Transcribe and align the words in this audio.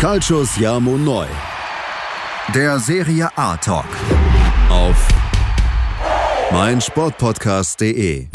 Calcius 0.00 0.56
Jamo 0.56 0.96
Neu. 0.96 1.26
Der 2.54 2.78
Serie 2.78 3.28
A 3.36 3.54
Talk. 3.58 3.84
Auf 4.70 4.96
meinsportpodcast.de. 6.50 8.28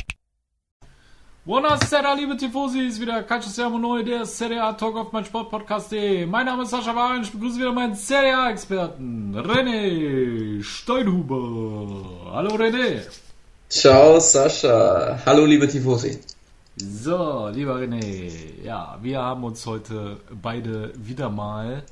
Buonasera, 1.44 2.14
liebe 2.14 2.38
Tifosi, 2.38 2.82
ist 2.82 3.02
wieder 3.02 3.24
Calcius 3.24 3.58
Jamo 3.58 3.80
Neu, 3.80 4.04
der 4.04 4.28
Serie 4.28 4.62
A 4.62 4.74
Talk 4.74 4.96
auf 4.96 5.12
meinsportpodcast.de. 5.12 6.28
Mein 6.28 6.46
Name 6.46 6.62
ist 6.62 6.70
Sascha 6.70 6.96
Wahn, 6.96 7.24
ich 7.24 7.32
begrüße 7.32 7.58
wieder 7.58 7.72
meinen 7.74 7.96
Serie 7.96 8.38
A 8.38 8.52
Experten, 8.52 9.36
René 9.36 10.62
Steinhuber. 10.62 12.32
Hallo 12.32 12.56
René. 12.58 13.02
Ciao 13.70 14.20
Sascha. 14.20 15.20
Hallo 15.26 15.46
liebe 15.46 15.68
Tifosi. 15.68 16.20
So, 16.78 17.48
lieber 17.54 17.78
René, 17.78 18.62
ja, 18.62 19.00
wir 19.02 19.22
haben 19.22 19.46
uns 19.46 19.66
heute 19.66 20.20
beide 20.42 20.92
wieder 20.98 21.30
mal 21.30 21.84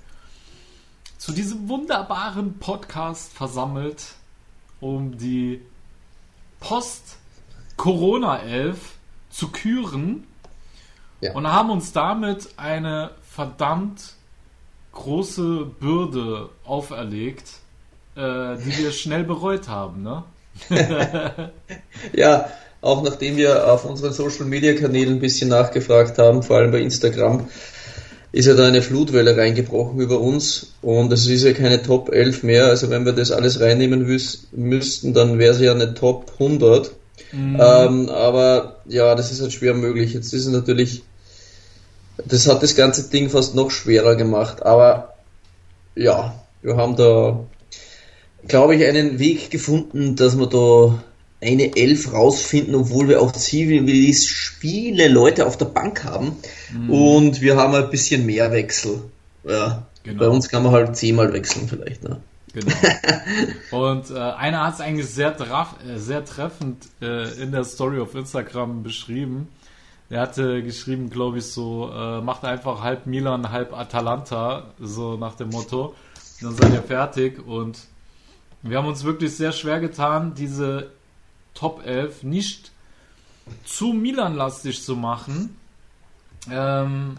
zu 1.18 1.32
diesem 1.32 1.70
wunderbaren 1.70 2.60
Podcast 2.60 3.32
versammelt, 3.32 4.16
um 4.82 5.18
die 5.18 5.62
Post-Corona-Elf 6.60 8.96
zu 9.30 9.48
küren 9.54 10.28
Ja. 11.22 11.32
und 11.34 11.48
haben 11.48 11.70
uns 11.70 11.94
damit 11.94 12.50
eine 12.58 13.12
verdammt 13.22 14.16
große 14.92 15.66
Bürde 15.80 16.50
auferlegt, 16.66 17.54
äh, 18.16 18.58
die 18.58 18.78
wir 18.80 18.92
schnell 18.92 19.24
bereut 19.24 19.70
haben, 19.70 20.04
ne? 20.04 20.26
Ja, 22.14 22.48
auch 22.84 23.02
nachdem 23.02 23.38
wir 23.38 23.72
auf 23.72 23.86
unseren 23.86 24.14
Social 24.14 24.46
Media 24.46 24.74
Kanälen 24.74 25.16
ein 25.16 25.20
bisschen 25.20 25.50
nachgefragt 25.50 26.18
haben, 26.18 26.44
vor 26.44 26.58
allem 26.58 26.72
bei 26.72 26.82
Instagram, 26.82 27.48
ist 28.34 28.48
ja 28.48 28.56
da 28.56 28.68
eine 28.68 28.82
Flutwelle 28.82 29.38
reingebrochen 29.38 30.00
über 30.00 30.20
uns 30.20 30.74
und 30.82 31.14
es 31.14 31.28
ist 31.28 31.44
ja 31.44 31.54
keine 31.54 31.82
Top 31.82 32.10
11 32.10 32.44
mehr. 32.44 32.66
Also 32.66 32.90
wenn 32.90 33.06
wir 33.06 33.14
das 33.14 33.32
alles 33.32 33.62
reinnehmen 33.62 34.06
müssten, 34.52 35.14
dann 35.14 35.40
wäre 35.40 35.54
es 35.54 35.62
ja 35.62 35.72
eine 35.72 35.94
Top 35.94 36.34
100. 36.40 36.92
Ähm, 37.32 38.10
aber 38.10 38.82
ja, 38.86 39.16
das 39.16 39.32
ist 39.32 39.42
halt 39.42 39.54
schwer 39.54 39.76
möglich. 39.76 40.14
Jetzt 40.14 40.34
ist 40.34 40.46
es 40.46 40.52
natürlich, 40.52 41.04
das 42.26 42.48
hat 42.48 42.64
das 42.64 42.76
ganze 42.76 43.10
Ding 43.10 43.30
fast 43.30 43.56
noch 43.56 43.72
schwerer 43.72 44.16
gemacht. 44.16 44.64
Aber 44.64 45.14
ja, 45.96 46.36
wir 46.62 46.76
haben 46.76 46.96
da, 46.96 47.46
glaube 48.48 48.76
ich, 48.76 48.84
einen 48.84 49.20
Weg 49.20 49.52
gefunden, 49.52 50.16
dass 50.16 50.38
wir 50.38 50.48
da 50.48 51.04
eine 51.44 51.76
Elf 51.76 52.12
rausfinden, 52.14 52.76
obwohl 52.76 53.08
wir 53.08 53.22
auch 53.22 53.32
ziemlich 53.32 54.28
viele 54.60 55.08
Leute 55.08 55.46
auf 55.46 55.58
der 55.58 55.66
Bank 55.66 56.04
haben. 56.04 56.38
Und 56.88 57.42
wir 57.42 57.58
haben 57.58 57.76
ein 57.76 57.90
bisschen 57.90 58.26
mehr 58.26 58.52
Wechsel. 58.52 59.02
Ja. 59.44 59.86
Genau. 60.04 60.20
Bei 60.20 60.28
uns 60.30 60.50
kann 60.50 60.64
man 60.64 60.74
halt 60.74 60.96
zehnmal 60.98 61.32
wechseln 61.34 61.68
vielleicht. 61.68 62.04
Ne? 62.04 62.20
Genau. 62.54 62.76
Und 63.90 64.12
äh, 64.12 64.20
einer 64.20 64.66
hat 64.66 64.76
es 64.76 64.82
eigentlich 64.82 65.08
sehr, 65.08 65.36
traf, 65.36 65.76
äh, 65.88 65.98
sehr 65.98 66.26
treffend 66.26 66.86
äh, 67.02 67.42
in 67.42 67.52
der 67.52 67.64
Story 67.64 68.00
auf 68.00 68.14
Instagram 68.14 68.84
beschrieben. 68.84 69.48
Er 70.10 70.22
hatte 70.22 70.62
geschrieben, 70.62 71.10
glaube 71.10 71.40
ich, 71.40 71.46
so, 71.46 71.90
äh, 71.92 72.22
macht 72.22 72.44
einfach 72.44 72.84
halb 72.84 73.08
Milan, 73.08 73.52
halb 73.52 73.74
Atalanta, 73.74 74.74
so 74.80 75.16
nach 75.18 75.36
dem 75.36 75.50
Motto. 75.50 75.96
Dann 76.42 76.56
seid 76.56 76.74
ihr 76.74 76.84
fertig. 76.84 77.46
Und 77.48 77.80
wir 78.62 78.78
haben 78.78 78.88
uns 78.88 79.04
wirklich 79.04 79.36
sehr 79.36 79.54
schwer 79.54 79.80
getan, 79.80 80.34
diese 80.36 80.92
Top 81.54 81.86
11 81.86 82.24
nicht 82.24 82.72
zu 83.66 83.94
Milan-lastig 83.94 84.84
zu 84.84 84.96
machen. 84.96 85.58
Ähm, 86.52 87.18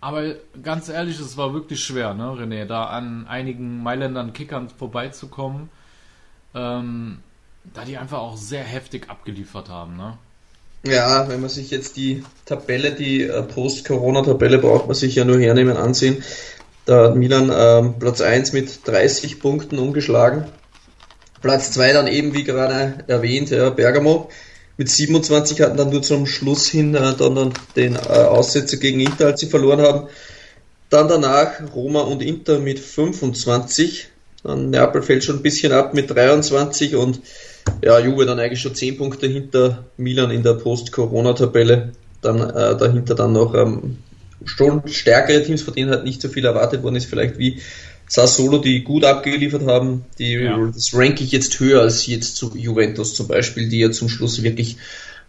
aber 0.00 0.34
ganz 0.62 0.88
ehrlich, 0.88 1.18
es 1.18 1.36
war 1.36 1.52
wirklich 1.52 1.82
schwer, 1.82 2.14
ne, 2.14 2.24
René, 2.24 2.64
da 2.64 2.84
an 2.84 3.26
einigen 3.26 3.82
Mailändern 3.82 4.32
Kickern 4.32 4.68
vorbeizukommen, 4.68 5.70
ähm, 6.54 7.18
da 7.74 7.84
die 7.84 7.96
einfach 7.96 8.18
auch 8.18 8.36
sehr 8.36 8.62
heftig 8.62 9.10
abgeliefert 9.10 9.68
haben, 9.68 9.96
ne? 9.96 10.18
Ja, 10.84 11.28
wenn 11.28 11.40
man 11.40 11.50
sich 11.50 11.70
jetzt 11.70 11.96
die 11.96 12.22
Tabelle, 12.44 12.92
die 12.92 13.22
äh, 13.22 13.42
Post-Corona-Tabelle 13.42 14.58
braucht 14.58 14.86
man 14.86 14.94
sich 14.94 15.16
ja 15.16 15.24
nur 15.24 15.40
hernehmen, 15.40 15.76
ansehen. 15.76 16.22
Da 16.84 17.08
hat 17.08 17.16
Milan 17.16 17.50
ähm, 17.52 17.98
Platz 17.98 18.20
1 18.20 18.52
mit 18.52 18.86
30 18.86 19.40
Punkten 19.40 19.78
ungeschlagen. 19.78 20.44
Platz 21.40 21.72
2 21.72 21.92
dann 21.92 22.06
eben, 22.06 22.34
wie 22.34 22.44
gerade 22.44 23.04
erwähnt, 23.06 23.50
ja, 23.50 23.70
Bergamo 23.70 24.28
mit 24.76 24.90
27 24.90 25.60
hatten 25.62 25.76
dann 25.76 25.90
nur 25.90 26.02
zum 26.02 26.26
Schluss 26.26 26.68
hin 26.68 26.94
äh, 26.94 27.14
dann, 27.16 27.34
dann 27.34 27.52
den 27.76 27.96
äh, 27.96 27.98
Aussetzer 27.98 28.76
gegen 28.76 29.00
Inter, 29.00 29.26
als 29.26 29.40
sie 29.40 29.46
verloren 29.46 29.80
haben. 29.80 30.08
Dann 30.90 31.08
danach 31.08 31.52
Roma 31.74 32.00
und 32.02 32.22
Inter 32.22 32.58
mit 32.58 32.78
25. 32.78 34.08
Dann 34.44 34.70
Neapel 34.70 35.02
fällt 35.02 35.24
schon 35.24 35.36
ein 35.36 35.42
bisschen 35.42 35.72
ab 35.72 35.94
mit 35.94 36.10
23 36.10 36.94
und 36.94 37.20
ja, 37.82 37.98
Juve 37.98 38.26
dann 38.26 38.38
eigentlich 38.38 38.60
schon 38.60 38.74
10 38.74 38.96
Punkte 38.98 39.26
hinter 39.26 39.84
Milan 39.96 40.30
in 40.30 40.42
der 40.42 40.54
Post-Corona-Tabelle. 40.54 41.92
Dann 42.20 42.40
äh, 42.40 42.76
dahinter 42.76 43.14
dann 43.14 43.32
noch 43.32 43.54
ähm, 43.54 43.98
schon 44.44 44.86
stärkere 44.86 45.42
Teams, 45.42 45.62
von 45.62 45.74
denen 45.74 45.90
halt 45.90 46.04
nicht 46.04 46.20
so 46.20 46.28
viel 46.28 46.44
erwartet 46.44 46.82
worden 46.82 46.96
ist, 46.96 47.06
vielleicht 47.06 47.38
wie 47.38 47.60
Sassuolo, 48.08 48.58
die 48.58 48.82
gut 48.82 49.04
abgeliefert 49.04 49.66
haben. 49.66 50.04
Die, 50.18 50.34
Ja. 50.34 50.58
Das 50.72 50.90
ranke 50.94 51.24
ich 51.24 51.32
jetzt 51.32 51.58
höher 51.60 51.82
als 51.82 52.06
jetzt 52.06 52.36
zu 52.36 52.52
Juventus 52.56 53.14
zum 53.14 53.28
Beispiel, 53.28 53.68
die 53.68 53.80
ja 53.80 53.90
zum 53.90 54.08
Schluss 54.08 54.42
wirklich 54.42 54.76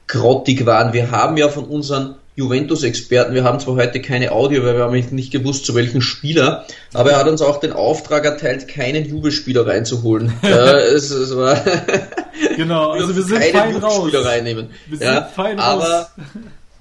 grottig 0.07 0.65
waren. 0.65 0.93
Wir 0.93 1.11
haben 1.11 1.37
ja 1.37 1.49
von 1.49 1.66
unseren 1.66 2.16
Juventus-Experten, 2.35 3.33
wir 3.33 3.43
haben 3.43 3.59
zwar 3.59 3.75
heute 3.75 3.99
keine 3.99 4.31
Audio, 4.31 4.63
weil 4.63 4.75
wir 4.75 4.83
haben 4.83 5.16
nicht 5.16 5.31
gewusst, 5.31 5.66
zu 5.66 5.73
welchem 5.73 6.01
Spieler, 6.01 6.67
aber 6.93 7.11
er 7.11 7.17
hat 7.17 7.27
uns 7.27 7.41
auch 7.41 7.59
den 7.59 7.73
Auftrag 7.73 8.25
erteilt, 8.25 8.67
keinen 8.67 9.09
Juve-Spieler 9.09 9.66
reinzuholen. 9.66 10.33
ja, 10.43 10.77
es, 10.77 11.09
es 11.09 11.35
war 11.35 11.59
Genau, 12.55 12.91
also 12.91 13.16
wir 13.16 13.23
sind 13.23 13.43
fein 13.43 13.75
raus. 13.77 14.11
Reinnehmen. 14.13 14.69
Wir 14.87 14.97
sind 14.99 15.07
ja, 15.07 15.23
fein 15.23 15.59
aber 15.59 15.83
raus. 15.83 16.07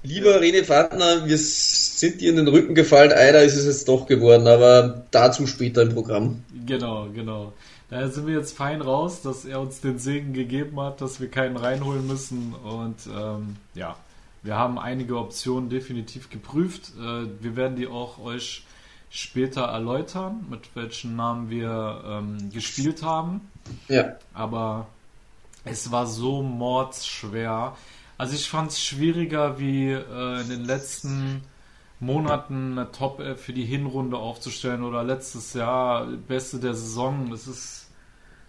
lieber 0.03 0.39
René 0.39 0.63
Fandner, 0.63 1.27
wir 1.27 1.37
sind 1.99 2.21
dir 2.21 2.29
in 2.29 2.35
den 2.35 2.47
Rücken 2.47 2.75
gefallen, 2.75 3.11
einer 3.11 3.39
ist 3.39 3.55
es 3.55 3.65
jetzt 3.65 3.87
doch 3.87 4.05
geworden, 4.05 4.47
aber 4.47 5.05
dazu 5.11 5.47
später 5.47 5.81
im 5.81 5.93
Programm. 5.93 6.43
Genau, 6.65 7.07
genau. 7.13 7.53
Daher 7.89 8.09
sind 8.09 8.27
wir 8.27 8.35
jetzt 8.35 8.55
fein 8.55 8.81
raus, 8.81 9.21
dass 9.21 9.45
er 9.45 9.59
uns 9.61 9.81
den 9.81 9.97
Segen 9.97 10.33
gegeben 10.33 10.79
hat, 10.79 11.01
dass 11.01 11.19
wir 11.19 11.29
keinen 11.29 11.57
reinholen 11.57 12.05
müssen. 12.05 12.53
Und 12.53 13.07
ähm, 13.07 13.55
ja, 13.73 13.95
wir 14.43 14.55
haben 14.55 14.77
einige 14.77 15.17
Optionen 15.17 15.69
definitiv 15.69 16.29
geprüft. 16.29 16.91
Äh, 16.99 17.27
wir 17.41 17.55
werden 17.55 17.77
die 17.77 17.87
auch 17.87 18.19
euch 18.19 18.63
später 19.09 19.63
erläutern, 19.63 20.45
mit 20.49 20.75
welchen 20.75 21.15
Namen 21.15 21.49
wir 21.49 22.03
ähm, 22.05 22.51
gespielt 22.51 23.01
haben. 23.03 23.49
Ja, 23.87 24.17
Aber 24.33 24.87
es 25.63 25.91
war 25.91 26.05
so 26.05 26.43
mordsschwer. 26.43 27.75
Also 28.17 28.35
ich 28.35 28.49
fand 28.49 28.71
es 28.71 28.83
schwieriger 28.83 29.59
wie 29.59 29.91
äh, 29.91 30.41
in 30.41 30.49
den 30.49 30.65
letzten 30.65 31.41
Monaten 31.99 32.77
eine 32.77 32.91
Top 32.91 33.19
11 33.19 33.41
für 33.41 33.53
die 33.53 33.65
Hinrunde 33.65 34.17
aufzustellen 34.17 34.83
oder 34.83 35.03
letztes 35.03 35.53
Jahr 35.53 36.07
Beste 36.27 36.59
der 36.59 36.73
Saison. 36.73 37.31
Es 37.33 37.47
ist 37.47 37.87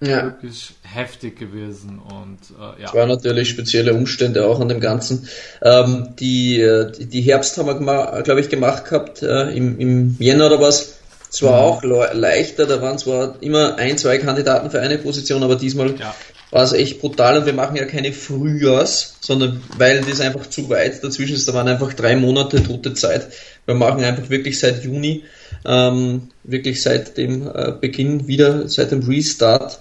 ja. 0.00 0.25
wirklich 0.25 0.75
heftig 0.82 1.38
gewesen 1.38 1.98
und 1.98 2.38
äh, 2.56 2.82
ja. 2.82 2.88
Es 2.88 2.94
waren 2.94 3.08
natürlich 3.08 3.48
spezielle 3.48 3.94
Umstände 3.94 4.47
auch 4.47 4.60
an 4.60 4.69
dem 4.69 4.81
Ganzen. 4.81 5.28
Ähm, 5.62 6.14
die, 6.19 6.60
äh, 6.60 6.92
die, 6.92 7.22
Herbst 7.22 7.56
haben 7.58 7.66
wir, 7.66 8.22
glaube 8.22 8.41
ich, 8.41 8.48
gemacht 8.48 8.84
gehabt, 8.84 9.22
äh, 9.22 9.50
im, 9.50 9.78
im 9.78 10.16
Jänner 10.19 10.47
oder 10.47 10.60
was. 10.60 10.98
Es 11.31 11.42
war 11.42 11.60
auch 11.60 11.82
le 11.82 12.10
leichter, 12.14 12.66
da 12.66 12.81
waren 12.81 12.97
zwar 12.97 13.34
immer 13.42 13.76
ein, 13.76 13.98
zwei 13.98 14.16
Kandidaten 14.16 14.70
für 14.70 14.81
eine 14.81 14.97
Position, 14.97 15.42
aber 15.42 15.56
diesmal 15.56 15.94
Ja. 15.98 16.14
War 16.50 16.62
es 16.62 16.72
echt 16.72 17.00
brutal 17.00 17.38
und 17.38 17.47
wir 17.47 17.53
machen 17.53 17.76
ja 17.76 17.84
keine 17.84 18.12
Frühjahrs, 18.12 19.16
sondern 19.20 19.62
weil 19.76 20.00
das 20.03 20.20
einfach 20.20 20.47
zu 20.47 20.69
weit 20.70 21.04
dazwischen 21.04 21.36
ist, 21.36 21.47
da 21.48 21.54
waren 21.54 21.69
einfach 21.69 21.92
drei 21.92 22.16
Monate 22.16 22.62
tote 22.62 22.94
Zeit. 22.94 23.28
Wir 23.66 23.75
machen 23.75 24.03
einfach 24.03 24.31
wirklich 24.31 24.58
seit 24.58 24.82
Juni, 24.84 25.25
ähm, 25.64 26.28
wirklich 26.44 26.82
seit 26.82 27.17
dem 27.19 27.46
äh, 27.46 27.73
Beginn 27.78 28.26
wieder, 28.28 28.69
seit 28.69 28.93
dem 28.93 29.02
Restart 29.02 29.81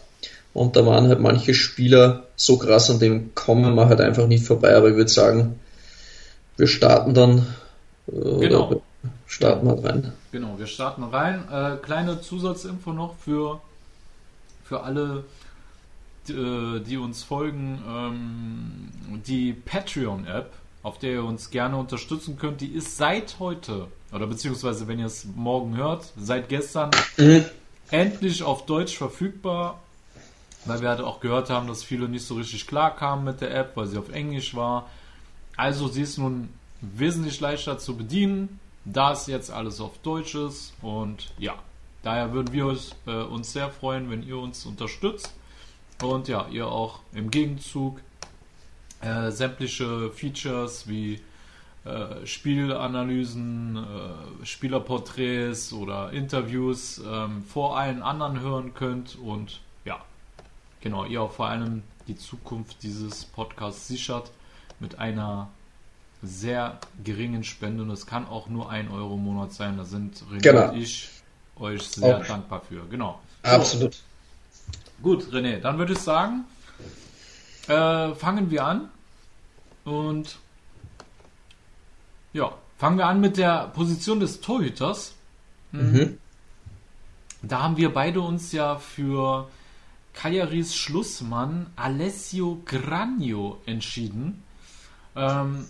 und 0.58 0.76
da 0.76 0.84
waren 0.88 1.08
halt 1.08 1.20
manche 1.20 1.54
Spieler 1.54 2.24
so 2.36 2.58
krass, 2.58 2.90
an 2.90 2.98
dem 3.00 3.36
kommen 3.36 3.76
wir 3.76 3.90
halt 3.90 4.02
einfach 4.02 4.26
nicht 4.26 4.44
vorbei. 4.44 4.76
Aber 4.76 4.90
ich 4.90 4.96
würde 4.96 5.12
sagen, 5.12 5.60
wir 6.58 6.66
starten 6.66 7.14
dann. 7.14 7.46
Äh, 8.12 8.40
Genau. 8.40 8.82
starten 9.28 9.68
wir 9.68 9.84
rein. 9.88 10.14
Genau, 10.32 10.58
wir 10.58 10.66
starten 10.66 11.04
rein. 11.04 11.44
Äh, 11.52 11.78
kleine 11.86 12.22
Zusatzinfo 12.22 12.92
noch 12.92 13.16
für, 13.24 13.62
für 14.64 14.82
alle, 14.82 15.26
die, 16.28 16.34
äh, 16.34 16.80
die 16.80 16.98
uns 16.98 17.24
folgen. 17.24 17.82
Ähm, 17.88 18.90
die 19.26 19.54
Patreon-App, 19.54 20.52
auf 20.84 21.00
der 21.00 21.12
ihr 21.14 21.24
uns 21.24 21.50
gerne 21.50 21.78
unterstützen 21.78 22.38
könnt, 22.38 22.62
die 22.62 22.68
ist 22.68 22.98
seit 22.98 23.40
heute, 23.40 23.88
oder 24.12 24.28
beziehungsweise 24.28 24.88
wenn 24.88 25.00
ihr 25.00 25.06
es 25.06 25.26
morgen 25.36 25.76
hört, 25.76 26.12
seit 26.18 26.50
gestern 26.50 26.92
endlich 27.90 28.44
auf 28.44 28.66
Deutsch 28.66 28.98
verfügbar. 28.98 29.80
Weil 30.66 30.82
wir 30.82 30.90
halt 30.90 31.00
auch 31.00 31.22
gehört 31.22 31.50
haben, 31.50 31.68
dass 31.68 31.84
viele 31.84 32.10
nicht 32.10 32.26
so 32.26 32.36
richtig 32.36 32.68
klar 32.68 32.94
kamen 32.94 33.24
mit 33.24 33.40
der 33.40 33.56
App, 33.56 33.78
weil 33.78 33.88
sie 33.88 33.98
auf 33.98 34.10
Englisch 34.10 34.54
war. 34.54 34.90
Also 35.56 35.88
sie 35.88 36.02
ist 36.02 36.18
nun 36.18 36.50
wesentlich 36.82 37.40
leichter 37.40 37.78
zu 37.78 37.96
bedienen, 37.96 38.60
da 38.84 39.14
es 39.14 39.28
jetzt 39.28 39.50
alles 39.50 39.80
auf 39.80 39.98
Deutsch 40.00 40.36
ist 40.36 40.74
und 40.82 41.32
ja, 41.38 41.56
daher 42.04 42.34
würden 42.34 42.54
wir 42.54 42.68
uns, 42.68 42.96
äh, 43.06 43.12
uns 43.12 43.54
sehr 43.54 43.70
freuen, 43.70 44.10
wenn 44.10 44.24
ihr 44.24 44.38
uns 44.38 44.66
unterstützt 44.66 45.34
und 46.02 46.28
ja, 46.28 46.48
ihr 46.52 46.68
auch 46.68 47.00
im 47.14 47.32
Gegenzug 47.32 48.02
äh, 49.02 49.32
sämtliche 49.32 50.12
Features 50.12 50.88
wie 50.88 51.22
äh, 51.86 52.26
Spielanalysen, 52.26 53.78
äh, 53.78 54.46
Spielerporträts 54.46 55.74
oder 55.74 56.12
Interviews 56.12 57.02
ähm, 57.08 57.44
vor 57.44 57.78
allen 57.78 58.02
anderen 58.02 58.40
hören 58.42 58.74
könnt 58.74 59.18
und 59.18 59.62
ja, 59.86 60.04
genau, 60.82 61.06
ihr 61.06 61.22
auch 61.22 61.32
vor 61.32 61.48
allem 61.48 61.84
die 62.08 62.16
Zukunft 62.18 62.84
dieses 62.84 63.26
Podcasts 63.26 63.88
sichert 63.88 64.32
mit 64.80 65.00
einer 65.00 65.50
sehr 66.24 66.80
geringen 67.04 67.44
Spende 67.44 67.84
und 67.84 67.92
es 67.92 68.06
kann 68.08 68.28
auch 68.28 68.48
nur 68.50 68.70
ein 68.70 68.90
Euro 68.90 69.16
im 69.16 69.24
Monat 69.24 69.54
sein. 69.54 69.78
Da 69.78 69.86
sind 69.86 70.24
René 70.32 70.42
Genau. 70.42 70.70
und 70.70 70.78
ich 70.78 71.10
euch 71.58 71.84
sehr 71.84 72.18
Auch. 72.18 72.26
dankbar 72.26 72.62
für. 72.62 72.86
Genau. 72.88 73.20
So, 73.44 73.52
Absolut. 73.52 73.98
Gut, 75.02 75.26
René, 75.32 75.60
dann 75.60 75.78
würde 75.78 75.94
ich 75.94 76.00
sagen, 76.00 76.46
äh, 77.68 78.16
fangen 78.16 78.50
wir 78.50 78.66
an. 78.66 78.90
Und 79.86 80.38
ja, 82.34 82.54
fangen 82.78 82.98
wir 82.98 83.06
an 83.06 83.22
mit 83.22 83.38
der 83.38 83.68
Position 83.68 84.20
des 84.20 84.42
Torhüters. 84.42 85.14
Mhm. 85.72 86.18
Da 87.42 87.62
haben 87.62 87.78
wir 87.78 87.94
beide 87.94 88.22
uns 88.22 88.52
ja 88.52 88.78
für 88.78 89.48
Cagliaris 90.14 90.76
Schlussmann 90.76 91.68
Alessio 91.76 92.62
Granio 92.66 93.62
entschieden. 93.66 94.44
Ähm, 95.16 95.66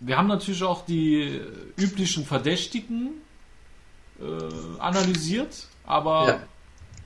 wir 0.00 0.18
haben 0.18 0.28
natürlich 0.28 0.62
auch 0.62 0.84
die 0.84 1.40
üblichen 1.76 2.26
Verdächtigen 2.26 3.12
äh, 4.20 4.78
analysiert, 4.78 5.68
aber 5.86 6.26
Ja. 6.28 6.40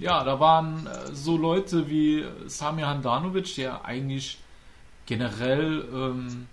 Ja, 0.00 0.24
da 0.24 0.40
waren 0.40 0.86
äh, 0.86 1.14
so 1.14 1.36
Leute 1.36 1.88
wie 1.88 2.24
Samir 2.46 2.88
Handanovic, 2.88 3.54
der 3.56 3.84
eigentlich 3.84 4.38
generell 5.06 5.86
ähm, 5.92 6.48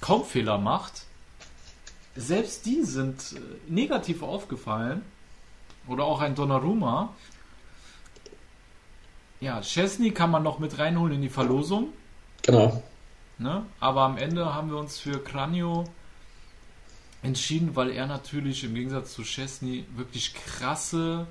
kaum 0.00 0.24
Fehler 0.24 0.58
macht. 0.58 1.04
Selbst 2.14 2.64
die 2.64 2.82
sind 2.82 3.32
äh, 3.32 3.40
negativ 3.68 4.22
aufgefallen. 4.22 5.02
Oder 5.88 6.04
auch 6.04 6.20
ein 6.20 6.36
Donnarumma. 6.36 7.12
Ja, 9.40 9.60
Chesney 9.60 10.12
kann 10.12 10.30
man 10.30 10.44
noch 10.44 10.60
mit 10.60 10.78
reinholen 10.78 11.16
in 11.16 11.22
die 11.22 11.28
Verlosung. 11.28 11.88
Genau. 12.42 12.84
Ne? 13.38 13.66
Aber 13.80 14.02
am 14.02 14.16
Ende 14.16 14.54
haben 14.54 14.70
wir 14.70 14.78
uns 14.78 15.00
für 15.00 15.18
Cranio 15.18 15.84
entschieden, 17.24 17.74
weil 17.74 17.90
er 17.90 18.06
natürlich 18.06 18.62
im 18.62 18.74
Gegensatz 18.74 19.14
zu 19.14 19.22
Chesney 19.22 19.84
wirklich 19.96 20.34
krasse 20.34 21.26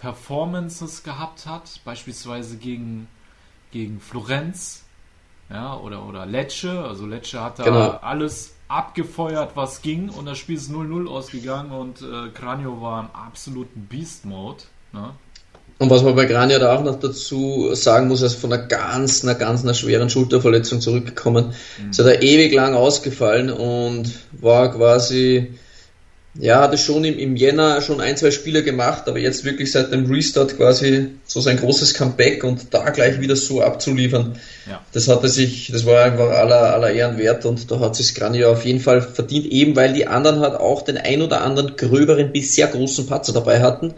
Performances 0.00 1.02
gehabt 1.02 1.46
hat, 1.46 1.80
beispielsweise 1.84 2.56
gegen, 2.56 3.08
gegen 3.72 4.00
Florenz 4.00 4.84
ja, 5.50 5.76
oder, 5.76 6.06
oder 6.06 6.26
Lecce. 6.26 6.84
Also 6.84 7.06
Lecce 7.06 7.42
hat 7.42 7.58
da 7.58 7.64
Genau. 7.64 7.90
alles 8.02 8.54
abgefeuert, 8.68 9.52
was 9.54 9.82
ging 9.82 10.10
und 10.10 10.26
das 10.26 10.38
Spiel 10.38 10.56
ist 10.56 10.70
0-0 10.70 11.08
ausgegangen 11.08 11.72
und 11.72 12.02
äh, 12.02 12.28
Cranio 12.34 12.82
war 12.82 13.00
im 13.00 13.08
absoluten 13.12 13.86
Beast-Mode. 13.88 14.64
Ne? 14.92 15.10
Und 15.78 15.90
was 15.90 16.02
man 16.02 16.16
bei 16.16 16.24
Grania 16.26 16.58
da 16.58 16.76
auch 16.76 16.82
noch 16.82 16.98
dazu 16.98 17.70
sagen 17.74 18.08
muss, 18.08 18.20
er 18.20 18.26
ist 18.26 18.34
von 18.34 18.52
einer 18.52 18.66
ganz, 18.66 19.22
einer 19.22 19.36
ganz, 19.36 19.62
einer 19.62 19.74
schweren 19.74 20.10
Schulterverletzung 20.10 20.80
zurückgekommen. 20.80 21.54
Ist 21.88 22.00
hat 22.00 22.06
er 22.06 22.22
ewig 22.22 22.52
lang 22.52 22.74
ausgefallen 22.74 23.50
und 23.50 24.12
war 24.32 24.72
quasi, 24.72 25.54
ja, 26.40 26.60
hatte 26.60 26.78
schon 26.78 27.04
im, 27.04 27.18
im 27.18 27.34
Jänner 27.34 27.82
schon 27.82 28.00
ein, 28.00 28.16
zwei 28.16 28.30
Spiele 28.30 28.62
gemacht, 28.62 29.08
aber 29.08 29.18
jetzt 29.18 29.44
wirklich 29.44 29.72
seit 29.72 29.92
dem 29.92 30.06
Restart 30.06 30.56
quasi 30.56 31.08
so 31.26 31.40
sein 31.40 31.56
großes 31.56 31.94
Comeback 31.94 32.44
und 32.44 32.72
da 32.72 32.90
gleich 32.90 33.20
wieder 33.20 33.34
so 33.34 33.60
abzuliefern. 33.60 34.38
Ja. 34.68 34.80
Das 34.92 35.08
hatte 35.08 35.28
sich, 35.28 35.70
das 35.72 35.84
war 35.84 36.04
einfach 36.04 36.30
aller, 36.30 36.74
aller 36.74 36.92
Ehren 36.92 37.18
wert 37.18 37.44
und 37.44 37.70
da 37.70 37.80
hat 37.80 37.96
sich 37.96 38.14
Grania 38.14 38.48
auf 38.48 38.64
jeden 38.64 38.80
Fall 38.80 39.02
verdient, 39.02 39.46
eben 39.46 39.74
weil 39.74 39.92
die 39.92 40.06
anderen 40.06 40.38
halt 40.40 40.54
auch 40.54 40.82
den 40.82 40.96
ein 40.96 41.22
oder 41.22 41.40
anderen 41.40 41.76
gröberen 41.76 42.30
bis 42.30 42.54
sehr 42.54 42.68
großen 42.68 43.06
Patzer 43.06 43.32
dabei 43.32 43.60
hatten. 43.60 43.94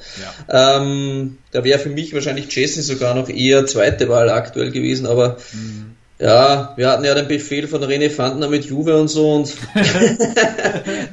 Ja. 0.48 0.78
Ähm, 0.78 1.38
da 1.50 1.62
wäre 1.62 1.78
für 1.78 1.90
mich 1.90 2.14
wahrscheinlich 2.14 2.54
Jesse 2.54 2.82
sogar 2.82 3.14
noch 3.14 3.28
eher 3.28 3.66
zweite 3.66 4.08
Wahl 4.08 4.31
aktuell 4.31 4.70
gewesen, 4.70 5.06
aber 5.06 5.36
Mhm. 5.52 5.96
Ja, 6.20 6.72
wir 6.76 6.90
hatten 6.90 7.05
ja 7.05 7.14
den 7.14 7.26
Befehl 7.28 7.67
von 7.67 7.82
René 7.82 8.11
Fandner 8.11 8.49
mit 8.49 8.64
Juve 8.67 8.99
und 9.00 9.08
so 9.08 9.34
und 9.34 9.56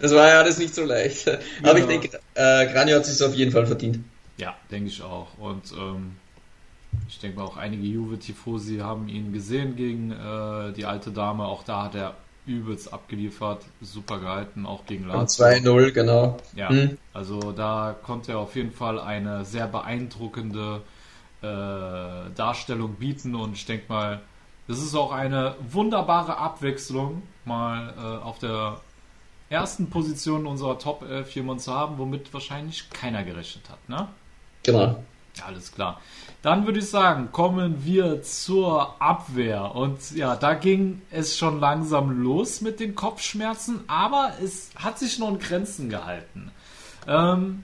das 0.02 0.14
war 0.14 0.28
ja 0.28 0.40
alles 0.40 0.58
nicht 0.58 0.76
so 0.76 0.84
leicht. 0.84 1.28
Aber 1.64 1.80
ich 1.80 1.88
Genau. 1.88 1.88
denke, 1.88 2.20
äh, 2.36 2.68
Granio 2.72 2.98
hat 2.98 3.06
sich 3.06 3.24
auf 3.26 3.34
jeden 3.34 3.52
Fall 3.52 3.66
verdient. 3.66 4.00
Ja, 4.38 4.56
denke 4.70 4.90
ich 4.90 5.02
auch. 5.02 5.28
Und 5.40 5.72
ähm, 5.72 6.18
ich 7.10 7.20
denke 7.20 7.40
mal 7.40 7.46
auch 7.46 7.58
einige 7.58 7.84
Juve-Tifosi 7.84 8.78
haben 8.80 9.08
ihn 9.10 9.34
gesehen 9.34 9.76
gegen 9.76 10.12
äh, 10.12 10.74
die 10.74 10.86
alte 10.86 11.12
Dame. 11.12 11.46
Auch 11.46 11.64
da 11.64 11.84
hat 11.86 11.96
er 11.96 12.14
übelst 12.46 12.94
abgeliefert, 12.94 13.64
super 13.82 14.20
gehalten, 14.20 14.66
auch 14.66 14.86
gegen 14.86 15.08
Lazio. 15.08 15.46
2-0, 15.46 15.92
genau. 15.92 16.38
Ja, 16.56 16.70
Hm. 16.70 16.98
also 17.14 17.52
da 17.52 17.96
konnte 18.04 18.34
er 18.34 18.40
auf 18.40 18.56
jeden 18.56 18.72
Fall 18.72 19.00
eine 19.00 19.44
sehr 19.44 19.68
beeindruckende 19.68 20.82
äh, 21.42 21.46
Darstellung 22.36 22.94
bieten 22.96 23.36
und 23.36 23.54
ich 23.54 23.66
denke 23.66 23.86
mal, 23.90 24.22
das 24.68 24.80
ist 24.80 24.96
auch 24.96 25.12
eine 25.12 25.56
wunderbare 25.70 26.38
Abwechslung, 26.38 27.24
mal 27.46 27.94
äh, 27.98 28.24
auf 28.24 28.40
der 28.40 28.82
ersten 29.50 29.90
Position 29.90 30.46
unserer 30.46 30.78
Top 30.78 31.04
11 31.08 31.36
jemanden 31.36 31.62
zu 31.62 31.74
haben, 31.74 31.98
womit 31.98 32.34
wahrscheinlich 32.34 32.90
keiner 32.90 33.24
gerechnet 33.24 33.70
hat, 33.70 33.88
ne? 33.88 34.08
Genau. 34.64 35.04
Alles 35.46 35.72
klar. 35.72 36.02
Dann 36.42 36.66
würde 36.66 36.80
ich 36.80 36.90
sagen, 36.90 37.32
kommen 37.32 37.86
wir 37.86 38.24
zur 38.24 39.02
Abwehr. 39.02 39.76
Und 39.76 40.16
ja, 40.16 40.36
da 40.36 40.56
ging 40.56 41.02
es 41.12 41.38
schon 41.38 41.60
langsam 41.60 42.24
los 42.24 42.62
mit 42.62 42.80
den 42.80 42.96
Kopfschmerzen, 42.96 43.82
aber 43.88 44.34
es 44.42 44.72
hat 44.76 44.98
sich 44.98 45.20
noch 45.20 45.30
in 45.30 45.40
Grenzen 45.40 45.90
gehalten. 45.90 46.52
Ähm, 47.08 47.64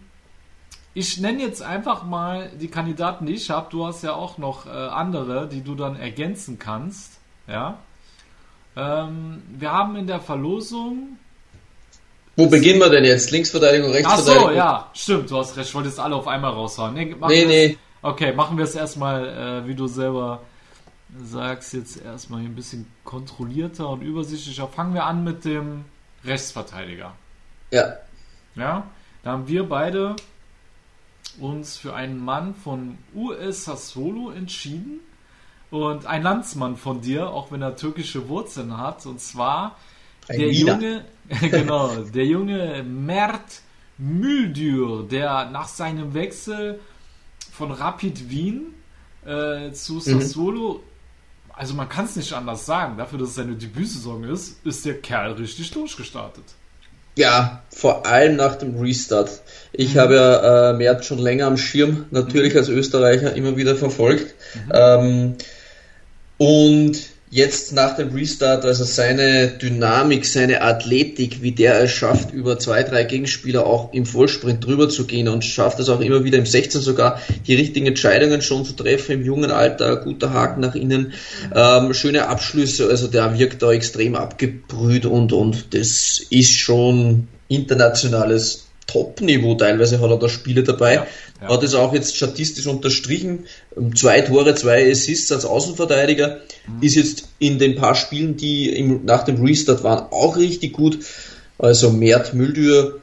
ich 0.93 1.19
nenne 1.19 1.41
jetzt 1.41 1.61
einfach 1.61 2.03
mal 2.03 2.49
die 2.59 2.67
Kandidaten, 2.67 3.25
die 3.25 3.33
ich 3.33 3.49
habe. 3.49 3.67
Du 3.71 3.85
hast 3.85 4.03
ja 4.03 4.13
auch 4.13 4.37
noch 4.37 4.65
äh, 4.67 4.69
andere, 4.69 5.47
die 5.47 5.61
du 5.63 5.75
dann 5.75 5.95
ergänzen 5.95 6.59
kannst. 6.59 7.19
Ja. 7.47 7.79
Ähm, 8.75 9.41
wir 9.49 9.71
haben 9.71 9.95
in 9.95 10.07
der 10.07 10.19
Verlosung 10.19 11.17
Wo 12.35 12.47
beginnen 12.47 12.79
wir 12.79 12.89
denn 12.89 13.05
jetzt? 13.05 13.29
Linksverteidigung, 13.31 13.89
Ach 13.91 13.95
Rechtsverteidigung? 13.95 14.49
so, 14.49 14.55
ja, 14.55 14.89
stimmt, 14.93 15.29
du 15.31 15.37
hast 15.37 15.55
recht. 15.57 15.69
Ich 15.69 15.75
wollte 15.75 15.89
jetzt 15.89 15.99
alle 15.99 16.15
auf 16.15 16.27
einmal 16.27 16.51
raushauen. 16.51 16.93
Nee, 16.93 17.15
Nee, 17.27 17.45
nee. 17.45 17.77
Okay, 18.01 18.33
machen 18.33 18.57
wir 18.57 18.65
es 18.65 18.75
erstmal, 18.75 19.27
äh, 19.63 19.67
wie 19.67 19.75
du 19.75 19.87
selber 19.87 20.41
sagst, 21.23 21.73
jetzt 21.73 22.03
erstmal 22.03 22.41
ein 22.41 22.55
bisschen 22.55 22.87
kontrollierter 23.03 23.87
und 23.89 24.01
übersichtlicher. 24.01 24.67
Fangen 24.67 24.93
wir 24.95 25.05
an 25.05 25.23
mit 25.23 25.45
dem 25.45 25.85
Rechtsverteidiger. 26.25 27.13
Ja. 27.71 27.93
Ja, 28.55 28.87
da 29.23 29.31
haben 29.31 29.47
wir 29.47 29.67
beide 29.69 30.15
uns 31.39 31.77
für 31.77 31.93
einen 31.93 32.23
Mann 32.23 32.55
von 32.55 32.97
US 33.15 33.65
Sassuolo 33.65 34.31
entschieden 34.31 34.99
und 35.71 36.05
ein 36.05 36.21
Landsmann 36.23 36.77
von 36.77 37.01
dir, 37.01 37.29
auch 37.29 37.51
wenn 37.51 37.61
er 37.61 37.75
türkische 37.75 38.29
Wurzeln 38.29 38.77
hat, 38.77 39.05
und 39.05 39.19
zwar 39.19 39.77
Ein 40.27 40.39
der 40.39 40.49
Wiener. 40.49 40.73
junge, 40.73 41.05
genau, 41.49 41.95
der 41.95 42.25
junge 42.25 42.83
Mert 42.83 43.61
Müldür, 43.97 45.07
der 45.09 45.49
nach 45.49 45.67
seinem 45.67 46.13
Wechsel 46.13 46.79
von 47.51 47.71
Rapid 47.71 48.29
Wien 48.29 48.73
äh, 49.25 49.71
zu 49.71 49.99
Sassuolo, 49.99 50.83
also 51.49 51.73
man 51.75 51.87
kann 51.87 52.05
es 52.05 52.15
nicht 52.15 52.33
anders 52.33 52.65
sagen, 52.65 52.97
dafür, 52.97 53.19
dass 53.19 53.29
es 53.29 53.35
seine 53.35 53.55
Debütsaison 53.55 54.23
ist, 54.23 54.65
ist 54.65 54.85
der 54.85 54.99
Kerl 55.01 55.33
richtig 55.33 55.71
durchgestartet. 55.71 56.45
Ja, 57.15 57.61
vor 57.69 58.05
allem 58.05 58.35
nach 58.35 58.55
dem 58.55 58.79
Restart. 58.79 59.29
Mhm. 59.29 59.37
Ich 59.73 59.97
habe 59.97 60.15
ja 60.15 60.71
äh, 60.71 60.73
Mert 60.73 61.05
schon 61.05 61.19
länger 61.19 61.47
am 61.47 61.57
Schirm, 61.57 62.05
natürlich 62.11 62.55
als 62.55 62.69
Österreicher 62.69 63.35
immer 63.35 63.57
wieder 63.57 63.75
verfolgt. 63.75 64.33
Mhm. 64.53 64.71
Ähm, 64.73 65.35
und 66.37 66.97
jetzt 67.33 67.73
nach 67.73 67.95
dem 67.95 68.13
Restart, 68.13 68.63
also 68.63 68.83
seine 68.83 69.47
Dynamik, 69.47 70.23
seine 70.23 70.61
Athletik, 70.61 71.41
wie 71.41 71.51
der 71.51 71.81
es 71.81 71.89
schafft, 71.89 72.31
über 72.31 72.59
zwei, 72.59 72.83
drei 72.83 73.05
Gegenspieler 73.05 73.65
auch 73.65 73.91
im 73.91 74.05
Vollsprint 74.05 74.63
drüber 74.63 74.87
zu 74.87 75.07
gehen 75.07 75.27
und 75.27 75.43
schafft 75.43 75.79
es 75.79 75.89
auch 75.89 75.99
immer 75.99 76.23
wieder 76.23 76.37
im 76.37 76.45
16 76.45 76.81
sogar, 76.81 77.19
die 77.47 77.55
richtigen 77.55 77.87
Entscheidungen 77.87 78.43
schon 78.43 78.65
zu 78.65 78.73
treffen 78.73 79.13
im 79.13 79.25
jungen 79.25 79.49
Alter, 79.49 79.95
guter 79.95 80.31
Haken 80.31 80.61
nach 80.61 80.75
innen, 80.75 81.13
ähm, 81.55 81.95
schöne 81.95 82.27
Abschlüsse, 82.27 82.87
also 82.87 83.07
der 83.07 83.39
wirkt 83.39 83.63
da 83.63 83.71
extrem 83.71 84.13
abgebrüht 84.13 85.07
und, 85.07 85.33
und 85.33 85.73
das 85.73 86.21
ist 86.29 86.51
schon 86.51 87.27
internationales 87.47 88.67
Top-Niveau. 88.85 89.55
Teilweise 89.55 89.99
hat 89.99 90.09
er 90.11 90.19
da 90.19 90.29
Spiele 90.29 90.63
dabei. 90.63 90.95
Ja, 90.95 91.07
ja. 91.41 91.49
Hat 91.49 91.63
es 91.63 91.73
auch 91.73 91.93
jetzt 91.93 92.15
statistisch 92.15 92.67
unterstrichen. 92.67 93.45
Ähm, 93.77 93.95
Zwei 93.95 94.21
Tore, 94.21 94.55
zwei 94.55 94.89
Assists 94.91 95.31
als 95.31 95.45
Außenverteidiger. 95.45 96.41
Ist 96.81 96.95
jetzt 96.95 97.27
in 97.39 97.59
den 97.59 97.75
paar 97.75 97.95
Spielen, 97.95 98.37
die 98.37 98.69
im, 98.69 99.05
nach 99.05 99.23
dem 99.23 99.43
Restart 99.43 99.83
waren, 99.83 100.07
auch 100.11 100.37
richtig 100.37 100.73
gut. 100.73 100.99
Also 101.57 101.91
Mert 101.91 102.33
Müldür, 102.33 103.01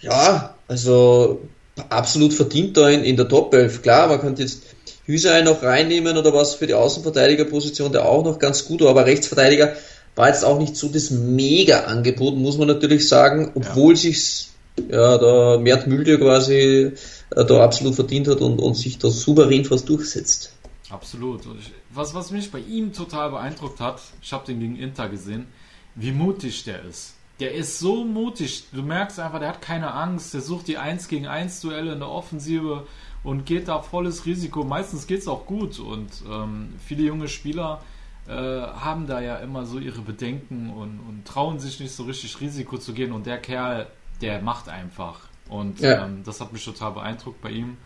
Ja, 0.00 0.54
also 0.68 1.40
absolut 1.88 2.32
verdient 2.32 2.76
da 2.76 2.88
in, 2.88 3.04
in 3.04 3.16
der 3.16 3.28
Top 3.28 3.54
11. 3.54 3.82
Klar, 3.82 4.08
man 4.08 4.20
könnte 4.20 4.42
jetzt 4.42 4.62
Hüsei 5.06 5.42
noch 5.42 5.62
reinnehmen 5.62 6.16
oder 6.16 6.32
was 6.32 6.54
für 6.54 6.66
die 6.66 6.74
Außenverteidigerposition, 6.74 7.92
der 7.92 8.06
auch 8.06 8.24
noch 8.24 8.38
ganz 8.38 8.64
gut 8.64 8.80
war, 8.80 8.90
aber 8.90 9.06
Rechtsverteidiger 9.06 9.74
war 10.14 10.28
jetzt 10.28 10.44
auch 10.44 10.58
nicht 10.58 10.76
so 10.76 10.88
das 10.88 11.10
Mega-Angebot, 11.10 12.36
muss 12.36 12.56
man 12.56 12.68
natürlich 12.68 13.08
sagen, 13.08 13.50
obwohl 13.54 13.94
ja. 13.94 14.00
sich 14.00 14.48
ja, 14.90 15.18
da 15.18 15.58
Mert 15.58 15.86
Mülde 15.86 16.18
quasi 16.18 16.92
da 17.30 17.64
absolut 17.64 17.94
verdient 17.94 18.28
hat 18.28 18.40
und, 18.40 18.58
und 18.58 18.74
sich 18.74 18.98
da 18.98 19.10
souverän 19.10 19.64
fast 19.64 19.88
durchsetzt. 19.88 20.54
Absolut. 20.90 21.46
Und 21.46 21.58
ich, 21.58 21.72
was, 21.90 22.14
was 22.14 22.30
mich 22.30 22.50
bei 22.50 22.60
ihm 22.60 22.92
total 22.92 23.30
beeindruckt 23.30 23.80
hat, 23.80 24.00
ich 24.22 24.32
habe 24.32 24.46
den 24.46 24.60
gegen 24.60 24.76
Inter 24.76 25.08
gesehen, 25.08 25.46
wie 25.94 26.12
mutig 26.12 26.64
der 26.64 26.82
ist. 26.84 27.14
Der 27.40 27.52
ist 27.52 27.78
so 27.78 28.04
mutig. 28.04 28.64
Du 28.72 28.82
merkst 28.82 29.18
einfach, 29.18 29.40
der 29.40 29.48
hat 29.48 29.62
keine 29.62 29.92
Angst. 29.92 30.34
Der 30.34 30.40
sucht 30.40 30.68
die 30.68 30.78
1 30.78 31.08
gegen 31.08 31.26
1 31.26 31.60
Duelle 31.60 31.92
in 31.92 31.98
der 31.98 32.10
Offensive 32.10 32.86
und 33.24 33.44
geht 33.44 33.66
da 33.66 33.80
volles 33.80 34.24
Risiko. 34.24 34.62
Meistens 34.62 35.06
geht 35.06 35.20
es 35.20 35.28
auch 35.28 35.46
gut. 35.46 35.80
Und 35.80 36.10
ähm, 36.30 36.74
viele 36.86 37.02
junge 37.02 37.26
Spieler 37.26 37.82
äh, 38.28 38.32
haben 38.32 39.06
da 39.06 39.20
ja 39.20 39.36
immer 39.36 39.66
so 39.66 39.78
ihre 39.78 40.00
Bedenken 40.00 40.70
und, 40.70 41.00
und, 41.00 41.24
trauen 41.26 41.58
sich 41.58 41.80
nicht 41.80 41.92
so 41.92 42.04
richtig 42.04 42.40
Risiko 42.40 42.78
zu 42.78 42.92
gehen. 42.92 43.12
Und 43.12 43.26
der 43.26 43.38
Kerl, 43.38 43.88
der 44.20 44.40
macht 44.40 44.68
einfach. 44.68 45.28
Und 45.48 45.80
ja. 45.80 46.04
ähm, 46.04 46.22
das 46.24 46.40
hat 46.40 46.52
mich 46.52 46.64
total 46.64 46.92
beeindruckt 46.92 47.40
bei 47.42 47.50
ihm. 47.50 47.76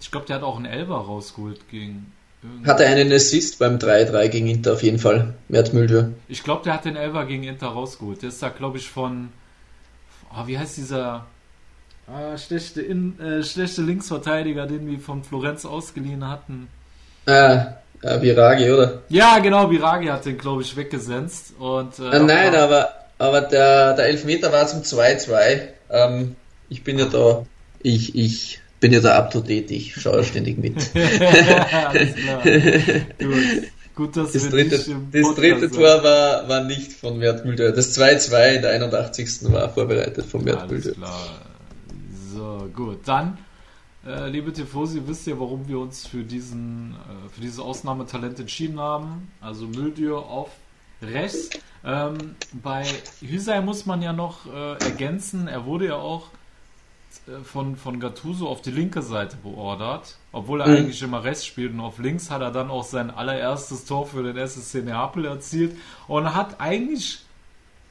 Ich 0.00 0.10
glaube, 0.10 0.26
der 0.26 0.36
hat 0.36 0.42
auch 0.42 0.56
einen 0.56 0.66
Elber 0.66 0.96
rausgeholt 0.96 1.68
gegen 1.68 2.12
hatte 2.66 2.86
einen 2.86 3.12
Assist 3.12 3.58
beim 3.58 3.76
3-3 3.76 4.28
gegen 4.28 4.48
Inter 4.48 4.72
auf 4.72 4.82
jeden 4.82 4.98
Fall. 4.98 5.34
Mert 5.48 5.74
Müldür. 5.74 6.12
Ich 6.26 6.42
glaube, 6.42 6.64
der 6.64 6.74
hat 6.74 6.86
den 6.86 6.96
Elfer 6.96 7.26
gegen 7.26 7.44
Inter 7.44 7.68
rausgeholt. 7.68 8.22
Der 8.22 8.30
ist 8.30 8.42
da, 8.42 8.48
glaube 8.48 8.78
ich, 8.78 8.88
von. 8.88 9.30
Oh, 10.32 10.46
wie 10.46 10.58
heißt 10.58 10.78
dieser. 10.78 11.26
Ah, 12.06 12.36
schlechte, 12.38 12.80
in, 12.80 13.20
äh, 13.20 13.44
schlechte 13.44 13.82
Linksverteidiger, 13.82 14.66
den 14.66 14.86
wir 14.86 14.98
von 14.98 15.22
Florenz 15.22 15.64
ausgeliehen 15.64 16.26
hatten. 16.26 16.68
Ah, 17.26 17.74
äh, 18.02 18.20
Viragi, 18.20 18.70
oder? 18.70 19.02
Ja, 19.10 19.38
genau, 19.38 19.70
Viragi 19.70 20.06
hat 20.06 20.24
den, 20.24 20.38
glaube 20.38 20.62
ich, 20.62 20.74
weggesenzt. 20.76 21.52
Und, 21.58 21.98
äh, 21.98 22.18
nein, 22.18 22.56
aber, 22.56 22.88
aber 23.18 23.42
der, 23.42 23.94
der 23.94 24.06
Elfmeter 24.06 24.50
war 24.50 24.66
zum 24.66 24.80
2-2. 24.80 25.68
Ähm, 25.90 26.36
ich 26.70 26.82
bin 26.82 26.98
ja 26.98 27.04
da. 27.04 27.44
Ich, 27.82 28.14
ich 28.14 28.60
bin 28.80 28.92
ja 28.92 29.00
da 29.00 29.18
up 29.18 29.30
to 29.30 29.40
date, 29.40 29.70
ich 29.70 29.94
schaue 29.94 30.24
ständig 30.24 30.58
mit. 30.58 30.76
Alles 30.94 32.14
klar. 32.14 32.42
Gut. 33.18 33.70
Gut, 33.94 34.16
dass 34.16 34.32
das 34.32 34.48
dritte, 34.48 34.78
das 35.12 35.34
dritte 35.34 35.70
Tor 35.70 36.02
war, 36.02 36.48
war 36.48 36.64
nicht 36.64 36.92
von 36.92 37.18
Mert 37.18 37.44
Müller. 37.44 37.72
Das 37.72 37.98
2-2 37.98 38.54
in 38.54 38.62
der 38.62 38.70
81. 38.70 39.52
war 39.52 39.68
vorbereitet 39.68 40.24
von 40.24 40.42
Mert 40.42 40.70
Müller. 40.70 40.94
So, 42.32 42.70
gut. 42.74 43.00
Dann, 43.04 43.36
äh, 44.06 44.30
liebe 44.30 44.52
Tifosi, 44.52 45.02
wisst 45.04 45.26
ihr, 45.26 45.38
warum 45.38 45.68
wir 45.68 45.78
uns 45.78 46.06
für, 46.06 46.22
diesen, 46.22 46.94
äh, 46.94 47.28
für 47.34 47.40
dieses 47.42 47.58
Ausnahmetalent 47.58 48.40
entschieden 48.40 48.80
haben? 48.80 49.30
Also 49.42 49.66
Müldür 49.66 50.18
auf 50.18 50.48
rechts. 51.02 51.50
Ähm, 51.84 52.36
bei 52.52 52.84
Hüsei 53.20 53.60
muss 53.60 53.84
man 53.84 54.00
ja 54.00 54.14
noch 54.14 54.46
äh, 54.46 54.82
ergänzen, 54.84 55.48
er 55.48 55.66
wurde 55.66 55.88
ja 55.88 55.96
auch 55.96 56.28
von, 57.44 57.76
von 57.76 58.00
Gattuso 58.00 58.48
auf 58.48 58.62
die 58.62 58.70
linke 58.70 59.02
Seite 59.02 59.36
beordert, 59.42 60.16
obwohl 60.32 60.60
er 60.60 60.68
mhm. 60.68 60.76
eigentlich 60.76 61.02
immer 61.02 61.24
rechts 61.24 61.44
spielt 61.44 61.72
und 61.72 61.80
auf 61.80 61.98
links 61.98 62.30
hat 62.30 62.40
er 62.40 62.50
dann 62.50 62.70
auch 62.70 62.84
sein 62.84 63.10
allererstes 63.10 63.84
Tor 63.84 64.06
für 64.06 64.22
den 64.22 64.36
SSC 64.36 64.82
Neapel 64.82 65.24
erzielt 65.24 65.76
und 66.08 66.34
hat 66.34 66.60
eigentlich 66.60 67.20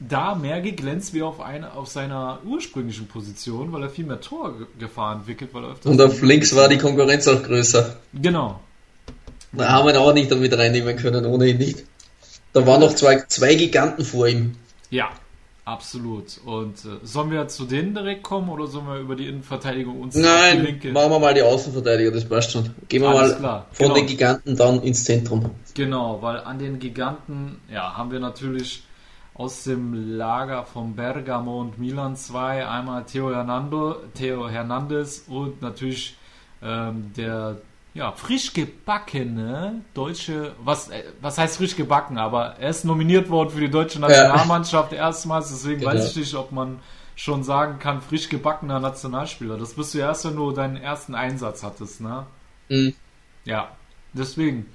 da 0.00 0.34
mehr 0.34 0.60
geglänzt 0.62 1.12
wie 1.12 1.22
auf, 1.22 1.40
eine, 1.40 1.74
auf 1.74 1.88
seiner 1.88 2.40
ursprünglichen 2.44 3.06
Position, 3.06 3.72
weil 3.72 3.82
er 3.82 3.90
viel 3.90 4.06
mehr 4.06 4.20
Torgefahr 4.20 5.16
entwickelt. 5.16 5.50
Weil 5.52 5.64
er 5.64 5.76
und 5.84 6.00
auf 6.00 6.22
links 6.22 6.56
war 6.56 6.68
die 6.68 6.78
Konkurrenz 6.78 7.28
auch 7.28 7.42
größer. 7.42 7.96
Genau. 8.14 8.60
Da 9.52 9.68
haben 9.68 9.86
wir 9.86 9.94
ihn 9.94 9.98
auch 9.98 10.14
nicht 10.14 10.30
damit 10.30 10.56
reinnehmen 10.56 10.96
können, 10.96 11.26
ohne 11.26 11.48
ihn 11.48 11.58
nicht. 11.58 11.84
Da 12.52 12.66
waren 12.66 12.80
noch 12.80 12.94
zwei, 12.94 13.22
zwei 13.28 13.54
Giganten 13.54 14.04
vor 14.04 14.26
ihm. 14.26 14.56
Ja, 14.90 15.10
Absolut. 15.70 16.40
Und 16.44 16.84
äh, 16.84 16.98
sollen 17.04 17.30
wir 17.30 17.46
zu 17.46 17.64
denen 17.64 17.94
direkt 17.94 18.24
kommen 18.24 18.48
oder 18.48 18.66
sollen 18.66 18.88
wir 18.88 18.96
über 18.96 19.14
die 19.14 19.28
Innenverteidigung 19.28 20.00
uns 20.00 20.16
Nein, 20.16 20.58
die 20.58 20.66
Linke? 20.66 20.92
machen 20.92 21.12
wir 21.12 21.18
mal 21.20 21.32
die 21.32 21.42
Außenverteidiger, 21.42 22.10
das 22.10 22.24
passt 22.24 22.50
schon. 22.50 22.70
Gehen 22.88 23.02
wir 23.02 23.10
Alles 23.10 23.34
mal 23.34 23.38
klar. 23.38 23.66
von 23.70 23.86
genau. 23.86 23.94
den 23.94 24.06
Giganten 24.06 24.56
dann 24.56 24.82
ins 24.82 25.04
Zentrum. 25.04 25.50
Genau, 25.74 26.20
weil 26.22 26.38
an 26.40 26.58
den 26.58 26.80
Giganten 26.80 27.60
ja, 27.72 27.96
haben 27.96 28.10
wir 28.10 28.18
natürlich 28.18 28.82
aus 29.34 29.62
dem 29.62 30.16
Lager 30.16 30.64
von 30.64 30.96
Bergamo 30.96 31.60
und 31.60 31.78
Milan 31.78 32.16
zwei, 32.16 32.66
einmal 32.66 33.04
Theo, 33.04 33.32
Hernando, 33.32 33.94
Theo 34.14 34.48
Hernandez 34.48 35.26
und 35.28 35.62
natürlich 35.62 36.16
ähm, 36.62 37.12
der 37.16 37.58
ja, 37.94 38.12
frisch 38.12 38.52
gebackene 38.52 39.82
deutsche, 39.94 40.52
was, 40.62 40.90
äh, 40.90 41.02
was 41.20 41.38
heißt 41.38 41.56
frisch 41.56 41.76
gebacken, 41.76 42.18
aber 42.18 42.56
er 42.58 42.70
ist 42.70 42.84
nominiert 42.84 43.28
worden 43.30 43.50
für 43.50 43.60
die 43.60 43.70
deutsche 43.70 43.98
Nationalmannschaft 43.98 44.92
ja. 44.92 44.98
erstmals, 44.98 45.50
deswegen 45.50 45.80
genau. 45.80 45.92
weiß 45.92 46.10
ich 46.10 46.16
nicht, 46.16 46.34
ob 46.34 46.52
man 46.52 46.78
schon 47.16 47.42
sagen 47.42 47.78
kann, 47.78 48.00
frisch 48.00 48.28
gebackener 48.28 48.80
Nationalspieler. 48.80 49.58
Das 49.58 49.74
bist 49.74 49.92
du 49.94 49.98
erst, 49.98 50.24
wenn 50.24 50.36
du 50.36 50.52
deinen 50.52 50.76
ersten 50.76 51.14
Einsatz 51.14 51.62
hattest, 51.62 52.00
ne? 52.00 52.26
Mhm. 52.68 52.94
Ja, 53.44 53.76
deswegen. 54.12 54.66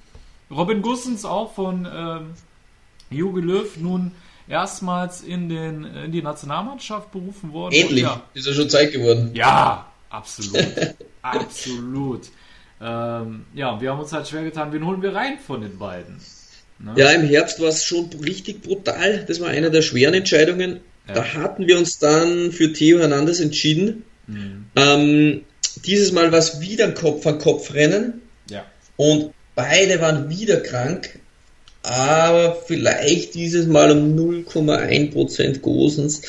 Robin 0.51 0.84
Gussens 0.84 1.25
auch 1.25 1.53
von 1.53 1.88
ähm, 1.91 2.34
Jogi 3.10 3.41
Löw 3.41 3.77
nun 3.77 4.12
erstmals 4.48 5.22
in, 5.22 5.50
den, 5.50 5.86
in 5.86 6.12
die 6.12 6.22
Nationalmannschaft 6.22 7.12
berufen 7.12 7.51
worden. 7.51 7.74
Endlich, 7.74 8.03
ja, 8.03 8.22
ist 8.34 8.45
ja 8.45 8.53
schon 8.53 8.69
Zeit 8.69 8.91
geworden. 8.91 9.31
Ja, 9.34 9.88
absolut. 10.10 10.95
absolut. 11.24 12.22
Ähm, 12.82 13.46
ja, 13.53 13.79
wir 13.79 13.91
haben 13.91 14.00
uns 14.00 14.12
halt 14.12 14.27
schwer 14.27 14.44
getan, 14.44 14.74
wen 14.74 14.86
holen 14.86 15.01
wir 15.01 15.13
rein 15.13 15.38
von 15.39 15.62
den 15.62 15.77
beiden? 15.77 16.20
Ne? 16.79 16.94
Ja, 16.98 17.12
im 17.12 17.24
Herbst 17.24 17.62
war 17.62 17.70
es 17.70 17.86
schon 17.86 18.10
richtig 18.24 18.62
brutal. 18.62 19.24
Das 19.27 19.39
war 19.39 19.50
eine 19.50 19.72
der 19.72 19.82
schweren 19.82 20.13
Entscheidungen. 20.13 20.82
Ja. 21.08 21.13
Da 21.13 21.34
hatten 21.34 21.67
wir 21.67 21.77
uns 21.77 22.00
dann 22.00 22.51
für 22.51 22.74
Theo 22.74 23.00
Hernandez 23.00 23.39
entschieden. 23.39 24.03
Mhm. 24.27 24.65
Ähm, 24.75 25.41
dieses 25.86 26.12
Mal 26.12 26.32
war 26.32 26.39
es 26.39 26.60
wieder 26.60 26.86
ein 26.86 26.96
Kopf 26.96 27.25
an 27.25 27.39
Kopf 27.39 27.74
Rennen. 27.74 28.22
Ja. 28.50 28.65
Und 28.98 29.32
beide 29.55 30.01
waren 30.01 30.29
wieder 30.29 30.58
krank. 30.58 31.20
Aber 31.84 32.58
vielleicht 32.65 33.36
dieses 33.36 33.67
Mal 33.67 33.91
um 33.91 34.15
0,1% 34.17 35.60
Gosens. 35.60 36.24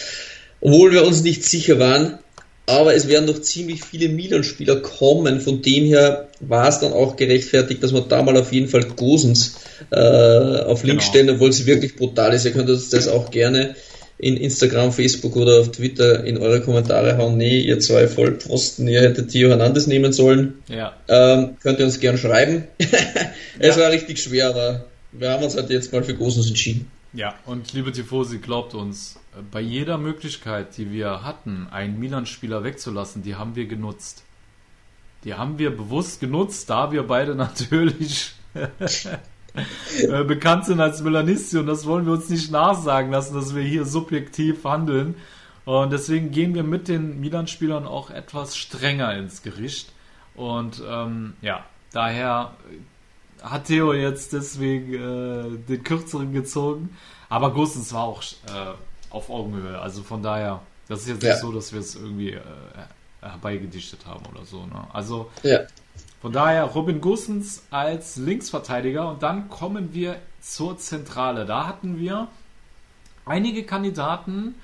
Obwohl 0.61 0.93
wir 0.93 1.07
uns 1.07 1.23
nicht 1.23 1.45
sicher 1.45 1.79
waren 1.79 2.19
aber 2.67 2.95
es 2.95 3.07
werden 3.07 3.27
noch 3.27 3.41
ziemlich 3.41 3.85
viele 3.85 4.09
Milan-Spieler 4.09 4.77
kommen. 4.77 5.41
Von 5.41 5.63
dem 5.63 5.85
her 5.85 6.29
war 6.41 6.69
es 6.69 6.81
dann 6.81 6.93
auch 6.93 7.17
gerechtfertigt, 7.17 7.83
dass 7.83 7.95
wir 7.95 8.01
da 8.01 8.23
mal 8.23 8.37
auf 8.37 8.53
jeden 8.53 8.69
Fall 8.69 8.85
Gosens 8.85 9.61
äh, 9.91 9.97
auf 9.97 10.83
Link 10.83 11.01
genau. 11.01 11.11
stellen, 11.11 11.31
obwohl 11.31 11.53
sie 11.53 11.67
wirklich 11.67 11.95
brutal 11.95 12.35
ist. 12.35 12.45
Ihr 12.45 12.51
könnt 12.51 12.69
uns 12.69 12.91
das 12.91 13.07
auch 13.07 13.31
gerne 13.31 13.77
in 14.19 14.37
Instagram, 14.37 14.93
Facebook 14.93 15.37
oder 15.37 15.61
auf 15.61 15.71
Twitter 15.71 16.25
in 16.25 16.39
eure 16.39 16.61
Kommentare 16.61 17.19
hauen. 17.19 17.37
Nee, 17.37 17.61
ihr 17.61 17.79
zwei 17.81 18.09
Vollpfosten, 18.09 18.89
ihr 18.89 19.03
hättet 19.03 19.31
Theo 19.31 19.51
Hernandez 19.51 19.87
nehmen 19.87 20.13
sollen. 20.13 20.55
Ja. 20.69 20.97
Ähm, 21.09 21.57
könnt 21.63 21.79
ihr 21.79 21.85
uns 21.85 22.01
gerne 22.01 22.19
schreiben. 22.19 22.65
es 23.59 23.77
ja. 23.77 23.83
war 23.83 23.93
richtig 23.93 24.19
schwer, 24.19 24.49
aber 24.49 24.87
wir 25.13 25.31
haben 25.31 25.45
uns 25.45 25.57
halt 25.57 25.71
jetzt 25.71 25.93
mal 25.93 26.03
für 26.03 26.15
Gosens 26.15 26.49
entschieden. 26.49 26.91
Ja, 27.17 27.35
und 27.47 27.73
liebe 27.73 27.93
Tifosi, 27.93 28.41
glaubt 28.41 28.75
uns, 28.75 29.19
bei 29.51 29.63
jeder 29.63 29.97
Möglichkeit, 29.97 30.77
die 30.77 30.93
wir 30.93 31.25
hatten, 31.25 31.67
einen 31.71 31.99
Milan-Spieler 31.99 32.63
wegzulassen, 32.63 33.23
die 33.23 33.37
haben 33.37 33.57
wir 33.57 33.67
genutzt. 33.67 34.23
Die 35.25 35.33
haben 35.33 35.59
wir 35.59 35.75
bewusst 35.75 36.21
genutzt, 36.21 36.69
da 36.69 36.93
wir 36.93 37.05
beide 37.05 37.35
natürlich 37.35 38.35
äh, 38.53 40.25
bekannt 40.25 40.67
sind 40.67 40.79
als 40.79 41.01
Milanisti 41.01 41.57
und 41.57 41.67
das 41.67 41.87
wollen 41.87 42.05
wir 42.05 42.13
uns 42.13 42.29
nicht 42.29 42.51
nachsagen 42.51 43.11
lassen, 43.11 43.35
dass 43.35 43.55
wir 43.55 43.63
hier 43.63 43.87
subjektiv 43.87 44.63
handeln. 44.65 45.15
Und 45.65 45.93
deswegen 45.95 46.33
gehen 46.33 46.55
wir 46.55 46.65
mit 46.65 46.87
den 46.87 47.19
Milan-Spielern 47.21 47.87
auch 47.87 48.11
etwas 48.11 48.59
strenger 48.59 49.17
ins 49.17 49.41
Gericht. 49.43 49.91
Und 50.35 50.83
ähm, 50.87 51.33
ja, 51.41 51.65
daher 51.93 52.55
hat 53.51 53.67
Theo 53.67 53.93
jetzt 53.93 54.33
deswegen 54.33 54.95
äh, 54.95 55.59
den 55.69 55.83
kürzeren 55.83 56.33
gezogen. 56.33 56.97
Aber 57.29 57.53
Gustens 57.53 57.93
war 57.93 58.05
auch 58.05 58.23
äh, 58.23 58.75
auf 59.11 59.31
Augenhöhe. 59.31 59.79
Also 59.79 60.03
von 60.03 60.23
daher, 60.23 60.61
das 60.89 61.03
ist 61.03 61.09
jetzt 61.09 61.23
ja. 61.23 61.33
nicht 61.33 61.41
so, 61.41 61.53
dass 61.53 61.73
wir 61.73 61.81
es 61.81 61.95
irgendwie 61.95 62.33
äh, 62.33 62.41
herbeigedichtet 63.21 64.07
haben 64.07 64.25
oder 64.27 64.45
so. 64.45 64.67
Ne? 64.67 64.87
Also 64.93 65.31
ja. 65.43 65.61
von 66.21 66.33
daher 66.33 66.65
Robin 66.65 67.01
Gustens 67.01 67.65
als 67.71 68.17
Linksverteidiger 68.17 69.09
und 69.09 69.23
dann 69.23 69.49
kommen 69.49 69.93
wir 69.93 70.17
zur 70.41 70.79
Zentrale. 70.79 71.47
Da 71.47 71.67
hatten 71.67 71.99
wir 71.99 72.29
einige 73.25 73.65
Kandidaten. 73.65 74.55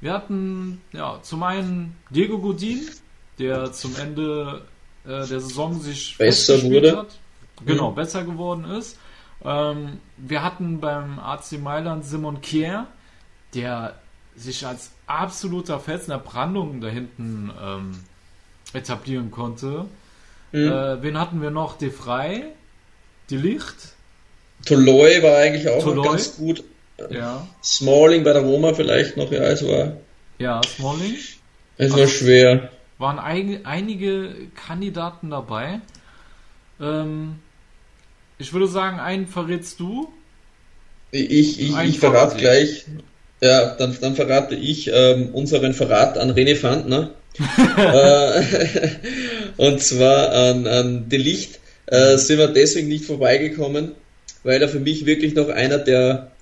Wir 0.00 0.12
hatten 0.12 0.80
ja 0.92 1.18
zum 1.22 1.42
einen 1.42 1.96
Diego 2.10 2.38
Godin, 2.38 2.88
der 3.38 3.72
zum 3.72 3.96
Ende 3.96 4.62
äh, 5.04 5.08
der 5.08 5.40
Saison 5.40 5.80
sich 5.80 6.16
besser 6.18 6.62
wurde. 6.62 6.98
Hat 6.98 7.18
genau, 7.64 7.90
mhm. 7.90 7.94
besser 7.94 8.24
geworden 8.24 8.64
ist. 8.64 8.98
Ähm, 9.44 9.98
wir 10.16 10.42
hatten 10.42 10.80
beim 10.80 11.18
AC 11.18 11.52
Mailand 11.60 12.04
Simon 12.04 12.40
Kier, 12.40 12.86
der 13.54 13.94
sich 14.36 14.66
als 14.66 14.90
absoluter 15.06 15.78
Felsen 15.80 16.10
der 16.10 16.18
Brandung 16.18 16.80
da 16.80 16.88
hinten 16.88 17.50
ähm, 17.62 18.00
etablieren 18.72 19.30
konnte. 19.30 19.86
Mhm. 20.52 20.68
Äh, 20.68 21.02
wen 21.02 21.18
hatten 21.18 21.42
wir 21.42 21.50
noch? 21.50 21.76
De 21.78 21.90
Frey, 21.90 22.44
Die 23.30 23.36
Licht. 23.36 23.94
Toloi 24.66 25.22
war 25.22 25.38
eigentlich 25.38 25.68
auch 25.68 25.82
Toloi. 25.82 26.08
ganz 26.08 26.36
gut. 26.36 26.64
Ja. 27.10 27.46
Smalling 27.62 28.22
bei 28.24 28.32
der 28.32 28.42
Roma 28.42 28.72
vielleicht 28.72 29.16
noch, 29.16 29.30
ja, 29.30 29.42
es 29.42 29.66
war. 29.66 29.94
Ja, 30.38 30.60
Smalling. 30.62 31.16
Es 31.76 31.90
war 31.92 32.00
also, 32.00 32.10
schwer. 32.10 32.70
Waren 32.98 33.18
ein, 33.18 33.66
einige 33.66 34.32
Kandidaten 34.54 35.30
dabei. 35.30 35.80
Ähm, 36.80 37.36
ich 38.38 38.52
würde 38.52 38.66
sagen, 38.66 38.98
einen 38.98 39.26
verrätst 39.26 39.80
du. 39.80 40.08
Ich, 41.10 41.60
ich, 41.60 41.76
ich 41.78 41.98
verrate 42.00 42.36
gleich. 42.36 42.86
Ja, 43.40 43.74
dann, 43.76 43.96
dann 44.00 44.16
verrate 44.16 44.54
ich 44.54 44.90
ähm, 44.92 45.28
unseren 45.32 45.74
Verrat 45.74 46.18
an 46.18 46.32
René 46.32 46.56
Fandner. 46.56 47.10
äh, 47.76 48.42
und 49.56 49.80
zwar 49.80 50.30
an, 50.32 50.66
an 50.66 51.08
Delicht 51.08 51.60
äh, 51.86 52.16
sind 52.16 52.38
wir 52.38 52.48
deswegen 52.48 52.88
nicht 52.88 53.04
vorbeigekommen, 53.04 53.92
weil 54.42 54.62
er 54.62 54.68
für 54.68 54.80
mich 54.80 55.04
wirklich 55.06 55.34
noch 55.34 55.48
einer 55.48 55.78
der, 55.78 56.32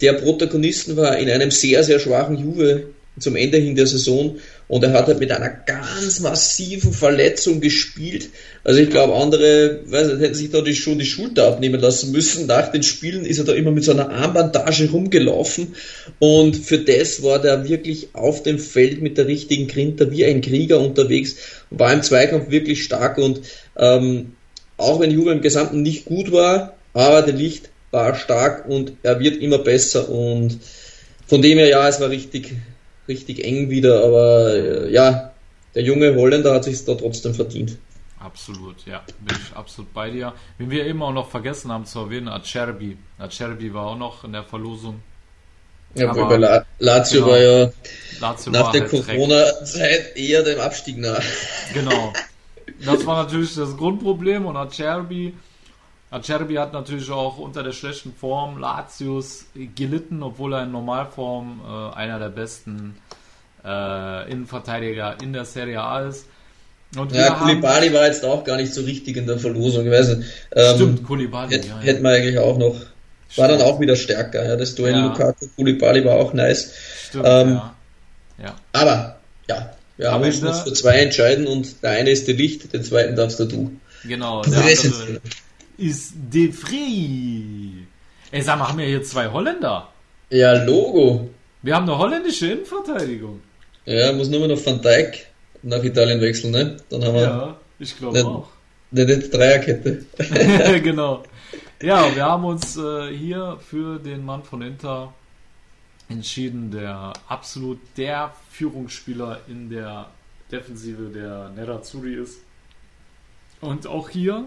der 0.00 0.14
Protagonisten 0.14 0.96
war 0.96 1.16
in 1.18 1.30
einem 1.30 1.50
sehr, 1.50 1.84
sehr 1.84 1.98
schwachen 1.98 2.38
Juve 2.38 2.88
zum 3.18 3.36
Ende 3.36 3.58
hin 3.58 3.76
der 3.76 3.86
Saison. 3.86 4.38
Und 4.68 4.84
er 4.84 4.92
hat 4.92 5.06
halt 5.06 5.20
mit 5.20 5.30
einer 5.30 5.50
ganz 5.50 6.20
massiven 6.20 6.92
Verletzung 6.92 7.60
gespielt. 7.60 8.30
Also 8.64 8.80
ich 8.80 8.88
glaube, 8.88 9.14
andere 9.14 9.80
weiß 9.84 10.08
nicht, 10.08 10.20
hätten 10.20 10.34
sich 10.34 10.50
da 10.50 10.62
die, 10.62 10.74
schon 10.74 10.98
die 10.98 11.04
Schulter 11.04 11.48
abnehmen 11.48 11.80
lassen 11.80 12.12
müssen. 12.12 12.46
Nach 12.46 12.72
den 12.72 12.82
Spielen 12.82 13.26
ist 13.26 13.38
er 13.38 13.44
da 13.44 13.52
immer 13.52 13.70
mit 13.70 13.84
so 13.84 13.92
einer 13.92 14.10
Armbandage 14.10 14.90
rumgelaufen. 14.90 15.74
Und 16.20 16.56
für 16.56 16.78
das 16.78 17.22
war 17.22 17.38
der 17.38 17.68
wirklich 17.68 18.14
auf 18.14 18.42
dem 18.42 18.58
Feld 18.58 19.02
mit 19.02 19.18
der 19.18 19.26
richtigen 19.26 19.66
Grinter 19.66 20.10
wie 20.10 20.24
ein 20.24 20.40
Krieger 20.40 20.80
unterwegs, 20.80 21.36
war 21.70 21.92
im 21.92 22.02
Zweikampf 22.02 22.50
wirklich 22.50 22.82
stark. 22.82 23.18
Und 23.18 23.42
ähm, 23.76 24.32
auch 24.78 25.00
wenn 25.00 25.10
Juve 25.10 25.32
im 25.32 25.42
Gesamten 25.42 25.82
nicht 25.82 26.06
gut 26.06 26.32
war, 26.32 26.76
aber 26.94 27.22
der 27.22 27.34
Licht 27.34 27.70
war 27.90 28.14
stark 28.14 28.68
und 28.68 28.94
er 29.02 29.20
wird 29.20 29.36
immer 29.36 29.58
besser. 29.58 30.08
Und 30.08 30.58
von 31.26 31.42
dem 31.42 31.58
her, 31.58 31.68
ja, 31.68 31.88
es 31.88 32.00
war 32.00 32.10
richtig, 32.10 32.54
richtig 33.08 33.44
eng 33.44 33.70
wieder, 33.70 34.04
aber 34.04 34.54
äh, 34.54 34.92
ja, 34.92 35.32
der 35.74 35.82
junge 35.82 36.14
Holländer 36.14 36.54
hat 36.54 36.64
sich 36.64 36.84
da 36.84 36.94
trotzdem 36.94 37.34
verdient. 37.34 37.78
Absolut, 38.18 38.86
ja, 38.86 39.02
bin 39.20 39.36
ich 39.36 39.56
absolut 39.56 39.92
bei 39.92 40.10
dir. 40.10 40.32
Wenn 40.58 40.70
wir 40.70 40.86
eben 40.86 41.02
auch 41.02 41.12
noch 41.12 41.28
vergessen 41.28 41.72
haben 41.72 41.86
zu 41.86 41.98
erwähnen, 41.98 42.28
Acerbi. 42.28 42.96
Acerbi 43.18 43.74
war 43.74 43.88
auch 43.88 43.98
noch 43.98 44.22
in 44.22 44.32
der 44.32 44.44
Verlosung. 44.44 45.02
Ja, 45.94 46.10
aber 46.10 46.26
bei 46.26 46.36
La 46.36 46.64
Lazio 46.78 47.20
genau, 47.20 47.32
war 47.32 47.38
ja 47.38 47.72
Lazio 48.20 48.52
nach 48.52 48.64
war 48.66 48.72
der 48.72 48.82
halt 48.82 48.90
Corona-Zeit 48.90 50.16
eher 50.16 50.42
dem 50.42 50.60
Abstieg 50.60 50.98
nah. 50.98 51.18
Genau. 51.74 52.12
Das 52.84 53.04
war 53.04 53.24
natürlich 53.24 53.54
das 53.54 53.76
Grundproblem 53.76 54.46
und 54.46 54.56
Acerbi 54.56 55.34
Acerbi 56.12 56.54
hat 56.56 56.74
natürlich 56.74 57.10
auch 57.10 57.38
unter 57.38 57.62
der 57.62 57.72
schlechten 57.72 58.12
Form 58.12 58.58
Latius 58.58 59.46
gelitten, 59.74 60.22
obwohl 60.22 60.52
er 60.52 60.64
in 60.64 60.70
Normalform 60.70 61.60
äh, 61.64 61.96
einer 61.96 62.18
der 62.18 62.28
besten 62.28 62.98
äh, 63.64 64.30
Innenverteidiger 64.30 65.16
in 65.22 65.32
der 65.32 65.46
Serie 65.46 65.80
A 65.80 66.02
ist. 66.02 66.26
Und 66.96 67.12
ja, 67.12 67.30
Kulibali 67.30 67.94
war 67.94 68.06
jetzt 68.06 68.24
auch 68.26 68.44
gar 68.44 68.58
nicht 68.58 68.74
so 68.74 68.82
richtig 68.82 69.16
in 69.16 69.26
der 69.26 69.38
Verlosung. 69.38 69.88
Nicht. 69.88 70.18
Ähm, 70.54 70.74
Stimmt, 70.74 71.04
Kulibali. 71.04 71.54
Hätte, 71.54 71.68
ja, 71.68 71.76
ja. 71.76 71.80
hätten 71.80 72.02
wir 72.02 72.10
eigentlich 72.10 72.38
auch 72.38 72.58
noch. 72.58 72.76
War 73.36 73.48
dann 73.48 73.62
auch 73.62 73.80
wieder 73.80 73.96
stärker. 73.96 74.46
Ja, 74.46 74.56
das 74.56 74.74
Duell 74.74 74.92
ja. 74.92 75.06
Lukaku 75.06 75.46
Kulibali 75.56 76.04
war 76.04 76.16
auch 76.16 76.34
nice. 76.34 76.74
Stimmt, 77.08 77.24
ähm, 77.26 77.48
ja. 77.48 77.74
ja. 78.42 78.54
Aber 78.74 79.16
ja, 79.48 79.70
wir 79.96 80.12
haben 80.12 80.22
uns 80.22 80.40
für 80.40 80.72
zwei 80.74 80.98
entscheiden 80.98 81.46
und 81.46 81.82
der 81.82 81.92
eine 81.92 82.10
ist 82.10 82.28
der 82.28 82.34
Licht, 82.34 82.70
den 82.74 82.84
zweiten 82.84 83.16
darfst 83.16 83.40
du. 83.40 83.70
Genau, 84.04 84.42
der 84.42 84.58
andere, 84.58 85.20
ist 85.76 86.14
De 86.32 86.52
Vrij. 86.52 87.86
Ey, 88.30 88.42
sag 88.42 88.58
mal, 88.58 88.68
haben 88.68 88.78
wir 88.78 88.86
hier 88.86 89.02
zwei 89.02 89.28
Holländer? 89.28 89.88
Ja, 90.30 90.64
Logo. 90.64 91.30
Wir 91.62 91.76
haben 91.76 91.88
eine 91.88 91.98
holländische 91.98 92.52
Innenverteidigung. 92.52 93.40
Ja, 93.84 94.12
muss 94.12 94.28
nur 94.28 94.46
noch 94.48 94.64
Van 94.64 94.80
Dijk 94.80 95.26
nach 95.62 95.82
Italien 95.82 96.20
wechseln, 96.20 96.52
ne? 96.52 96.76
Dann 96.88 97.04
haben 97.04 97.14
wir. 97.14 97.22
Ja, 97.22 97.56
ich 97.78 97.96
glaube 97.96 98.24
auch. 98.24 98.48
Eine 98.90 99.06
nette 99.06 99.28
Dreierkette. 99.28 100.04
genau. 100.82 101.22
Ja, 101.82 102.14
wir 102.14 102.24
haben 102.24 102.44
uns 102.44 102.76
äh, 102.76 103.08
hier 103.16 103.58
für 103.60 103.98
den 103.98 104.24
Mann 104.24 104.44
von 104.44 104.62
Inter 104.62 105.12
entschieden, 106.08 106.70
der 106.70 107.12
absolut 107.28 107.78
der 107.96 108.32
Führungsspieler 108.50 109.40
in 109.48 109.70
der 109.70 110.08
Defensive 110.50 111.10
der 111.10 111.48
Nerazzurri 111.50 112.14
ist. 112.14 112.38
Und 113.60 113.86
auch 113.86 114.10
hier 114.10 114.44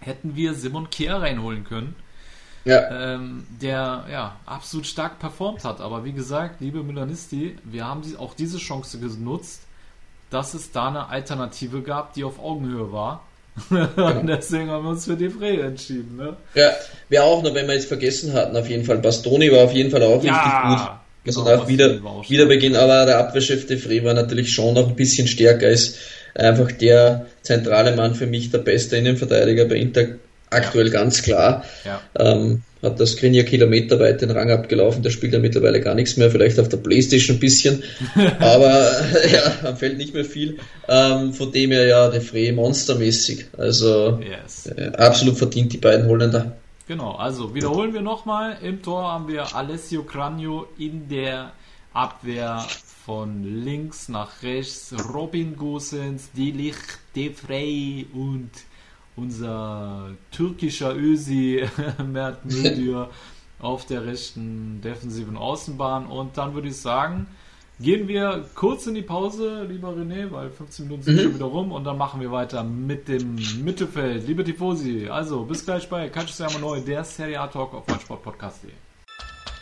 hätten 0.00 0.36
wir 0.36 0.54
Simon 0.54 0.90
Kehr 0.90 1.20
reinholen 1.20 1.64
können. 1.64 1.94
Ja. 2.64 3.14
Ähm, 3.14 3.46
der 3.62 4.06
ja 4.10 4.36
absolut 4.44 4.86
stark 4.86 5.20
performt 5.20 5.64
hat. 5.64 5.80
Aber 5.80 6.04
wie 6.04 6.12
gesagt, 6.12 6.60
liebe 6.60 6.82
Milanisti, 6.82 7.56
wir 7.62 7.86
haben 7.86 8.02
auch 8.18 8.34
diese 8.34 8.58
Chance 8.58 8.98
genutzt, 8.98 9.60
dass 10.30 10.54
es 10.54 10.72
da 10.72 10.88
eine 10.88 11.08
Alternative 11.08 11.82
gab, 11.82 12.14
die 12.14 12.24
auf 12.24 12.40
Augenhöhe 12.40 12.92
war. 12.92 13.22
Und 13.70 14.26
deswegen 14.26 14.68
haben 14.68 14.84
wir 14.84 14.90
uns 14.90 15.04
für 15.04 15.16
Defray 15.16 15.60
entschieden. 15.60 16.16
Ne? 16.16 16.36
Ja, 16.54 16.72
wäre 17.08 17.24
auch 17.24 17.42
noch, 17.42 17.54
wenn 17.54 17.66
wir 17.66 17.74
jetzt 17.74 17.88
vergessen 17.88 18.32
hatten, 18.32 18.56
auf 18.56 18.68
jeden 18.68 18.84
Fall. 18.84 18.98
Bastoni 18.98 19.50
war 19.50 19.64
auf 19.64 19.72
jeden 19.72 19.90
Fall 19.90 20.02
auch 20.02 20.22
ja, 20.22 20.34
richtig 20.34 20.78
gut. 20.78 20.96
Also 21.26 21.44
genau, 21.44 21.62
auch 21.62 21.68
wieder, 21.68 22.00
Wiederbeginn, 22.28 22.76
aber 22.76 23.06
der 23.06 23.18
Abwehrchef 23.18 23.66
Defray 23.66 24.04
war 24.04 24.14
natürlich 24.14 24.52
schon 24.52 24.74
noch 24.74 24.88
ein 24.88 24.94
bisschen 24.94 25.26
stärker 25.26 25.66
als 25.66 25.96
einfach 26.36 26.72
der 26.72 27.26
zentrale 27.42 27.94
Mann 27.96 28.14
für 28.14 28.26
mich, 28.26 28.50
der 28.50 28.58
beste 28.58 28.96
Innenverteidiger 28.96 29.64
bei 29.64 29.76
Inter 29.76 30.06
aktuell 30.50 30.90
ganz 30.90 31.22
klar. 31.22 31.64
Ja. 31.84 32.00
Ähm, 32.18 32.62
hat 32.82 33.00
das 33.00 33.12
Skriniar 33.12 33.44
kilometerweit 33.44 34.20
den 34.20 34.30
Rang 34.30 34.50
abgelaufen, 34.50 35.02
der 35.02 35.10
spielt 35.10 35.32
ja 35.32 35.38
mittlerweile 35.38 35.80
gar 35.80 35.94
nichts 35.94 36.16
mehr, 36.16 36.30
vielleicht 36.30 36.60
auf 36.60 36.68
der 36.68 36.76
Playstation 36.76 37.36
ein 37.36 37.40
bisschen, 37.40 37.82
aber 38.38 38.70
ja, 39.32 39.68
am 39.68 39.76
Feld 39.76 39.98
nicht 39.98 40.14
mehr 40.14 40.24
viel. 40.24 40.58
Ähm, 40.88 41.32
von 41.32 41.50
dem 41.52 41.72
her 41.72 41.86
ja 41.86 42.10
Frey 42.20 42.52
monstermäßig. 42.52 43.46
Also 43.56 44.20
yes. 44.20 44.66
äh, 44.66 44.92
absolut 44.96 45.38
verdient 45.38 45.72
die 45.72 45.78
beiden 45.78 46.06
Holländer. 46.06 46.56
Genau, 46.86 47.12
also 47.16 47.54
wiederholen 47.54 47.92
wir 47.92 48.02
nochmal. 48.02 48.58
Im 48.62 48.82
Tor 48.82 49.02
haben 49.02 49.26
wir 49.26 49.56
Alessio 49.56 50.04
Cranio 50.04 50.68
in 50.78 51.08
der 51.08 51.52
Abwehr 51.92 52.64
von 53.06 53.44
links 53.44 54.08
nach 54.08 54.42
rechts 54.42 54.92
Robin 55.14 55.54
Gosens, 55.56 56.32
Delicht, 56.32 56.98
Defrey 57.14 58.04
und 58.12 58.50
unser 59.14 60.10
türkischer 60.32 60.96
Ösi 60.96 61.64
Mert 62.04 62.44
Müldür 62.44 63.10
auf 63.60 63.86
der 63.86 64.04
rechten 64.04 64.80
defensiven 64.80 65.36
Außenbahn. 65.36 66.06
Und 66.06 66.36
dann 66.36 66.54
würde 66.54 66.66
ich 66.66 66.78
sagen, 66.78 67.28
gehen 67.78 68.08
wir 68.08 68.44
kurz 68.56 68.88
in 68.88 68.96
die 68.96 69.02
Pause, 69.02 69.62
lieber 69.70 69.90
René, 69.90 70.32
weil 70.32 70.50
15 70.50 70.86
Minuten 70.88 71.04
sind 71.04 71.14
mhm. 71.14 71.20
schon 71.20 71.34
wieder 71.36 71.44
rum 71.44 71.70
und 71.70 71.84
dann 71.84 71.96
machen 71.96 72.20
wir 72.20 72.32
weiter 72.32 72.64
mit 72.64 73.06
dem 73.06 73.36
Mittelfeld. 73.62 74.26
Liebe 74.26 74.42
Tifosi, 74.42 75.08
also 75.08 75.44
bis 75.44 75.64
gleich 75.64 75.88
bei 75.88 76.08
Calcio 76.08 76.48
Siamo 76.48 76.58
Neu, 76.58 76.80
der 76.80 77.04
Serie 77.04 77.40
A 77.40 77.46
Talk 77.46 77.72
auf 77.72 77.86
meinsportpodcast.de. 77.86 78.85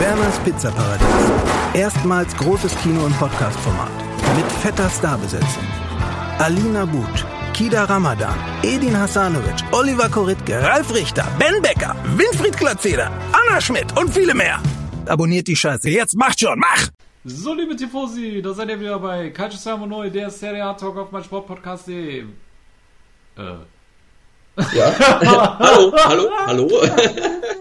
Werners 0.00 0.38
Pizzaparadies. 0.44 1.06
Erstmals 1.74 2.36
großes 2.36 2.72
Kino- 2.82 3.04
und 3.04 3.18
Podcast-Format. 3.18 3.90
Mit 4.36 4.46
fetter 4.62 4.88
Starbesetzung. 4.90 5.66
Alina 6.38 6.84
But, 6.84 7.26
Kida 7.52 7.82
Ramadan, 7.84 8.38
Edin 8.62 8.96
Hasanovic, 8.96 9.60
Oliver 9.72 10.08
Koritke, 10.08 10.62
Ralf 10.62 10.94
Richter, 10.94 11.26
Ben 11.40 11.60
Becker, 11.60 11.96
Winfried 12.16 12.56
Glatzeder, 12.56 13.10
Anna 13.32 13.60
Schmidt 13.60 13.98
und 13.98 14.14
viele 14.14 14.34
mehr. 14.34 14.60
Abonniert 15.06 15.48
die 15.48 15.56
Scheiße. 15.56 15.90
Jetzt 15.90 16.14
macht 16.16 16.38
schon, 16.38 16.60
mach! 16.60 16.88
So, 17.24 17.52
liebe 17.54 17.74
Tifosi, 17.74 18.40
da 18.40 18.54
seid 18.54 18.68
ihr 18.68 18.78
wieder 18.78 19.00
bei 19.00 19.30
Calcio 19.30 19.84
Neu, 19.84 20.10
der 20.10 20.30
Serie 20.30 20.64
A 20.64 20.74
Talk 20.74 20.96
auf 20.96 21.10
mein 21.10 21.24
Sportpodcast.de. 21.24 22.20
Äh. 22.20 23.42
Ja. 24.74 24.94
hallo, 25.58 25.92
hallo, 26.04 26.30
hallo. 26.46 26.68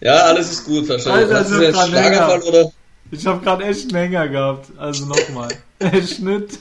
Ja, 0.00 0.14
alles 0.24 0.50
ist 0.52 0.64
gut, 0.64 0.88
wahrscheinlich. 0.88 1.24
Alter, 1.24 1.40
Hast 1.40 1.50
du 1.50 1.54
sind 1.54 1.62
jetzt 1.62 1.88
Schlaganfall 1.88 2.38
länger. 2.40 2.46
oder? 2.46 2.72
Ich 3.10 3.26
habe 3.26 3.42
gerade 3.42 3.64
echt 3.64 3.84
einen 3.94 3.96
Hänger 3.96 4.28
gehabt. 4.28 4.70
Also 4.78 5.06
nochmal. 5.06 5.48
Schnitt. 6.06 6.58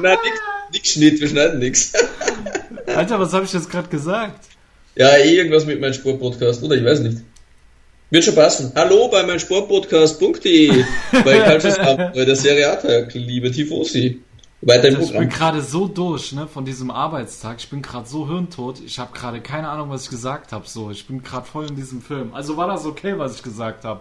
Nein, 0.00 0.16
nix, 0.24 0.40
nix 0.72 0.88
Schnitt, 0.90 1.20
wir 1.20 1.28
schneiden 1.28 1.58
nix. 1.58 1.92
Alter, 2.86 3.20
was 3.20 3.32
habe 3.32 3.44
ich 3.44 3.52
jetzt 3.52 3.70
gerade 3.70 3.88
gesagt? 3.88 4.46
Ja, 4.94 5.16
irgendwas 5.16 5.66
mit 5.66 5.80
meinem 5.80 5.94
Sportpodcast, 5.94 6.62
oder? 6.62 6.76
Ich 6.76 6.84
weiß 6.84 7.00
nicht. 7.00 7.18
Wird 8.10 8.24
schon 8.24 8.34
passen. 8.34 8.72
Hallo 8.74 9.08
bei 9.08 9.22
meinem 9.22 9.38
Sportpodcast.de 9.38 10.84
bei 11.24 11.38
Cultures 11.48 11.78
bei 11.78 12.24
der 12.24 12.36
Serie 12.36 12.70
A, 12.70 13.06
liebe 13.14 13.50
Tifosi. 13.50 14.20
Weiter 14.62 14.88
Also 14.88 15.00
ich 15.00 15.12
bin 15.18 15.28
gerade 15.28 15.60
so 15.60 15.88
durch, 15.88 16.32
ne, 16.32 16.46
von 16.46 16.64
diesem 16.64 16.90
Arbeitstag. 16.90 17.56
Ich 17.58 17.68
bin 17.68 17.82
gerade 17.82 18.08
so 18.08 18.28
hirntot. 18.28 18.78
Ich 18.86 18.98
habe 18.98 19.12
gerade 19.12 19.40
keine 19.40 19.68
Ahnung, 19.68 19.90
was 19.90 20.04
ich 20.04 20.10
gesagt 20.10 20.52
habe. 20.52 20.68
So, 20.68 20.90
ich 20.90 21.06
bin 21.06 21.22
gerade 21.22 21.46
voll 21.46 21.66
in 21.68 21.74
diesem 21.76 22.00
Film. 22.00 22.32
Also 22.32 22.56
war 22.56 22.68
das 22.68 22.86
okay, 22.86 23.14
was 23.18 23.34
ich 23.36 23.42
gesagt 23.42 23.84
habe? 23.84 24.00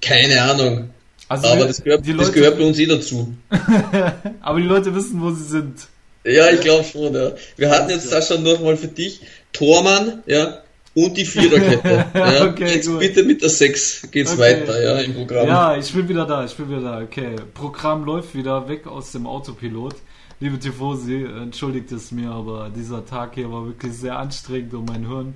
Keine 0.00 0.40
Ahnung. 0.42 0.90
Also 1.28 1.48
Aber 1.48 1.58
wir- 1.58 1.66
das 1.66 1.82
gehört, 1.82 2.06
die 2.06 2.12
das 2.16 2.28
Leute, 2.28 2.38
gehört 2.38 2.58
bei 2.58 2.64
uns 2.64 2.78
eh 2.78 2.86
dazu. 2.86 3.34
aber 4.40 4.58
die 4.60 4.66
Leute 4.66 4.94
wissen, 4.94 5.20
wo 5.20 5.30
sie 5.32 5.44
sind. 5.44 5.80
Ja, 6.24 6.50
ich 6.50 6.60
glaube 6.60 6.84
schon, 6.84 7.14
ja. 7.14 7.32
Wir 7.56 7.70
hatten 7.70 7.90
jetzt 7.90 8.12
da 8.12 8.20
schon 8.22 8.42
nochmal 8.42 8.76
für 8.76 8.88
dich 8.88 9.20
Tormann, 9.52 10.22
ja, 10.26 10.58
und 10.94 11.16
die 11.16 11.24
Viererkette. 11.24 12.06
Ja. 12.14 12.46
Okay, 12.46 12.74
jetzt 12.74 12.88
gut. 12.88 12.98
bitte 13.00 13.22
mit 13.22 13.42
der 13.42 13.48
6 13.50 14.08
geht's 14.10 14.32
Okay. 14.32 14.40
weiter, 14.40 14.82
ja, 14.82 14.98
im 15.00 15.14
Programm. 15.14 15.46
Ja, 15.46 15.76
ich 15.76 15.92
bin 15.92 16.08
wieder 16.08 16.26
da, 16.26 16.44
ich 16.44 16.54
bin 16.56 16.68
wieder 16.68 16.80
da. 16.82 17.00
Okay, 17.02 17.36
Programm 17.54 18.04
läuft 18.04 18.34
wieder 18.34 18.68
weg 18.68 18.86
aus 18.86 19.12
dem 19.12 19.26
Autopilot. 19.26 19.94
Liebe 20.40 20.58
Tifosi, 20.58 21.22
entschuldigt 21.24 21.92
es 21.92 22.12
mir, 22.12 22.30
aber 22.30 22.70
dieser 22.74 23.04
Tag 23.04 23.34
hier 23.34 23.52
war 23.52 23.66
wirklich 23.66 23.92
sehr 23.92 24.18
anstrengend 24.18 24.72
und 24.74 24.88
mein 24.88 25.06
Hirn 25.06 25.34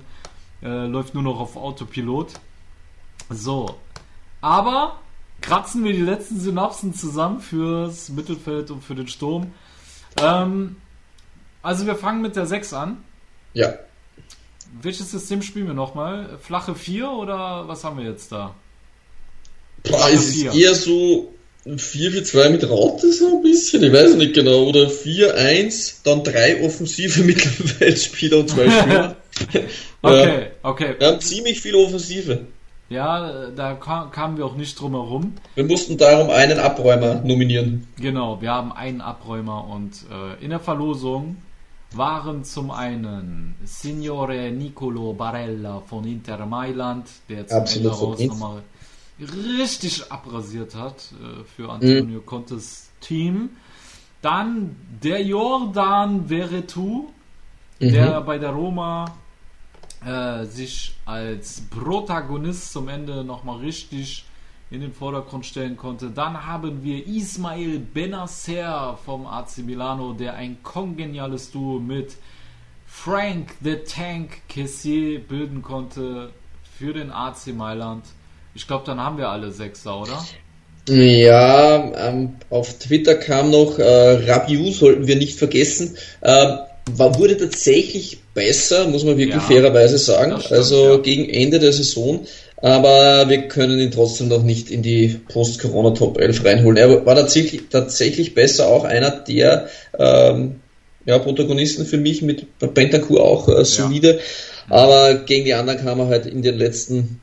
äh, 0.63 0.87
läuft 0.87 1.13
nur 1.13 1.21
noch 1.23 1.39
auf 1.39 1.55
Autopilot. 1.55 2.33
So, 3.29 3.75
aber 4.41 4.99
kratzen 5.41 5.83
wir 5.83 5.93
die 5.93 6.01
letzten 6.01 6.39
Synapsen 6.39 6.93
zusammen 6.93 7.39
fürs 7.39 8.09
Mittelfeld 8.09 8.71
und 8.71 8.83
für 8.83 8.95
den 8.95 9.07
Sturm. 9.07 9.51
Ähm, 10.21 10.77
also 11.61 11.85
wir 11.85 11.95
fangen 11.95 12.21
mit 12.21 12.35
der 12.35 12.45
6 12.47 12.73
an. 12.73 12.97
ja. 13.53 13.73
Welches 14.81 15.11
System 15.11 15.41
spielen 15.41 15.67
wir 15.67 15.73
nochmal? 15.73 16.37
Flache 16.41 16.75
4 16.75 17.09
oder 17.09 17.67
was 17.67 17.83
haben 17.83 17.97
wir 17.97 18.05
jetzt 18.05 18.31
da? 18.31 18.55
Boah, 19.83 20.09
es 20.11 20.35
ist 20.35 20.55
eher 20.55 20.73
so 20.73 21.33
4-4-2 21.65 22.49
mit 22.49 22.69
Raute 22.69 23.11
so 23.11 23.37
ein 23.37 23.41
bisschen, 23.41 23.83
ich 23.83 23.93
weiß 23.93 24.15
nicht 24.15 24.33
genau, 24.33 24.65
oder 24.65 24.87
4-1, 24.87 26.01
dann 26.03 26.23
drei 26.23 26.63
offensive 26.63 27.23
Mittelfeldspieler 27.23 28.39
und 28.39 28.49
zwei 28.49 28.69
Spieler. 28.69 29.15
Okay, 30.01 30.51
okay. 30.61 30.95
Wir 30.99 31.07
haben 31.07 31.19
ziemlich 31.19 31.59
viel 31.61 31.73
Offensive. 31.73 32.45
Ja, 32.89 33.49
da 33.49 33.73
kam, 33.73 34.11
kamen 34.11 34.37
wir 34.37 34.45
auch 34.45 34.55
nicht 34.55 34.79
drum 34.79 34.91
herum. 34.91 35.33
Wir 35.55 35.63
mussten 35.63 35.97
darum 35.97 36.29
einen 36.29 36.59
Abräumer 36.59 37.15
nominieren. 37.15 37.87
Genau, 37.99 38.39
wir 38.39 38.51
haben 38.51 38.71
einen 38.71 39.01
Abräumer 39.01 39.67
und 39.67 40.05
äh, 40.11 40.43
in 40.43 40.51
der 40.51 40.59
Verlosung 40.59 41.37
waren 41.93 42.43
zum 42.43 42.71
einen 42.71 43.55
Signore 43.63 44.51
Nicolo 44.51 45.13
Barella 45.13 45.81
von 45.81 46.05
Inter 46.05 46.45
Mailand, 46.45 47.07
der 47.29 47.47
zum 47.47 47.59
Absolut 47.59 47.85
Ende 47.93 47.97
raus 48.05 48.19
nochmal 48.19 48.63
richtig 49.19 50.11
abrasiert 50.11 50.75
hat 50.75 51.11
äh, 51.13 51.43
für 51.55 51.69
Antonio 51.71 52.19
Mhm. 52.19 52.25
Contes 52.25 52.89
Team. 52.99 53.51
Dann 54.21 54.75
der 55.03 55.21
Jordan 55.23 56.27
Veretout, 56.27 57.11
Mhm. 57.79 57.91
der 57.91 58.21
bei 58.21 58.37
der 58.37 58.49
Roma 58.51 59.05
äh, 60.05 60.45
sich 60.45 60.95
als 61.05 61.61
Protagonist 61.69 62.71
zum 62.71 62.89
Ende 62.89 63.23
nochmal 63.23 63.57
richtig 63.59 64.25
in 64.71 64.81
den 64.81 64.93
Vordergrund 64.93 65.45
stellen 65.45 65.77
konnte. 65.77 66.09
Dann 66.09 66.45
haben 66.45 66.83
wir 66.83 67.05
Ismail 67.05 67.79
Benacer 67.79 68.97
vom 69.05 69.27
AC 69.27 69.59
Milano, 69.59 70.13
der 70.13 70.33
ein 70.35 70.57
kongeniales 70.63 71.51
Duo 71.51 71.79
mit 71.79 72.13
Frank 72.87 73.51
the 73.63 73.75
Tank 73.75 74.41
Kessier 74.49 75.19
bilden 75.19 75.61
konnte 75.61 76.31
für 76.77 76.93
den 76.93 77.11
AC 77.11 77.47
Mailand. 77.55 78.05
Ich 78.53 78.67
glaube, 78.67 78.85
dann 78.85 78.99
haben 78.99 79.17
wir 79.17 79.29
alle 79.29 79.51
Sechser, 79.51 80.01
oder? 80.01 80.25
Ja, 80.87 82.09
ähm, 82.09 82.35
auf 82.49 82.77
Twitter 82.77 83.15
kam 83.15 83.49
noch, 83.49 83.79
äh, 83.79 84.29
Rabiu 84.29 84.71
sollten 84.71 85.07
wir 85.07 85.15
nicht 85.15 85.37
vergessen, 85.37 85.97
ähm, 86.21 86.59
war, 86.91 87.17
wurde 87.17 87.37
tatsächlich 87.37 88.19
besser, 88.35 88.87
muss 88.87 89.03
man 89.03 89.17
wirklich 89.17 89.41
Ja, 89.41 89.47
fairerweise 89.47 89.97
sagen, 89.97 90.39
stimmt, 90.39 90.51
also 90.51 90.93
ja. 90.93 90.97
gegen 90.97 91.27
Ende 91.27 91.59
der 91.59 91.73
Saison, 91.73 92.27
aber 92.57 93.27
wir 93.29 93.47
können 93.47 93.79
ihn 93.79 93.91
trotzdem 93.91 94.29
noch 94.29 94.43
nicht 94.43 94.69
in 94.69 94.81
die 94.81 95.19
Post-Corona 95.27 95.91
Top 95.91 96.17
11 96.17 96.45
reinholen. 96.45 96.77
Er 96.77 97.05
war 97.05 97.15
tatsächlich, 97.15 97.63
tatsächlich 97.69 98.33
besser, 98.33 98.67
auch 98.67 98.85
einer 98.85 99.11
der 99.11 99.67
ähm, 99.97 100.61
ja, 101.05 101.19
Protagonisten 101.19 101.85
für 101.85 101.97
mich 101.97 102.21
mit 102.21 102.47
Bentancur 102.59 103.23
auch 103.23 103.47
äh, 103.47 103.65
solide, 103.65 104.19
aber 104.69 105.15
gegen 105.15 105.45
die 105.45 105.53
anderen 105.53 105.79
kam 105.79 105.99
er 105.99 106.07
halt 106.07 106.25
in 106.25 106.41
den 106.41 106.57
letzten 106.57 107.21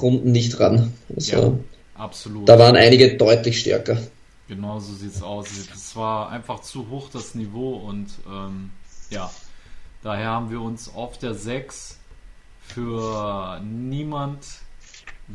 Runden 0.00 0.32
nicht 0.32 0.60
ran. 0.60 0.92
Also, 1.14 1.36
Ja. 1.36 1.52
Absolut. 1.94 2.48
da 2.48 2.58
waren 2.58 2.76
einige 2.76 3.16
deutlich 3.16 3.60
stärker. 3.60 3.98
Genau 4.48 4.80
so 4.80 4.94
sieht's 4.94 5.22
aus. 5.22 5.48
Es 5.72 5.94
war 5.94 6.30
einfach 6.30 6.60
zu 6.60 6.88
hoch 6.88 7.08
das 7.12 7.34
Niveau 7.34 7.74
und 7.76 8.08
ähm, 8.26 8.70
ja, 9.10 9.30
daher 10.02 10.28
haben 10.28 10.50
wir 10.50 10.60
uns 10.60 10.92
auf 10.92 11.18
der 11.18 11.34
6 11.34 11.99
für 12.74 13.60
niemand 13.64 14.46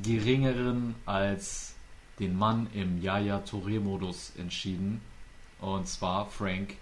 geringeren 0.03 0.95
als 1.05 1.75
den 2.19 2.37
Mann 2.37 2.67
im 2.73 3.01
Yaya 3.01 3.39
Touré 3.39 3.79
Modus 3.79 4.31
entschieden 4.37 5.01
und 5.59 5.87
zwar 5.87 6.27
Frank 6.29 6.75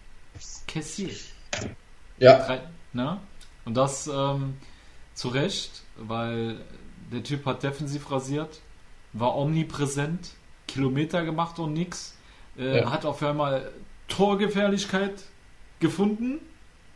Kessier. 0.67 1.13
Ja, 2.17 2.45
Drei, 2.45 2.61
ne? 2.93 3.19
Und 3.65 3.75
das 3.75 4.07
ähm, 4.07 4.55
zu 5.13 5.29
Recht, 5.29 5.83
weil 5.97 6.57
der 7.11 7.23
Typ 7.23 7.45
hat 7.45 7.63
defensiv 7.63 8.11
rasiert, 8.11 8.59
war 9.13 9.35
omnipräsent, 9.35 10.31
Kilometer 10.67 11.23
gemacht 11.23 11.59
und 11.59 11.73
nix, 11.73 12.15
äh, 12.57 12.79
Ja. 12.81 12.91
hat 12.91 13.05
auf 13.05 13.21
einmal 13.23 13.71
Torgefährlichkeit 14.07 15.23
gefunden. 15.79 16.39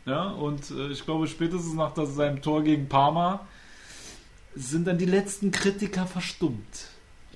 Ja, 0.08 0.30
und 0.30 0.62
äh, 0.70 0.90
ich 0.92 1.04
glaube, 1.04 1.26
spätestens 1.26 1.74
nach 1.74 1.92
das- 1.94 2.14
seinem 2.14 2.40
Tor 2.40 2.62
gegen 2.62 2.88
Parma 2.88 3.46
sind 4.56 4.86
dann 4.86 4.98
die 4.98 5.04
letzten 5.06 5.50
Kritiker 5.50 6.06
verstummt. 6.06 6.64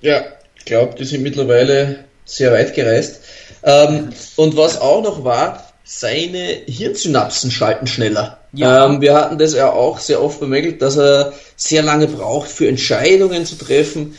ja, 0.01 0.21
ich 0.55 0.65
glaube, 0.65 0.95
die 0.95 1.03
sind 1.03 1.23
mittlerweile 1.23 2.05
sehr 2.25 2.51
weit 2.53 2.73
gereist. 2.73 3.21
Ähm, 3.63 4.09
und 4.37 4.55
was 4.55 4.79
auch 4.79 5.03
noch 5.03 5.23
war, 5.25 5.71
seine 5.83 6.37
Hirnsynapsen 6.67 7.51
schalten 7.51 7.85
schneller. 7.85 8.39
Ja. 8.53 8.85
Ähm, 8.85 9.01
wir 9.01 9.13
hatten 9.13 9.37
das 9.37 9.53
ja 9.53 9.69
auch 9.71 9.99
sehr 9.99 10.21
oft 10.23 10.39
bemängelt, 10.39 10.81
dass 10.81 10.95
er 10.95 11.33
sehr 11.57 11.83
lange 11.83 12.07
braucht 12.07 12.49
für 12.49 12.67
Entscheidungen 12.67 13.45
zu 13.45 13.57
treffen. 13.57 14.15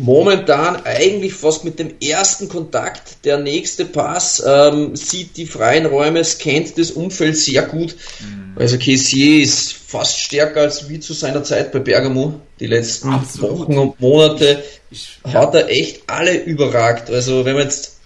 Momentan 0.00 0.76
eigentlich 0.84 1.34
fast 1.34 1.64
mit 1.64 1.80
dem 1.80 1.90
ersten 2.00 2.48
Kontakt 2.48 3.24
der 3.24 3.38
nächste 3.38 3.84
Pass, 3.84 4.40
ähm, 4.46 4.94
sieht 4.94 5.36
die 5.36 5.44
freien 5.44 5.86
Räume, 5.86 6.22
scannt 6.22 6.78
das 6.78 6.92
Umfeld 6.92 7.36
sehr 7.36 7.62
gut. 7.62 7.96
Also 8.54 8.78
Kessier 8.78 9.42
ist 9.42 9.72
fast 9.72 10.20
stärker 10.20 10.60
als 10.60 10.88
wie 10.88 11.00
zu 11.00 11.14
seiner 11.14 11.42
Zeit 11.42 11.72
bei 11.72 11.80
Bergamo. 11.80 12.40
Die 12.60 12.66
letzten 12.66 13.08
Absolut. 13.10 13.58
Wochen 13.58 13.78
und 13.78 14.00
Monate 14.00 14.62
Ich, 14.90 15.18
hat 15.24 15.54
er 15.56 15.68
echt 15.68 16.02
alle 16.06 16.44
überragt. 16.44 17.10
Also 17.10 17.44
wenn 17.44 17.54
man 17.54 17.64
jetzt 17.64 17.97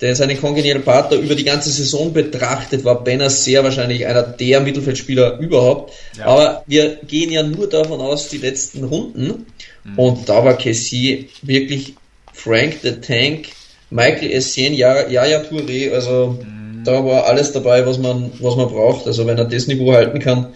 den, 0.00 0.14
seinen 0.14 0.40
kongenialen 0.40 0.82
Partner 0.82 1.18
über 1.18 1.34
die 1.34 1.44
ganze 1.44 1.70
Saison 1.70 2.12
betrachtet, 2.12 2.84
war 2.84 3.04
Benner 3.04 3.30
sehr 3.30 3.62
wahrscheinlich 3.64 4.06
einer 4.06 4.22
der 4.22 4.60
Mittelfeldspieler 4.60 5.38
überhaupt. 5.38 5.92
Ja. 6.16 6.26
Aber 6.26 6.64
wir 6.66 6.96
gehen 6.96 7.30
ja 7.30 7.42
nur 7.42 7.68
davon 7.68 8.00
aus, 8.00 8.28
die 8.28 8.38
letzten 8.38 8.84
Runden. 8.84 9.46
Und 9.96 10.28
da 10.28 10.44
war 10.44 10.56
Kessie 10.56 11.28
wirklich 11.42 11.94
Frank 12.32 12.78
the 12.82 12.92
Tank, 12.92 13.48
Michael 13.90 14.30
Essien, 14.32 14.74
Yaya 14.74 15.42
Touré, 15.42 15.92
also 15.92 16.38
da 16.84 17.04
war 17.04 17.24
alles 17.24 17.52
dabei, 17.52 17.86
was 17.86 17.98
man, 17.98 18.32
was 18.40 18.56
man 18.56 18.68
braucht. 18.68 19.06
Also 19.06 19.26
wenn 19.26 19.38
er 19.38 19.44
das 19.44 19.66
Niveau 19.66 19.92
halten 19.92 20.18
kann, 20.18 20.54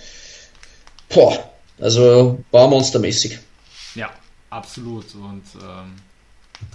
boah, 1.08 1.50
also 1.80 2.38
war 2.50 2.68
monstermäßig. 2.68 3.38
Ja, 3.94 4.10
absolut. 4.50 5.06
Und 5.14 5.42
ähm, 5.60 5.96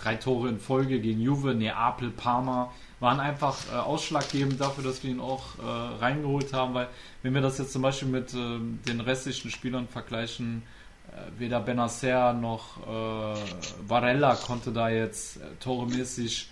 drei 0.01 0.15
Tore 0.15 0.49
in 0.49 0.59
Folge 0.59 0.99
gegen 0.99 1.21
Juve, 1.21 1.53
Neapel, 1.53 2.09
Parma 2.11 2.71
waren 2.99 3.19
einfach 3.19 3.57
äh, 3.71 3.77
ausschlaggebend 3.77 4.59
dafür, 4.59 4.83
dass 4.83 5.03
wir 5.03 5.11
ihn 5.11 5.19
auch 5.19 5.43
äh, 5.59 6.03
reingeholt 6.03 6.53
haben, 6.53 6.73
weil 6.73 6.87
wenn 7.23 7.33
wir 7.33 7.41
das 7.41 7.57
jetzt 7.57 7.71
zum 7.71 7.81
Beispiel 7.81 8.09
mit 8.09 8.33
ähm, 8.33 8.79
den 8.87 8.99
restlichen 8.99 9.51
Spielern 9.51 9.87
vergleichen, 9.87 10.63
äh, 11.07 11.39
weder 11.39 11.61
Benacer 11.61 12.33
noch 12.33 12.77
äh, 12.85 13.39
Varela 13.87 14.35
konnte 14.35 14.71
da 14.71 14.89
jetzt 14.89 15.37
äh, 15.37 15.39
toremäßig, 15.61 16.47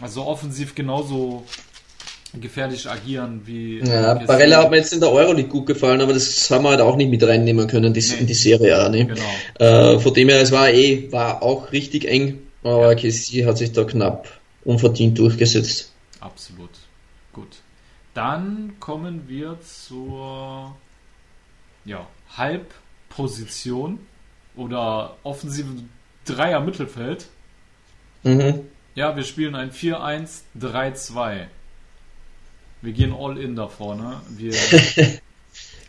also 0.00 0.26
offensiv 0.26 0.74
genauso 0.74 1.44
gefährlich 2.38 2.88
agieren 2.88 3.42
wie. 3.44 3.80
Ja, 3.80 4.14
Barella 4.14 4.62
hat 4.62 4.70
mir 4.70 4.76
jetzt 4.76 4.92
in 4.92 5.00
der 5.00 5.10
Euroleague 5.10 5.48
gut 5.48 5.66
gefallen, 5.66 6.00
aber 6.00 6.12
das 6.12 6.50
haben 6.50 6.64
wir 6.64 6.70
halt 6.70 6.80
auch 6.80 6.96
nicht 6.96 7.10
mit 7.10 7.22
reinnehmen 7.22 7.66
können 7.66 7.92
die, 7.92 8.00
nee. 8.00 8.20
in 8.20 8.26
die 8.26 8.34
Serie 8.34 8.78
A. 8.78 8.88
Ne? 8.88 9.06
Genau. 9.06 9.94
Äh, 9.94 9.98
von 9.98 10.14
dem 10.14 10.28
her, 10.28 10.40
es 10.40 10.52
war 10.52 10.70
eh, 10.70 11.10
war 11.10 11.42
auch 11.42 11.72
richtig 11.72 12.04
eng, 12.06 12.38
aber. 12.62 12.94
KC 12.94 13.46
hat 13.46 13.58
sich 13.58 13.72
da 13.72 13.84
knapp 13.84 14.40
unverdient 14.64 15.18
durchgesetzt. 15.18 15.92
Absolut. 16.20 16.70
Gut. 17.32 17.56
Dann 18.14 18.74
kommen 18.80 19.28
wir 19.28 19.58
zur 19.60 20.74
ja, 21.84 22.06
Halbposition 22.36 24.00
oder 24.56 25.16
offensiven 25.22 25.90
Dreier 26.24 26.60
Mittelfeld. 26.60 27.26
Mhm. 28.22 28.66
Ja, 28.94 29.16
wir 29.16 29.22
spielen 29.22 29.54
ein 29.54 29.70
4-1-3-2. 29.70 31.46
Wir 32.82 32.92
gehen 32.92 33.14
all 33.14 33.38
in 33.38 33.56
da 33.56 33.68
vorne. 33.68 34.20
Wir, 34.28 34.52
wir, 34.52 35.20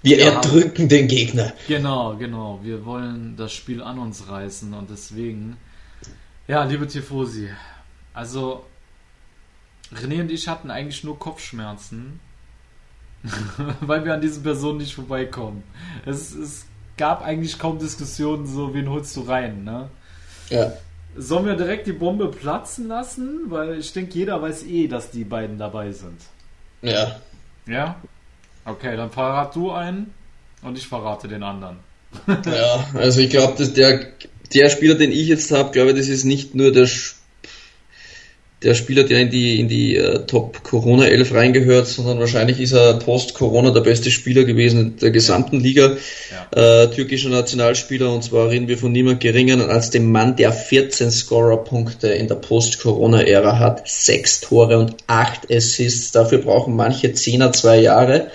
wir 0.02 0.20
erdrücken 0.20 0.84
haben, 0.84 0.90
den 0.90 1.08
Gegner. 1.08 1.54
Genau, 1.68 2.16
genau. 2.18 2.60
Wir 2.64 2.86
wollen 2.86 3.36
das 3.38 3.54
Spiel 3.54 3.82
an 3.82 3.98
uns 3.98 4.30
reißen 4.30 4.74
und 4.74 4.90
deswegen, 4.90 5.58
ja, 6.48 6.64
liebe 6.64 6.88
Tifosi, 6.88 7.50
also 8.14 8.66
René 9.94 10.22
und 10.22 10.32
ich 10.32 10.48
hatten 10.48 10.72
eigentlich 10.72 11.04
nur 11.04 11.20
Kopfschmerzen, 11.20 12.20
weil 13.82 14.06
wir 14.06 14.14
an 14.14 14.22
diesen 14.22 14.44
Personen 14.44 14.80
nicht 14.80 14.96
vorbeikommen. 14.96 15.64
Es, 16.06 16.34
es 16.34 16.66
gab 16.98 17.24
eigentlich 17.24 17.60
kaum 17.60 17.80
Diskussionen, 17.80 18.48
so 18.48 18.74
wen 18.74 18.90
holst 18.90 19.16
du 19.16 19.22
rein, 19.22 19.64
ne? 19.64 19.90
Ja. 20.50 20.74
Sollen 21.16 21.46
wir 21.46 21.56
direkt 21.56 21.88
die 21.88 21.94
Bombe 21.94 22.30
platzen 22.30 22.88
lassen? 22.88 23.50
Weil 23.50 23.80
ich 23.80 23.92
denke, 23.92 24.14
jeder 24.14 24.42
weiß 24.42 24.64
eh, 24.64 24.88
dass 24.88 25.12
die 25.12 25.26
beiden 25.26 25.58
dabei 25.58 25.92
sind. 25.92 26.22
Ja. 26.82 27.20
Ja? 27.66 27.96
Okay, 28.66 28.96
dann 28.96 29.12
verrat 29.12 29.56
du 29.56 29.72
einen 29.72 30.14
und 30.62 30.78
ich 30.78 30.88
verrate 30.88 31.28
den 31.28 31.44
anderen. 31.44 31.78
ja, 32.28 32.86
also 32.94 33.22
ich 33.22 33.30
glaube, 33.30 33.58
dass 33.58 33.74
der, 33.74 34.12
der 34.54 34.70
Spieler, 34.70 34.96
den 34.96 35.12
ich 35.12 35.28
jetzt 35.28 35.52
habe, 35.52 35.72
glaube 35.72 35.94
das 35.94 36.08
ist 36.08 36.24
nicht 36.24 36.56
nur 36.56 36.72
der 36.72 36.88
der 38.64 38.76
Spieler, 38.76 39.04
der 39.04 39.22
in 39.22 39.30
die, 39.32 39.60
in 39.60 39.68
die 39.68 40.00
uh, 40.00 40.20
Top-Corona 40.20 41.06
11 41.06 41.34
reingehört, 41.34 41.88
sondern 41.88 42.20
wahrscheinlich 42.20 42.60
ist 42.60 42.74
er 42.74 42.94
post-Corona 42.94 43.72
der 43.72 43.82
beste 43.82 44.12
Spieler 44.12 44.44
gewesen 44.44 44.98
der 44.98 45.10
gesamten 45.10 45.60
Liga. 45.60 45.98
Ja. 46.54 46.84
Uh, 46.84 46.94
türkischer 46.94 47.30
Nationalspieler 47.30 48.14
und 48.14 48.24
zwar 48.24 48.50
reden 48.50 48.68
wir 48.68 48.78
von 48.78 48.92
niemand 48.92 49.20
geringeren 49.20 49.62
als 49.70 49.90
dem 49.90 50.12
Mann, 50.12 50.36
der 50.36 50.54
14 50.54 51.10
Scorer-Punkte 51.10 52.10
in 52.10 52.28
der 52.28 52.36
Post-Corona-Ära 52.36 53.58
hat, 53.58 53.90
sechs 53.90 54.42
Tore 54.42 54.78
und 54.78 54.96
acht 55.08 55.52
Assists. 55.52 56.12
Dafür 56.12 56.40
brauchen 56.40 56.76
manche 56.76 57.14
Zehner 57.14 57.52
zwei 57.54 57.80
Jahre. 57.80 58.30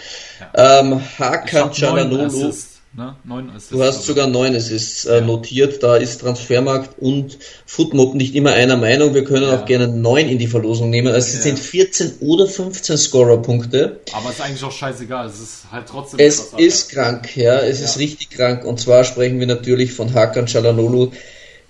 Ja. 0.57 0.81
Ähm, 0.81 1.01
Hakan 1.19 1.71
Çalhanoğlu 1.73 2.53
Ne? 2.97 3.15
Neun 3.25 3.51
Assists. 3.51 3.69
Du 3.69 3.83
hast 3.83 4.05
sogar 4.05 4.27
neun 4.27 4.57
Assists 4.57 5.05
äh, 5.05 5.21
notiert. 5.21 5.83
Da 5.83 5.97
ist 5.97 6.23
Transfermarkt 6.23 6.99
und 6.99 7.39
Footmob 7.67 8.15
nicht 8.15 8.35
immer 8.35 8.55
einer 8.55 8.79
Meinung. 8.79 9.13
Wir 9.13 9.25
können 9.25 9.43
ja. 9.43 9.55
auch 9.61 9.67
gerne 9.67 9.87
neun 9.89 10.29
in 10.29 10.39
die 10.39 10.47
Verlosung 10.47 10.89
nehmen. 10.89 11.09
Also 11.09 11.29
es 11.29 11.35
ja. 11.35 11.41
sind 11.43 11.59
14 11.59 12.15
oder 12.21 12.47
15 12.47 12.97
Scorer-Punkte. 12.97 14.01
Aber 14.15 14.31
es 14.31 14.37
ist 14.37 14.41
eigentlich 14.41 14.65
auch 14.65 14.73
scheißegal. 14.73 15.27
Es 15.27 15.41
ist 15.41 15.65
halt 15.71 15.89
trotzdem. 15.89 16.21
Es 16.21 16.55
ist 16.57 16.89
krank, 16.89 17.37
ja. 17.37 17.59
Es 17.59 17.81
ja. 17.81 17.85
ist 17.85 17.99
richtig 17.99 18.31
krank. 18.31 18.65
Und 18.65 18.81
zwar 18.81 19.05
sprechen 19.05 19.39
wir 19.41 19.47
natürlich 19.47 19.93
von 19.93 20.15
Hakan 20.15 20.47
Çalhanoğlu, 20.47 21.13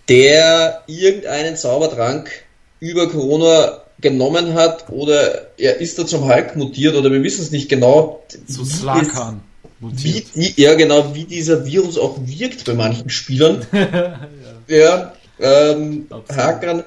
der 0.08 0.84
irgendeinen 0.86 1.56
Zaubertrank 1.56 2.30
über 2.78 3.08
Corona 3.08 3.82
genommen 4.00 4.54
hat 4.54 4.90
oder 4.90 5.48
er 5.58 5.80
ist 5.80 5.98
da 5.98 6.06
zum 6.06 6.24
Hulk 6.24 6.54
mutiert 6.54 6.94
oder 6.94 7.10
wir 7.10 7.22
wissen 7.24 7.42
es 7.42 7.50
nicht 7.50 7.68
genau. 7.68 8.22
Zu 8.46 8.64
Slakan 8.64 9.40
wie 9.80 10.24
die, 10.34 10.60
ja 10.60 10.74
genau, 10.74 11.14
wie 11.14 11.24
dieser 11.24 11.66
Virus 11.66 11.98
auch 11.98 12.18
wirkt 12.24 12.64
bei 12.64 12.74
manchen 12.74 13.10
Spielern. 13.10 13.66
ja, 14.68 15.12
ähm, 15.38 16.06
Hakan 16.34 16.84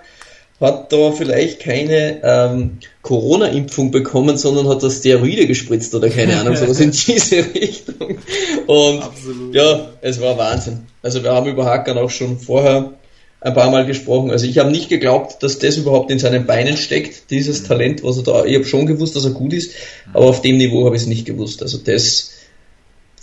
hat 0.59 0.91
da 0.91 1.11
vielleicht 1.11 1.61
keine 1.61 2.21
ähm, 2.23 2.79
Corona-Impfung 3.01 3.91
bekommen, 3.91 4.37
sondern 4.37 4.67
hat 4.67 4.83
da 4.83 4.89
Steroide 4.89 5.47
gespritzt 5.47 5.95
oder 5.95 6.09
keine 6.09 6.37
Ahnung, 6.37 6.55
sowas 6.55 6.79
in 6.79 6.91
diese 7.07 7.37
Richtung. 7.37 8.17
Und 8.67 9.03
Absolut. 9.03 9.55
ja, 9.55 9.89
es 10.01 10.19
war 10.19 10.37
Wahnsinn. 10.37 10.87
Also 11.01 11.23
wir 11.23 11.31
haben 11.31 11.49
über 11.49 11.65
Hakan 11.65 11.97
auch 11.97 12.09
schon 12.09 12.39
vorher 12.39 12.93
ein 13.41 13.53
paar 13.53 13.71
Mal 13.71 13.85
gesprochen. 13.85 14.31
Also 14.31 14.47
ich 14.47 14.57
habe 14.57 14.69
nicht 14.69 14.89
geglaubt, 14.89 15.41
dass 15.43 15.59
das 15.59 15.77
überhaupt 15.77 16.11
in 16.11 16.19
seinen 16.19 16.45
Beinen 16.45 16.75
steckt, 16.75 17.29
dieses 17.29 17.61
mhm. 17.61 17.67
Talent, 17.67 18.03
was 18.03 18.17
er 18.17 18.23
da. 18.23 18.45
Ich 18.45 18.55
habe 18.55 18.65
schon 18.65 18.85
gewusst, 18.85 19.15
dass 19.15 19.23
er 19.23 19.31
gut 19.31 19.53
ist, 19.53 19.71
aber 20.13 20.25
auf 20.25 20.41
dem 20.41 20.57
Niveau 20.57 20.85
habe 20.85 20.97
ich 20.97 21.03
es 21.03 21.07
nicht 21.07 21.25
gewusst. 21.25 21.61
Also 21.61 21.77
das 21.77 22.31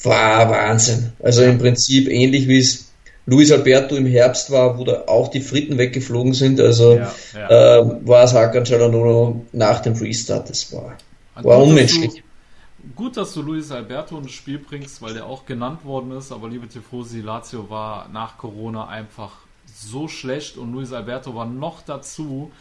war 0.02 0.50
Wahnsinn. 0.50 1.12
Also 1.22 1.42
im 1.42 1.58
Prinzip 1.58 2.08
ähnlich 2.08 2.48
wie 2.48 2.58
es 2.58 2.86
Luis 3.26 3.50
Alberto 3.50 3.96
im 3.96 4.06
Herbst 4.06 4.52
war, 4.52 4.78
wo 4.78 4.84
da 4.84 5.04
auch 5.08 5.28
die 5.28 5.40
Fritten 5.40 5.78
weggeflogen 5.78 6.32
sind. 6.32 6.60
Also 6.60 6.96
ja, 6.96 7.12
ja. 7.34 7.78
Äh, 7.78 8.06
war 8.06 8.24
es 8.24 8.32
Hakan 8.32 8.64
Çalhanoğlu 8.64 9.40
nach 9.52 9.80
dem 9.80 9.94
Restart. 9.94 10.48
Das 10.48 10.72
war, 10.72 10.96
war 11.34 11.58
gut, 11.58 11.68
unmenschlich. 11.68 12.06
Dass 12.06 12.14
du, 12.14 12.94
gut, 12.94 13.16
dass 13.16 13.34
du 13.34 13.42
Luis 13.42 13.72
Alberto 13.72 14.16
ins 14.18 14.30
Spiel 14.30 14.58
bringst, 14.60 15.02
weil 15.02 15.14
der 15.14 15.26
auch 15.26 15.44
genannt 15.44 15.84
worden 15.84 16.12
ist. 16.12 16.30
Aber 16.30 16.48
liebe 16.48 16.68
Tifosi, 16.68 17.20
Lazio 17.20 17.68
war 17.68 18.08
nach 18.12 18.38
Corona 18.38 18.86
einfach 18.86 19.32
so 19.74 20.06
schlecht 20.06 20.56
und 20.56 20.72
Luis 20.72 20.92
Alberto 20.92 21.34
war 21.34 21.46
noch 21.46 21.82
dazu 21.82 22.52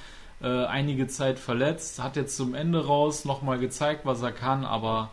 äh, 0.41 0.65
einige 0.65 1.08
Zeit 1.08 1.38
verletzt. 1.38 2.02
Hat 2.02 2.15
jetzt 2.15 2.36
zum 2.36 2.56
Ende 2.56 2.88
raus 2.88 3.24
nochmal 3.24 3.60
gezeigt, 3.60 4.02
was 4.04 4.24
er 4.24 4.32
kann, 4.32 4.65
aber 4.65 5.12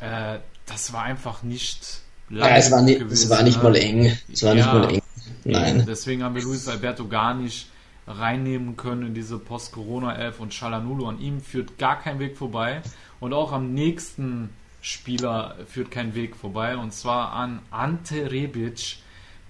äh, 0.00 0.38
das 0.66 0.92
war 0.92 1.04
einfach 1.04 1.42
nicht 1.42 2.00
lang. 2.28 2.50
Ja, 2.50 2.56
es 2.56 2.70
war, 2.70 2.82
nicht, 2.82 2.98
gewesen, 2.98 3.12
es 3.12 3.30
war 3.30 3.42
nicht 3.42 3.56
ne? 3.58 3.62
mal 3.62 3.76
eng. 3.76 4.18
Es 4.32 4.42
war 4.42 4.54
ja, 4.54 4.54
nicht 4.54 4.66
mal 4.66 4.94
eng. 4.94 5.02
Nein. 5.44 5.84
Deswegen 5.86 6.22
haben 6.22 6.34
wir 6.34 6.42
Luis 6.42 6.68
Alberto 6.68 7.06
gar 7.06 7.34
nicht 7.34 7.68
reinnehmen 8.06 8.76
können 8.76 9.06
in 9.06 9.14
diese 9.14 9.38
Post-Corona-Elf 9.38 10.40
und 10.40 10.54
Shalanulu. 10.54 11.06
An 11.06 11.20
ihm 11.20 11.40
führt 11.40 11.78
gar 11.78 12.00
kein 12.00 12.18
Weg 12.18 12.36
vorbei. 12.36 12.82
Und 13.20 13.32
auch 13.32 13.52
am 13.52 13.74
nächsten 13.74 14.50
Spieler 14.80 15.56
führt 15.66 15.90
kein 15.90 16.14
Weg 16.14 16.36
vorbei. 16.36 16.76
Und 16.76 16.92
zwar 16.92 17.32
an 17.32 17.60
Ante 17.70 18.30
Rebic, 18.30 18.98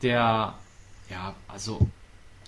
der, 0.03 0.55
ja, 1.11 1.35
also 1.49 1.87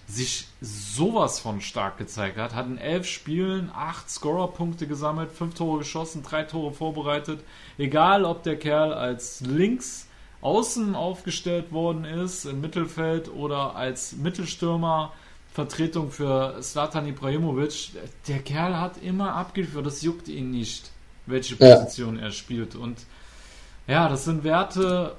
sich 0.09 0.47
sowas 0.63 1.39
von 1.39 1.61
stark 1.61 1.99
gezeigt 1.99 2.39
hat. 2.39 2.55
Hat 2.55 2.67
in 2.67 2.79
elf 2.79 3.07
Spielen 3.07 3.71
acht 3.75 4.09
Scorer-Punkte 4.09 4.87
gesammelt, 4.87 5.31
fünf 5.31 5.55
Tore 5.55 5.81
geschossen, 5.81 6.23
drei 6.23 6.45
Tore 6.45 6.73
vorbereitet. 6.73 7.45
Egal, 7.77 8.25
ob 8.25 8.43
der 8.43 8.59
Kerl 8.59 8.95
als 8.95 9.41
links 9.43 10.07
außen 10.41 10.95
aufgestellt 10.95 11.73
worden 11.73 12.05
ist, 12.05 12.47
im 12.47 12.61
Mittelfeld 12.61 13.29
oder 13.29 13.77
als 13.77 14.13
Mittelstürmer, 14.17 15.13
Vertretung 15.53 16.11
für 16.11 16.63
Slatan 16.63 17.07
Ibrahimovic, 17.07 17.91
der 18.29 18.39
Kerl 18.39 18.79
hat 18.79 19.03
immer 19.03 19.35
abgeführt, 19.35 19.85
das 19.85 20.03
juckt 20.03 20.29
ihn 20.29 20.53
nicht, 20.53 20.91
welche 21.27 21.57
Position 21.57 22.17
ja. 22.17 22.27
er 22.27 22.31
spielt. 22.31 22.77
Und 22.77 22.99
ja, 23.87 24.09
das 24.09 24.25
sind 24.25 24.45
Werte, 24.45 25.17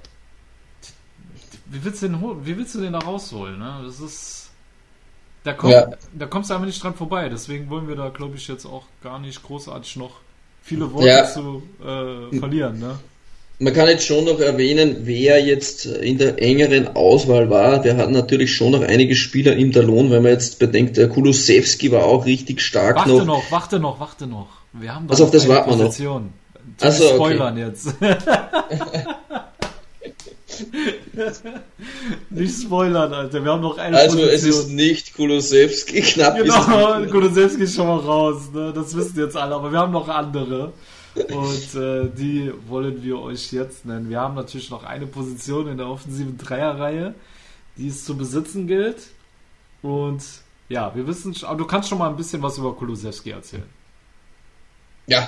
wie 1.65 1.83
willst 1.83 2.01
du 2.01 2.07
den, 2.07 2.45
wie 2.45 2.57
willst 2.57 2.73
du 2.73 2.79
den 2.79 2.93
da 2.93 2.99
rausholen? 2.99 3.59
Ne? 3.59 3.81
Das 3.83 3.99
ist 3.99 4.48
da, 5.43 5.53
kommt, 5.53 5.73
ja. 5.73 5.89
da 6.13 6.25
kommst 6.25 6.49
du 6.49 6.53
einfach 6.53 6.65
nicht 6.67 6.83
dran 6.83 6.93
vorbei. 6.93 7.29
Deswegen 7.29 7.69
wollen 7.69 7.87
wir 7.87 7.95
da, 7.95 8.09
glaube 8.09 8.35
ich, 8.35 8.47
jetzt 8.47 8.65
auch 8.65 8.83
gar 9.01 9.19
nicht 9.19 9.41
großartig 9.43 9.95
noch 9.95 10.19
viele 10.61 10.91
Worte 10.93 11.07
ja. 11.07 11.25
zu 11.25 11.63
äh, 11.81 12.37
verlieren. 12.37 12.79
Ne? 12.79 12.99
Man 13.59 13.73
kann 13.73 13.87
jetzt 13.87 14.05
schon 14.05 14.25
noch 14.25 14.39
erwähnen, 14.39 15.01
wer 15.01 15.43
jetzt 15.43 15.85
in 15.85 16.17
der 16.17 16.41
engeren 16.41 16.95
Auswahl 16.95 17.49
war. 17.49 17.81
Der 17.81 17.97
hat 17.97 18.09
natürlich 18.09 18.55
schon 18.55 18.71
noch 18.71 18.81
einige 18.81 19.15
Spieler 19.15 19.55
im 19.55 19.71
Talon, 19.71 20.11
wenn 20.11 20.23
man 20.23 20.31
jetzt 20.31 20.59
bedenkt, 20.59 20.97
der 20.97 21.09
Kulusewski 21.09 21.91
war 21.91 22.05
auch 22.05 22.25
richtig 22.25 22.61
stark 22.61 22.95
warte 22.95 23.09
noch. 23.09 23.25
noch. 23.25 23.51
Warte 23.51 23.79
noch, 23.79 23.99
warte 23.99 24.27
noch, 24.27 24.47
Wir 24.73 24.95
haben 24.95 25.07
doch 25.07 25.13
also 25.13 25.25
auf 25.25 25.31
das 25.31 25.47
warten 25.47 25.71
wir 25.71 25.77
noch. 25.77 26.21
Also, 26.81 27.15
Spoilern 27.15 27.53
okay. 27.53 27.65
jetzt. 27.65 27.95
nicht 32.29 32.61
spoilern, 32.61 33.13
Alter. 33.13 33.43
Wir 33.43 33.51
haben 33.51 33.61
noch 33.61 33.77
eine 33.77 33.97
Also 33.97 34.17
Position. 34.17 34.35
es 34.35 34.43
ist 34.45 34.69
nicht 34.69 35.13
Kulosewski, 35.15 36.01
knapp 36.13 36.37
Genau, 36.37 37.05
Kulosewski 37.11 37.63
ist 37.63 37.75
schon 37.75 37.87
mal 37.87 37.99
raus. 37.99 38.49
Ne? 38.53 38.71
Das 38.73 38.95
wissen 38.95 39.17
jetzt 39.19 39.35
alle, 39.35 39.55
aber 39.55 39.71
wir 39.71 39.79
haben 39.79 39.91
noch 39.91 40.07
andere. 40.07 40.73
Und 41.15 41.75
äh, 41.75 42.09
die 42.15 42.51
wollen 42.67 43.03
wir 43.03 43.19
euch 43.19 43.51
jetzt 43.51 43.85
nennen. 43.85 44.09
Wir 44.09 44.19
haben 44.19 44.35
natürlich 44.35 44.69
noch 44.69 44.83
eine 44.83 45.07
Position 45.07 45.67
in 45.67 45.77
der 45.77 45.87
offensiven 45.87 46.37
Dreierreihe, 46.37 47.13
die 47.77 47.87
es 47.87 48.05
zu 48.05 48.15
besitzen 48.15 48.67
gilt. 48.67 48.97
Und 49.81 50.21
ja, 50.69 50.93
wir 50.95 51.07
wissen, 51.07 51.35
aber 51.43 51.57
du 51.57 51.65
kannst 51.65 51.89
schon 51.89 51.97
mal 51.97 52.09
ein 52.09 52.15
bisschen 52.15 52.41
was 52.41 52.57
über 52.57 52.73
Kulosewski 52.75 53.31
erzählen. 53.31 53.63
Ja, 55.07 55.27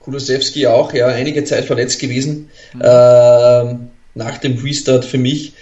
Kulosewski 0.00 0.66
auch, 0.66 0.92
ja, 0.94 1.06
einige 1.08 1.44
Zeit 1.44 1.66
verletzt 1.66 2.00
gewesen. 2.00 2.50
Mhm. 2.72 2.82
Ähm, 2.82 3.90
nach 4.18 4.38
dem 4.38 4.58
Restart 4.58 5.04
für 5.04 5.18
mich 5.18 5.54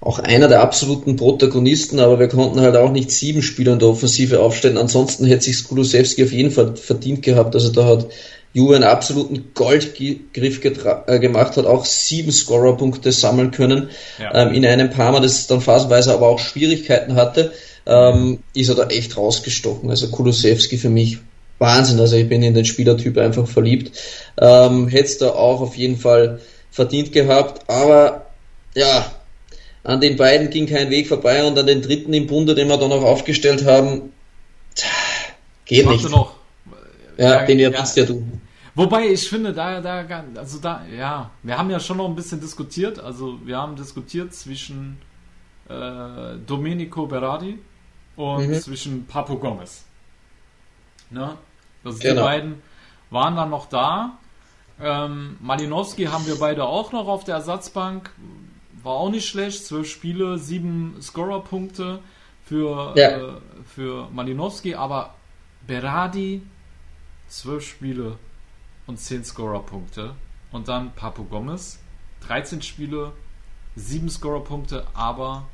auch 0.00 0.18
einer 0.18 0.48
der 0.48 0.62
absoluten 0.62 1.16
Protagonisten, 1.16 2.00
aber 2.00 2.18
wir 2.18 2.28
konnten 2.28 2.60
halt 2.60 2.76
auch 2.76 2.90
nicht 2.90 3.10
sieben 3.10 3.42
Spieler 3.42 3.74
in 3.74 3.78
der 3.78 3.88
Offensive 3.88 4.40
aufstellen. 4.40 4.78
Ansonsten 4.78 5.26
hätte 5.26 5.44
sich 5.44 5.58
Skulosewski 5.58 6.24
auf 6.24 6.32
jeden 6.32 6.50
Fall 6.50 6.76
verdient 6.76 7.22
gehabt. 7.22 7.54
Also 7.54 7.70
da 7.70 7.84
hat 7.84 8.06
Juve 8.52 8.74
einen 8.74 8.84
absoluten 8.84 9.50
Goldgriff 9.54 10.64
äh, 10.64 11.18
gemacht 11.18 11.56
hat, 11.56 11.66
auch 11.66 11.84
sieben 11.84 12.32
Scorerpunkte 12.32 13.12
sammeln 13.12 13.50
können 13.50 13.90
ja. 14.18 14.34
ähm, 14.34 14.54
in 14.54 14.64
einem 14.66 14.90
Parma, 14.90 15.20
das 15.20 15.46
dann 15.46 15.60
phasenweise 15.60 16.14
aber 16.14 16.28
auch 16.28 16.38
Schwierigkeiten 16.38 17.14
hatte, 17.14 17.52
ähm, 17.86 18.40
ist 18.54 18.70
er 18.70 18.74
da 18.74 18.86
echt 18.86 19.16
rausgestochen. 19.16 19.90
Also 19.90 20.08
Kulusewski 20.08 20.78
für 20.78 20.90
mich 20.90 21.18
Wahnsinn. 21.58 22.00
Also 22.00 22.16
ich 22.16 22.28
bin 22.28 22.42
in 22.42 22.54
den 22.54 22.64
Spielertyp 22.64 23.18
einfach 23.18 23.46
verliebt. 23.46 23.96
Ähm, 24.40 24.88
Hätte 24.88 25.04
es 25.04 25.18
da 25.18 25.28
auch 25.28 25.60
auf 25.60 25.76
jeden 25.76 25.98
Fall 25.98 26.40
verdient 26.70 27.12
gehabt, 27.12 27.68
aber 27.68 28.26
ja, 28.74 29.10
an 29.82 30.00
den 30.00 30.16
beiden 30.16 30.50
ging 30.50 30.66
kein 30.66 30.90
Weg 30.90 31.08
vorbei 31.08 31.44
und 31.44 31.58
an 31.58 31.66
den 31.66 31.82
dritten 31.82 32.12
im 32.12 32.26
Bunde, 32.26 32.54
den 32.54 32.68
wir 32.68 32.76
da 32.76 32.88
noch 32.88 33.02
aufgestellt 33.02 33.64
haben, 33.64 34.12
geht 35.64 35.88
nicht. 35.88 36.08
Noch, 36.10 36.34
ja, 37.16 37.44
den 37.44 37.58
erwähnst 37.58 37.96
ja, 37.96 38.04
ja 38.04 38.08
du. 38.08 38.24
Wobei 38.74 39.08
ich 39.08 39.28
finde, 39.28 39.52
da, 39.52 39.80
da, 39.80 40.24
also 40.36 40.58
da, 40.58 40.82
ja, 40.96 41.30
wir 41.42 41.58
haben 41.58 41.70
ja 41.70 41.80
schon 41.80 41.96
noch 41.96 42.08
ein 42.08 42.14
bisschen 42.14 42.40
diskutiert. 42.40 43.00
Also 43.00 43.38
wir 43.44 43.58
haben 43.58 43.74
diskutiert 43.74 44.32
zwischen 44.32 44.98
äh, 45.68 46.36
Domenico 46.46 47.06
Berardi 47.06 47.58
und 48.16 48.48
mhm. 48.48 48.54
zwischen 48.54 49.06
Papo 49.06 49.36
Gomez. 49.36 49.84
Ne? 51.10 51.36
Also 51.84 51.98
genau. 51.98 52.14
die 52.14 52.20
beiden 52.20 52.62
waren 53.10 53.36
dann 53.36 53.50
noch 53.50 53.66
da. 53.66 54.18
Ähm, 54.82 55.36
Malinowski 55.40 56.04
haben 56.04 56.26
wir 56.26 56.38
beide 56.38 56.64
auch 56.64 56.92
noch 56.92 57.06
auf 57.06 57.24
der 57.24 57.36
Ersatzbank. 57.36 58.10
War 58.82 58.94
auch 58.94 59.10
nicht 59.10 59.28
schlecht. 59.28 59.64
Zwölf 59.66 59.88
Spiele, 59.88 60.38
sieben 60.38 60.96
Scorer-Punkte 61.00 62.00
für, 62.44 62.94
ja. 62.96 63.10
äh, 63.10 63.32
für 63.64 64.08
Malinowski. 64.10 64.74
Aber 64.74 65.14
Berardi, 65.66 66.42
zwölf 67.28 67.66
Spiele 67.66 68.18
und 68.86 68.98
zehn 68.98 69.24
Scorer-Punkte. 69.24 70.14
Und 70.50 70.68
dann 70.68 70.92
Papu 70.94 71.24
Gomez, 71.24 71.78
13 72.26 72.62
Spiele, 72.62 73.12
sieben 73.76 74.08
Scorer-Punkte. 74.08 74.86
Aber 74.94 75.46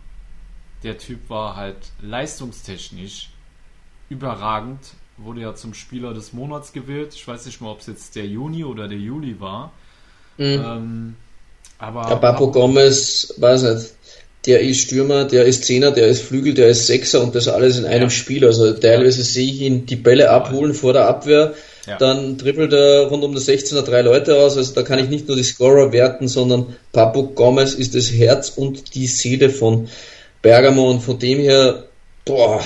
der 0.82 0.98
Typ 0.98 1.28
war 1.28 1.56
halt 1.56 1.92
leistungstechnisch 2.00 3.30
überragend 4.08 4.94
wurde 5.18 5.40
ja 5.40 5.54
zum 5.54 5.74
Spieler 5.74 6.14
des 6.14 6.32
Monats 6.32 6.72
gewählt. 6.72 7.14
Ich 7.14 7.26
weiß 7.26 7.46
nicht 7.46 7.60
mal, 7.60 7.70
ob 7.70 7.80
es 7.80 7.86
jetzt 7.86 8.16
der 8.16 8.26
Juni 8.26 8.64
oder 8.64 8.88
der 8.88 8.98
Juli 8.98 9.40
war. 9.40 9.72
Mhm. 10.36 10.44
Ähm, 10.44 11.16
aber. 11.78 12.06
Der 12.08 12.16
Papo 12.16 12.50
Gomez, 12.50 13.34
weiß 13.38 13.62
nicht. 13.62 13.92
Der 14.46 14.60
ist 14.60 14.82
Stürmer, 14.82 15.24
der 15.24 15.44
ist 15.44 15.64
Zehner, 15.64 15.90
der 15.90 16.06
ist 16.06 16.22
Flügel, 16.22 16.54
der 16.54 16.68
ist 16.68 16.86
Sechser 16.86 17.20
und 17.20 17.34
das 17.34 17.48
alles 17.48 17.78
in 17.78 17.84
einem 17.84 18.04
ja. 18.04 18.10
Spiel. 18.10 18.44
Also 18.44 18.72
teilweise 18.74 19.24
sehe 19.24 19.50
ich 19.50 19.60
ihn 19.60 19.86
die 19.86 19.96
Bälle 19.96 20.30
abholen 20.30 20.72
vor 20.72 20.92
der 20.92 21.08
Abwehr. 21.08 21.54
Ja. 21.86 21.98
Dann 21.98 22.36
dribbelt 22.36 22.72
er 22.72 23.06
rund 23.06 23.24
um 23.24 23.34
das 23.34 23.48
16er 23.48 23.82
drei 23.82 24.02
Leute 24.02 24.36
aus. 24.36 24.56
Also 24.56 24.72
da 24.72 24.82
kann 24.82 25.00
ich 25.00 25.08
nicht 25.08 25.26
nur 25.26 25.36
die 25.36 25.42
Scorer 25.42 25.92
werten, 25.92 26.28
sondern 26.28 26.76
Papo 26.92 27.24
Gomez 27.24 27.74
ist 27.74 27.96
das 27.96 28.12
Herz 28.12 28.50
und 28.50 28.94
die 28.94 29.08
Seele 29.08 29.50
von 29.50 29.88
Bergamo 30.42 30.90
und 30.90 31.00
von 31.00 31.18
dem 31.18 31.40
her, 31.40 31.84
boah, 32.24 32.62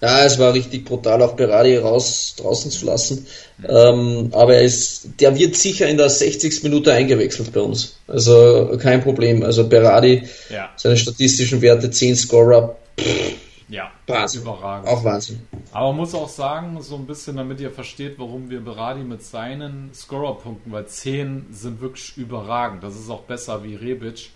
ja, 0.00 0.24
es 0.24 0.38
war 0.38 0.54
richtig 0.54 0.84
brutal, 0.84 1.22
auch 1.22 1.34
Berardi 1.34 1.76
raus, 1.76 2.34
draußen 2.38 2.70
zu 2.70 2.86
lassen. 2.86 3.26
Ähm, 3.68 4.30
aber 4.32 4.54
er 4.54 4.62
ist, 4.62 5.20
der 5.20 5.38
wird 5.38 5.56
sicher 5.56 5.86
in 5.88 5.98
der 5.98 6.08
60. 6.08 6.62
Minute 6.62 6.92
eingewechselt 6.92 7.52
bei 7.52 7.60
uns. 7.60 7.96
Also 8.08 8.78
kein 8.80 9.02
Problem. 9.02 9.42
Also 9.42 9.68
Berardi, 9.68 10.22
ja. 10.48 10.70
seine 10.76 10.96
statistischen 10.96 11.60
Werte, 11.60 11.90
10 11.90 12.16
Scorer, 12.16 12.76
pff, 12.98 13.34
ja, 13.70 13.90
Wahnsinn. 14.06 14.42
überragend. 14.42 14.88
Auch 14.88 15.04
Wahnsinn. 15.04 15.46
Aber 15.72 15.88
man 15.88 15.98
muss 15.98 16.14
auch 16.14 16.28
sagen, 16.28 16.82
so 16.82 16.96
ein 16.96 17.06
bisschen, 17.06 17.36
damit 17.36 17.60
ihr 17.60 17.70
versteht, 17.70 18.18
warum 18.18 18.50
wir 18.50 18.60
Berardi 18.60 19.04
mit 19.04 19.22
seinen 19.22 19.94
Scorer-Punkten, 19.94 20.72
weil 20.72 20.86
10 20.86 21.46
sind 21.52 21.80
wirklich 21.80 22.16
überragend. 22.16 22.82
Das 22.82 22.96
ist 22.96 23.08
auch 23.08 23.22
besser 23.22 23.62
wie 23.62 23.76
Rebic. 23.76 24.30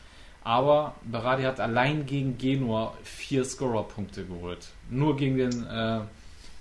Aber 0.44 0.94
Berardi 1.04 1.44
hat 1.44 1.59
allein 1.59 2.04
gegen 2.04 2.37
Genua 2.37 2.92
vier 3.02 3.44
Scorer-Punkte 3.44 4.26
geholt. 4.26 4.68
Nur 4.90 5.16
gegen 5.16 5.38
den, 5.38 5.66
äh, 5.66 6.00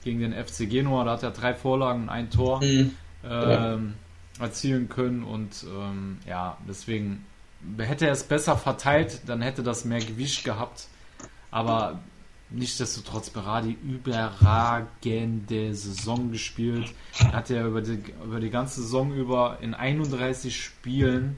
gegen 0.06 0.20
den 0.22 0.34
FC 0.34 0.70
Genua, 0.70 1.04
da 1.04 1.12
hat 1.12 1.24
er 1.24 1.32
drei 1.32 1.54
Vorlagen 1.54 2.04
und 2.04 2.10
ein 2.10 2.30
Tor 2.30 2.64
mhm. 2.64 2.96
äh, 3.24 3.78
erzielen 4.42 4.88
können. 4.88 5.24
Und 5.24 5.66
ähm, 5.68 6.20
ja, 6.26 6.58
deswegen 6.68 7.26
hätte 7.78 8.06
er 8.06 8.14
es 8.14 8.24
besser 8.24 8.56
verteilt, 8.56 9.22
dann 9.28 9.42
hätte 9.42 9.64
das 9.64 9.84
mehr 9.84 10.00
Gewicht 10.00 10.46
gehabt. 10.46 10.88
Aber 11.52 12.00
nichtsdestotrotz 12.50 13.32
Berardi 13.32 13.78
überragende 13.84 15.74
Saison 15.74 16.32
gespielt. 16.32 16.94
Er 17.20 17.34
hat 17.34 17.50
ja 17.50 17.68
über 17.68 17.82
die, 17.82 18.00
über 18.24 18.40
die 18.40 18.50
ganze 18.50 18.82
Saison 18.82 19.14
über 19.14 19.58
in 19.62 19.74
31 19.74 20.56
Spielen 20.56 21.38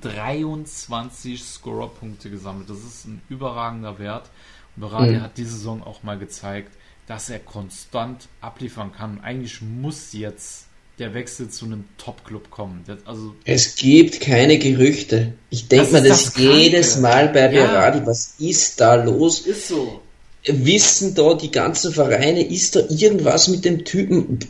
23 0.00 1.42
Scorer-Punkte 1.42 2.30
gesammelt. 2.30 2.70
Das 2.70 2.78
ist 2.78 3.06
ein 3.06 3.20
überragender 3.28 3.98
Wert. 3.98 4.30
Und 4.76 4.82
Berardi 4.82 5.14
mhm. 5.14 5.22
hat 5.22 5.36
diese 5.36 5.52
Saison 5.52 5.82
auch 5.82 6.02
mal 6.02 6.18
gezeigt, 6.18 6.72
dass 7.06 7.30
er 7.30 7.38
konstant 7.38 8.28
abliefern 8.40 8.92
kann. 8.92 9.18
Und 9.18 9.20
eigentlich 9.20 9.60
muss 9.60 10.12
jetzt 10.12 10.66
der 10.98 11.14
Wechsel 11.14 11.48
zu 11.48 11.64
einem 11.64 11.84
Top-Club 11.98 12.50
kommen. 12.50 12.84
Das, 12.86 12.98
also 13.06 13.34
es 13.44 13.76
gibt 13.76 14.20
keine 14.20 14.58
Gerüchte. 14.58 15.34
Ich 15.50 15.68
denke 15.68 15.92
mal, 15.92 16.02
das, 16.02 16.26
das 16.26 16.36
jedes 16.36 16.98
Mal 16.98 17.28
bei 17.28 17.48
Berardi. 17.48 17.98
Ja. 17.98 18.06
Was 18.06 18.34
ist 18.38 18.80
da 18.80 18.94
los? 18.94 19.40
Ist 19.40 19.68
so. 19.68 20.00
Wissen 20.44 21.14
da 21.14 21.34
die 21.34 21.50
ganzen 21.50 21.92
Vereine, 21.92 22.42
ist 22.42 22.76
da 22.76 22.80
irgendwas 22.88 23.48
mit 23.48 23.64
dem 23.64 23.84
Typen? 23.84 24.40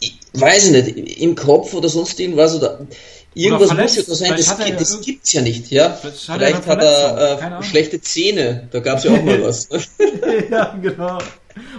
Ich 0.00 0.18
weiß 0.32 0.70
ich 0.70 0.72
nicht, 0.72 1.20
im 1.20 1.34
Kopf 1.34 1.74
oder 1.74 1.88
sonst 1.88 2.18
irgendwas? 2.18 2.56
Oder 2.56 2.86
Irgendwas 3.34 3.74
muss 3.74 3.96
ja 3.96 4.02
da 4.02 4.14
sein, 4.14 4.34
das, 4.36 4.58
gibt, 4.58 4.80
das 4.80 5.00
gibt's 5.00 5.32
ja 5.32 5.40
nicht, 5.40 5.70
ja. 5.70 5.90
Vielleicht, 5.90 6.18
Vielleicht 6.26 6.66
hat 6.66 6.82
er 6.82 7.60
äh, 7.60 7.62
schlechte 7.62 8.00
Zähne, 8.00 8.68
da 8.70 8.80
gab's 8.80 9.04
ja 9.04 9.12
auch 9.12 9.22
mal 9.22 9.42
was. 9.42 9.68
ja, 10.50 10.78
genau. 10.80 11.18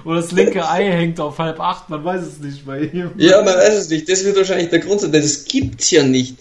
Oder 0.05 0.21
das 0.21 0.31
linke 0.31 0.67
Ei 0.67 0.85
hängt 0.85 1.19
auf 1.19 1.37
halb 1.39 1.59
acht, 1.59 1.89
man 1.89 2.03
weiß 2.03 2.21
es 2.21 2.39
nicht 2.39 2.65
bei 2.65 2.81
ihm. 2.81 3.11
Ja, 3.17 3.41
man 3.41 3.55
weiß 3.55 3.75
es 3.75 3.89
nicht. 3.89 4.09
Das 4.09 4.23
wird 4.23 4.35
wahrscheinlich 4.35 4.69
der 4.69 4.79
Grund 4.79 5.01
sein, 5.01 5.11
denn 5.11 5.21
das 5.21 5.45
gibt's 5.45 5.91
ja 5.91 6.03
nicht. 6.03 6.37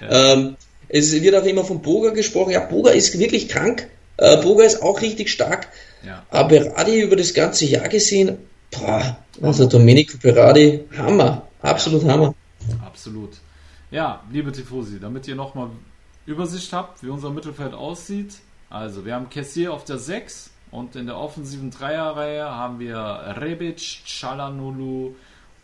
Ja. 0.00 0.32
Ähm, 0.32 0.56
es 0.88 1.12
wird 1.12 1.34
auch 1.34 1.44
immer 1.44 1.64
von 1.64 1.82
Boga 1.82 2.10
gesprochen. 2.10 2.50
Ja, 2.50 2.60
Boga 2.60 2.90
ist 2.90 3.18
wirklich 3.18 3.48
krank. 3.48 3.88
Äh, 4.18 4.36
Boga 4.42 4.64
ist 4.64 4.82
auch 4.82 5.00
richtig 5.00 5.30
stark. 5.30 5.68
Ja. 6.04 6.24
Aber 6.30 6.48
Berardi 6.48 7.00
über 7.00 7.16
das 7.16 7.34
ganze 7.34 7.64
Jahr 7.66 7.88
gesehen, 7.88 8.38
boah, 8.70 9.18
also 9.42 9.66
Domenico 9.66 10.18
Berardi, 10.18 10.84
Hammer. 10.96 11.46
Absolut. 11.62 12.04
Hammer. 12.04 12.34
Absolut. 12.84 13.30
Ja, 13.96 14.22
liebe 14.30 14.52
Tifosi, 14.52 15.00
damit 15.00 15.26
ihr 15.26 15.36
nochmal 15.36 15.70
Übersicht 16.26 16.70
habt, 16.74 17.02
wie 17.02 17.08
unser 17.08 17.30
Mittelfeld 17.30 17.72
aussieht. 17.72 18.40
Also, 18.68 19.06
wir 19.06 19.14
haben 19.14 19.30
Kessier 19.30 19.72
auf 19.72 19.84
der 19.84 19.96
6 19.96 20.50
und 20.70 20.96
in 20.96 21.06
der 21.06 21.16
offensiven 21.16 21.70
Dreierreihe 21.70 22.44
haben 22.44 22.78
wir 22.78 22.98
Rebic, 23.40 24.02
Chalanulu 24.04 25.14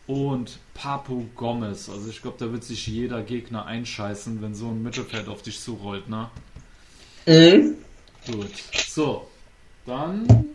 und 0.07 0.59
Papu 0.73 1.27
Gomez. 1.37 1.91
Also, 1.91 2.09
ich 2.09 2.23
glaube, 2.23 2.39
da 2.39 2.51
wird 2.51 2.65
sich 2.65 2.87
jeder 2.87 3.23
Gegner 3.23 3.67
einscheißen, 3.67 4.41
wenn 4.41 4.55
so 4.55 4.69
ein 4.69 4.83
Mittelfeld 4.83 5.29
auf 5.29 5.43
dich 5.43 5.61
zurollt, 5.61 6.09
ne? 6.09 6.31
Mhm. 7.27 7.75
Gut. 8.33 8.55
So, 8.73 9.29
dann 9.85 10.47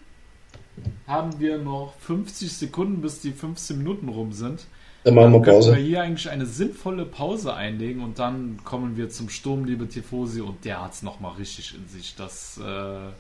haben 1.06 1.40
wir 1.40 1.60
noch 1.60 1.94
50 2.00 2.52
Sekunden, 2.52 3.02
bis 3.02 3.22
die 3.22 3.34
15 3.34 3.78
Minuten 3.78 4.10
rum 4.10 4.34
sind. 4.34 4.66
Dann 5.08 5.16
machen 5.16 5.32
wir 5.32 5.42
Pause. 5.42 5.72
Können 5.72 5.84
wir 5.84 5.88
hier 5.88 6.02
eigentlich 6.02 6.30
eine 6.30 6.46
sinnvolle 6.46 7.06
Pause 7.06 7.54
einlegen 7.54 8.04
und 8.04 8.20
dann 8.20 8.60
kommen 8.66 8.98
wir 8.98 9.10
zum 9.10 9.30
Sturm, 9.30 9.64
liebe 9.64 9.88
Tifosi, 9.88 10.42
und 10.42 10.66
der 10.66 10.84
hat 10.84 10.92
es 10.92 11.02
nochmal 11.02 11.36
richtig 11.36 11.74
in 11.76 11.88
sich. 11.88 12.16
Das, 12.16 12.58
äh, 12.58 13.12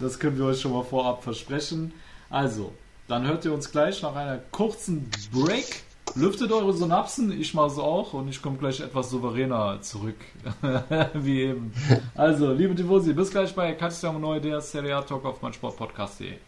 das 0.00 0.18
können 0.18 0.36
wir 0.36 0.46
euch 0.46 0.60
schon 0.60 0.72
mal 0.72 0.82
vorab 0.82 1.22
versprechen. 1.22 1.92
Also, 2.28 2.72
dann 3.06 3.24
hört 3.24 3.44
ihr 3.44 3.54
uns 3.54 3.70
gleich 3.70 4.02
nach 4.02 4.16
einer 4.16 4.38
kurzen 4.50 5.08
Break. 5.32 5.84
Lüftet 6.16 6.50
eure 6.50 6.72
Synapsen, 6.72 7.30
ich 7.30 7.54
mache 7.54 7.68
es 7.68 7.78
auch 7.78 8.14
und 8.14 8.28
ich 8.28 8.42
komme 8.42 8.56
gleich 8.56 8.80
etwas 8.80 9.10
souveräner 9.10 9.80
zurück, 9.80 10.16
wie 11.14 11.42
eben. 11.42 11.72
Also, 12.16 12.52
liebe 12.52 12.74
Tifosi, 12.74 13.12
bis 13.12 13.30
gleich 13.30 13.54
bei 13.54 13.74
Katja 13.74 14.12
Neu, 14.12 14.40
der 14.40 14.60
Serie 14.60 14.96
A 14.96 15.02
Talk 15.02 15.24
auf 15.24 15.40
meinsportpodcast.de. 15.40 16.47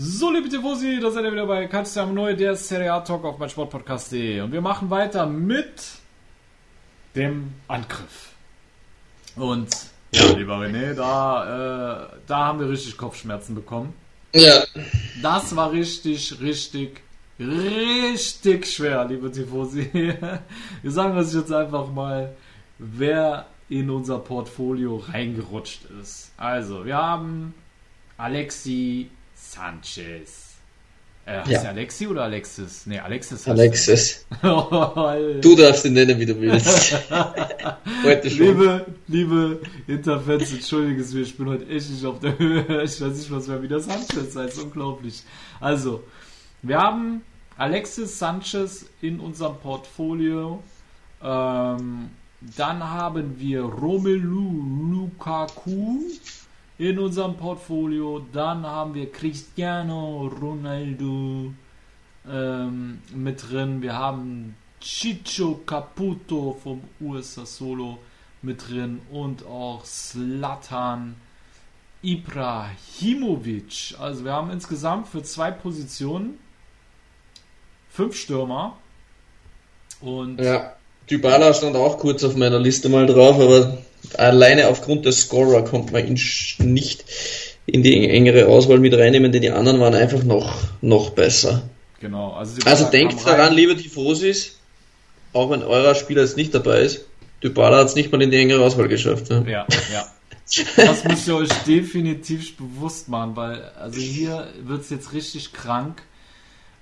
So, 0.00 0.30
liebe 0.30 0.48
Tifosi, 0.48 1.00
da 1.00 1.10
seid 1.10 1.24
ihr 1.24 1.32
wieder 1.32 1.46
bei 1.46 1.66
Katja 1.66 2.06
Neu, 2.06 2.36
der 2.36 2.54
Serie 2.54 2.92
A 2.92 3.00
Talk 3.00 3.24
auf 3.24 3.36
mein 3.36 3.50
Sportpodcast.de. 3.50 4.42
Und 4.42 4.52
wir 4.52 4.60
machen 4.60 4.90
weiter 4.90 5.26
mit 5.26 5.74
dem 7.16 7.52
Angriff. 7.66 8.28
Und 9.34 9.66
Ja, 10.12 10.30
lieber 10.36 10.54
René, 10.60 10.94
da, 10.94 12.04
äh, 12.04 12.16
da 12.28 12.46
haben 12.46 12.60
wir 12.60 12.68
richtig 12.68 12.96
Kopfschmerzen 12.96 13.56
bekommen. 13.56 13.92
Ja. 14.32 14.62
Das 15.20 15.56
war 15.56 15.72
richtig, 15.72 16.40
richtig, 16.40 17.00
richtig 17.40 18.66
schwer, 18.68 19.04
liebe 19.04 19.32
Tifosi. 19.32 19.90
Wir 20.82 20.90
sagen 20.92 21.16
das 21.16 21.34
jetzt 21.34 21.52
einfach 21.52 21.90
mal, 21.90 22.36
wer 22.78 23.46
in 23.68 23.90
unser 23.90 24.20
Portfolio 24.20 24.98
reingerutscht 24.98 25.86
ist. 26.00 26.30
Also, 26.36 26.84
wir 26.84 26.96
haben 26.96 27.52
Alexi 28.16 29.10
Sanchez. 29.52 30.44
Äh, 31.26 31.40
heißt 31.40 31.50
Ja. 31.64 31.70
Alexi 31.70 32.06
oder 32.06 32.22
Alexis? 32.24 32.86
Nee, 32.86 32.98
Alexis. 32.98 33.46
heißt 33.46 33.58
Alexis. 33.58 34.26
Alter. 34.42 35.40
Du 35.40 35.54
darfst 35.56 35.84
ihn 35.84 35.92
nennen, 35.92 36.18
wie 36.18 36.26
du 36.26 36.40
willst. 36.40 36.96
Heute 38.04 38.30
schon. 38.30 38.38
Liebe, 38.46 38.86
liebe 39.08 39.60
Interfans, 39.86 40.52
entschuldige 40.52 41.00
es 41.02 41.12
mir, 41.12 41.20
ich 41.22 41.36
bin 41.36 41.48
heute 41.48 41.66
echt 41.68 41.90
nicht 41.90 42.04
auf 42.06 42.20
der 42.20 42.38
Höhe. 42.38 42.64
Ich 42.84 43.00
weiß 43.00 43.14
nicht, 43.16 43.30
was 43.30 43.46
mehr 43.46 43.62
wieder 43.62 43.80
Sanchez 43.80 44.34
heißt. 44.36 44.58
Unglaublich. 44.62 45.22
Also, 45.60 46.02
wir 46.62 46.78
haben 46.78 47.22
Alexis 47.58 48.18
Sanchez 48.18 48.86
in 49.02 49.20
unserem 49.20 49.56
Portfolio. 49.58 50.62
Ähm, 51.22 52.08
dann 52.56 52.84
haben 52.84 53.38
wir 53.38 53.62
Romelu 53.62 54.62
Lukaku 54.92 55.98
in 56.78 56.98
unserem 56.98 57.36
Portfolio. 57.36 58.24
Dann 58.32 58.64
haben 58.64 58.94
wir 58.94 59.10
Cristiano 59.10 60.30
Ronaldo 60.40 61.52
ähm, 62.30 63.02
mit 63.14 63.50
drin. 63.50 63.82
Wir 63.82 63.94
haben 63.94 64.56
Chicho 64.80 65.60
Caputo 65.66 66.56
vom 66.62 66.82
USA 67.00 67.44
Solo 67.44 67.98
mit 68.42 68.68
drin 68.68 69.00
und 69.10 69.44
auch 69.44 69.84
Slatan 69.84 71.16
Ibrahimovic. 72.02 73.96
Also 73.98 74.24
wir 74.24 74.32
haben 74.32 74.50
insgesamt 74.50 75.08
für 75.08 75.22
zwei 75.24 75.50
Positionen 75.50 76.38
fünf 77.90 78.16
Stürmer. 78.16 78.76
Und 80.00 80.40
Ja. 80.40 80.74
Dybala 81.10 81.54
stand 81.54 81.74
auch 81.74 81.98
kurz 81.98 82.22
auf 82.22 82.36
meiner 82.36 82.58
Liste 82.60 82.88
mal 82.88 83.06
drauf, 83.06 83.40
aber 83.40 83.78
alleine 84.16 84.68
aufgrund 84.68 85.04
des 85.06 85.22
Scorer 85.22 85.64
kommt 85.64 85.92
man 85.92 86.06
ihn 86.06 86.20
nicht 86.58 87.04
in 87.66 87.82
die 87.82 88.08
engere 88.08 88.46
Auswahl 88.46 88.78
mit 88.78 88.94
reinnehmen, 88.94 89.30
denn 89.30 89.42
die 89.42 89.50
anderen 89.50 89.80
waren 89.80 89.94
einfach 89.94 90.22
noch, 90.22 90.54
noch 90.80 91.10
besser. 91.10 91.62
genau, 92.00 92.32
also, 92.32 92.58
Also 92.64 92.86
denkt 92.86 93.26
daran, 93.26 93.54
liebe 93.54 93.76
Tifosis, 93.76 94.56
auch 95.32 95.50
wenn 95.50 95.62
eurer 95.62 95.94
Spieler 95.94 96.22
jetzt 96.22 96.36
nicht 96.36 96.54
dabei 96.54 96.80
ist, 96.80 97.04
Dybala 97.42 97.78
hat 97.78 97.88
es 97.88 97.94
nicht 97.94 98.10
mal 98.10 98.22
in 98.22 98.30
die 98.30 98.38
engere 98.38 98.64
Auswahl 98.64 98.88
geschafft. 98.88 99.30
Ne? 99.30 99.44
Ja, 99.48 99.66
ja. 99.92 100.06
Das 100.76 101.04
müsst 101.04 101.28
ihr 101.28 101.36
euch 101.36 101.52
definitiv 101.66 102.56
bewusst 102.56 103.10
machen, 103.10 103.36
weil 103.36 103.70
also 103.78 104.00
hier 104.00 104.48
wird 104.62 104.80
es 104.80 104.88
jetzt 104.88 105.12
richtig 105.12 105.52
krank. 105.52 106.02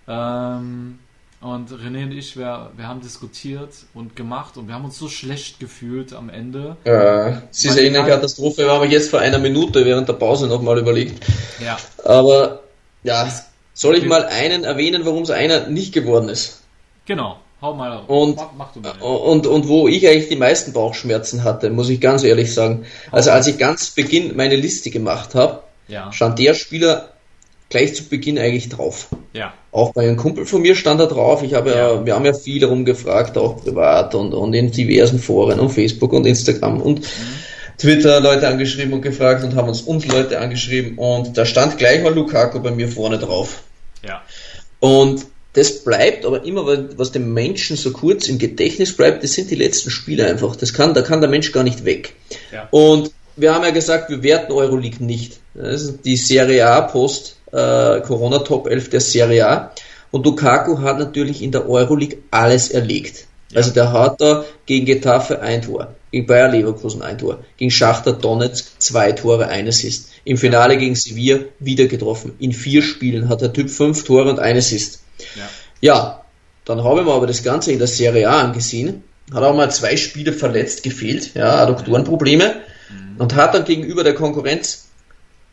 Ähm, 0.06 1.00
und 1.46 1.70
René 1.70 2.04
und 2.04 2.12
ich, 2.12 2.36
wir, 2.36 2.70
wir 2.76 2.88
haben 2.88 3.00
diskutiert 3.00 3.70
und 3.94 4.16
gemacht 4.16 4.56
und 4.56 4.66
wir 4.68 4.74
haben 4.74 4.84
uns 4.84 4.98
so 4.98 5.08
schlecht 5.08 5.60
gefühlt 5.60 6.12
am 6.12 6.28
Ende. 6.28 6.76
Ja, 6.84 7.42
es 7.50 7.64
ist 7.64 7.78
eh 7.78 7.86
eine 7.86 8.04
Katastrophe, 8.06 8.64
wir 8.64 8.72
haben 8.72 8.90
jetzt 8.90 9.10
vor 9.10 9.20
einer 9.20 9.38
Minute 9.38 9.84
während 9.84 10.08
der 10.08 10.14
Pause 10.14 10.46
nochmal 10.48 10.78
überlegt. 10.78 11.24
Ja, 11.64 11.76
Aber 12.04 12.60
ja, 13.04 13.28
soll 13.74 13.96
ich 13.96 14.04
mal 14.06 14.24
einen 14.24 14.64
erwähnen, 14.64 15.04
warum 15.04 15.22
es 15.22 15.30
einer 15.30 15.68
nicht 15.68 15.92
geworden 15.94 16.28
ist? 16.28 16.62
genau. 17.06 17.38
Hau 17.62 17.72
mal. 17.74 18.02
Und, 18.06 18.36
mach, 18.36 18.52
mach 18.76 19.00
und, 19.00 19.46
und 19.46 19.66
wo 19.66 19.88
ich 19.88 20.06
eigentlich 20.06 20.28
die 20.28 20.36
meisten 20.36 20.74
Bauchschmerzen 20.74 21.42
hatte, 21.42 21.70
muss 21.70 21.88
ich 21.88 22.02
ganz 22.02 22.22
ehrlich 22.22 22.52
sagen. 22.52 22.84
Also 23.10 23.30
als 23.30 23.46
ich 23.46 23.56
ganz 23.56 23.90
Beginn 23.92 24.36
meine 24.36 24.56
Liste 24.56 24.90
gemacht 24.90 25.34
habe, 25.34 25.62
Ja, 25.88 26.12
stand 26.12 26.38
der 26.38 26.52
Spieler 26.52 27.08
gleich 27.76 27.94
zu 27.94 28.04
Beginn 28.04 28.38
eigentlich 28.38 28.68
drauf. 28.68 29.08
ja, 29.34 29.52
Auch 29.72 29.92
bei 29.92 30.02
einem 30.02 30.16
Kumpel 30.16 30.46
von 30.46 30.62
mir 30.62 30.74
stand 30.74 31.00
er 31.00 31.06
drauf. 31.06 31.42
Ich 31.42 31.54
habe 31.54 31.70
ja, 31.70 31.92
Ja. 31.94 32.06
wir 32.06 32.14
haben 32.14 32.24
ja 32.24 32.32
viel 32.32 32.64
rumgefragt, 32.64 33.36
auch 33.36 33.62
privat 33.62 34.14
und, 34.14 34.32
und 34.32 34.54
in 34.54 34.70
diversen 34.70 35.18
Foren 35.18 35.60
und 35.60 35.70
Facebook 35.70 36.12
und 36.12 36.26
Instagram 36.26 36.80
und 36.80 37.02
Twitter 37.78 38.20
Leute 38.20 38.48
angeschrieben 38.48 38.94
und 38.94 39.02
gefragt 39.02 39.44
und 39.44 39.54
haben 39.54 39.68
uns 39.68 39.82
uns 39.82 40.06
Leute 40.06 40.38
angeschrieben 40.40 40.96
und 40.96 41.36
da 41.36 41.44
stand 41.44 41.76
gleich 41.76 42.02
mal 42.02 42.14
Lukaku 42.14 42.60
bei 42.60 42.70
mir 42.70 42.88
vorne 42.88 43.18
drauf. 43.18 43.62
ja. 44.02 44.22
Und 44.80 45.26
das 45.54 45.82
bleibt 45.84 46.26
aber 46.26 46.44
immer, 46.44 46.66
was 46.98 47.12
dem 47.12 47.32
Menschen 47.32 47.76
so 47.78 47.90
kurz 47.90 48.28
im 48.28 48.38
Gedächtnis 48.38 48.94
bleibt, 48.94 49.24
das 49.24 49.32
sind 49.32 49.50
die 49.50 49.54
letzten 49.54 49.88
Spiele 49.90 50.26
einfach. 50.26 50.54
Das 50.54 50.74
kann, 50.74 50.92
da 50.92 51.00
kann 51.00 51.22
der 51.22 51.30
Mensch 51.30 51.50
gar 51.50 51.64
nicht 51.64 51.86
weg. 51.86 52.12
Ja. 52.52 52.68
Und 52.70 53.10
wir 53.36 53.54
haben 53.54 53.64
ja 53.64 53.70
gesagt, 53.70 54.10
wir 54.10 54.22
werten 54.22 54.52
Euroleague 54.52 55.02
nicht. 55.02 55.38
Das 55.54 55.80
ist 55.82 56.04
die 56.04 56.16
Serie 56.16 56.66
A 56.66 56.82
post 56.82 57.36
äh, 57.56 58.00
Corona 58.02 58.38
Top 58.40 58.68
11 58.68 58.90
der 58.90 59.00
Serie 59.00 59.48
A. 59.48 59.72
Und 60.10 60.24
Lukaku 60.24 60.80
hat 60.80 60.98
natürlich 60.98 61.42
in 61.42 61.52
der 61.52 61.68
Euroleague 61.68 62.18
alles 62.30 62.70
erlegt. 62.70 63.26
Also 63.54 63.70
der 63.70 63.92
hat 63.92 64.20
da 64.20 64.44
gegen 64.66 64.86
Getafe 64.86 65.40
ein 65.40 65.62
Tor, 65.62 65.94
gegen 66.10 66.26
Bayer 66.26 66.48
Leverkusen 66.48 67.02
ein 67.02 67.18
Tor, 67.18 67.44
gegen 67.56 67.70
Schachter 67.70 68.12
Donetsk 68.12 68.66
zwei 68.78 69.12
Tore, 69.12 69.48
ein 69.48 69.68
Assist. 69.68 70.10
Im 70.24 70.36
Finale 70.36 70.76
gegen 70.76 70.96
Sevilla 70.96 71.38
wieder 71.60 71.86
getroffen. 71.86 72.34
In 72.38 72.52
vier 72.52 72.82
Spielen 72.82 73.28
hat 73.28 73.40
der 73.40 73.52
Typ 73.52 73.70
fünf 73.70 74.04
Tore 74.04 74.28
und 74.28 74.40
ein 74.40 74.56
Assist. 74.56 75.02
Ja. 75.36 75.48
Ja, 75.80 76.22
dann 76.64 76.82
habe 76.82 77.00
ich 77.00 77.06
mir 77.06 77.12
aber 77.12 77.26
das 77.26 77.42
Ganze 77.42 77.72
in 77.72 77.78
der 77.78 77.86
Serie 77.86 78.28
A 78.28 78.40
angesehen. 78.40 79.04
Hat 79.32 79.42
auch 79.42 79.56
mal 79.56 79.70
zwei 79.70 79.96
Spiele 79.96 80.32
verletzt 80.32 80.82
gefehlt, 80.82 81.34
ja, 81.34 81.56
Adduktorenprobleme. 81.62 82.56
Und 83.18 83.34
hat 83.34 83.54
dann 83.54 83.64
gegenüber 83.64 84.04
der 84.04 84.14
Konkurrenz 84.14 84.88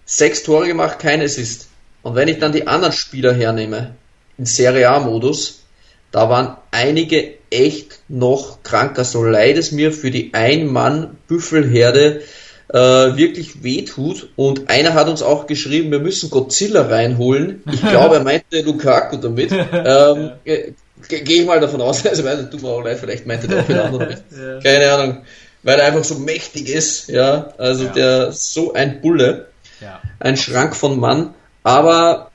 sechs 0.06 0.44
Tore 0.44 0.68
gemacht, 0.68 1.00
kein 1.00 1.22
Assist. 1.22 1.68
Und 2.04 2.16
wenn 2.16 2.28
ich 2.28 2.38
dann 2.40 2.52
die 2.52 2.68
anderen 2.68 2.94
Spieler 2.94 3.34
hernehme, 3.34 3.96
in 4.38 4.46
Serie 4.46 4.90
A-Modus, 4.90 5.64
da 6.12 6.30
waren 6.30 6.58
einige 6.72 7.34
echt 7.50 8.00
noch 8.08 8.62
kranker, 8.64 9.04
so 9.04 9.24
leid 9.24 9.58
es 9.58 9.72
mir 9.72 9.92
für 9.92 10.12
die 10.12 10.34
Ein-Mann-Büffelherde 10.34 12.22
äh, 12.70 12.78
wirklich 12.78 13.64
wehtut. 13.64 14.30
Und 14.36 14.70
einer 14.70 14.94
hat 14.94 15.08
uns 15.08 15.22
auch 15.22 15.48
geschrieben, 15.48 15.92
wir 15.92 16.00
müssen 16.00 16.30
Godzilla 16.30 16.84
reinholen. 16.84 17.64
Ich 17.72 17.82
glaube, 17.90 18.16
er 18.16 18.24
meinte 18.24 18.62
Lukaku 18.62 19.18
damit. 19.18 19.52
Ähm, 19.52 20.32
äh, 20.46 20.72
Gehe 21.10 21.42
ich 21.42 21.46
mal 21.46 21.60
davon 21.60 21.82
aus, 21.82 22.06
also 22.08 22.24
weil, 22.24 22.50
tut 22.50 22.62
mir 22.62 22.70
auch 22.70 22.84
leid, 22.84 23.00
vielleicht 23.00 23.28
meinte 23.28 23.48
der 23.48 23.62
auch 23.62 23.70
wieder 23.70 23.86
andere. 23.86 24.10
Ja. 24.12 24.60
Keine 24.62 24.92
Ahnung. 24.92 25.18
Weil 25.62 25.80
er 25.80 25.88
einfach 25.88 26.04
so 26.04 26.16
mächtig 26.16 26.70
ist, 26.70 27.10
ja. 27.10 27.54
Also 27.58 27.86
Ja. 27.86 27.92
der 27.92 28.32
so 28.32 28.74
ein 28.74 29.02
Bulle 29.02 29.48
ja. 29.82 30.02
ein 30.20 30.38
Schrank 30.38 30.76
von 30.76 31.00
Mann. 31.00 31.34
Aber 31.64 32.32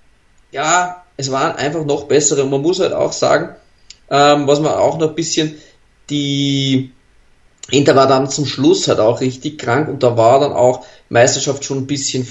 ja, 0.50 1.04
es 1.16 1.30
waren 1.30 1.56
einfach 1.56 1.84
noch 1.84 2.04
bessere. 2.04 2.44
Und 2.44 2.50
man 2.50 2.62
muss 2.62 2.80
halt 2.80 2.92
auch 2.92 3.12
sagen, 3.12 3.54
ähm, 4.10 4.46
was 4.46 4.60
man 4.60 4.72
auch 4.72 4.98
noch 4.98 5.10
ein 5.10 5.14
bisschen 5.14 5.56
die 6.10 6.92
Inter 7.70 7.94
war 7.96 8.06
dann 8.06 8.30
zum 8.30 8.46
Schluss 8.46 8.88
halt 8.88 8.98
auch 8.98 9.20
richtig 9.20 9.58
krank 9.58 9.88
und 9.88 10.02
da 10.02 10.16
war 10.16 10.40
dann 10.40 10.52
auch 10.52 10.86
Meisterschaft 11.10 11.64
schon 11.64 11.78
ein 11.78 11.86
bisschen 11.86 12.26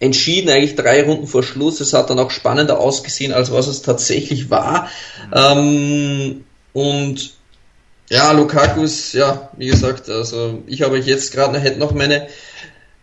entschieden, 0.00 0.48
eigentlich 0.48 0.76
drei 0.76 1.02
Runden 1.02 1.26
vor 1.26 1.42
Schluss. 1.42 1.80
Es 1.80 1.92
hat 1.92 2.08
dann 2.08 2.18
auch 2.18 2.30
spannender 2.30 2.78
ausgesehen, 2.78 3.32
als 3.32 3.52
was 3.52 3.66
es 3.66 3.82
tatsächlich 3.82 4.48
war. 4.48 4.88
Ähm, 5.34 6.44
und 6.72 7.32
ja, 8.08 8.32
Lukaku 8.32 8.84
ist, 8.84 9.12
ja, 9.12 9.50
wie 9.58 9.66
gesagt, 9.66 10.08
also 10.08 10.62
ich 10.66 10.82
habe 10.82 10.98
jetzt 10.98 11.32
gerade, 11.32 11.76
noch 11.78 11.92
meine 11.92 12.28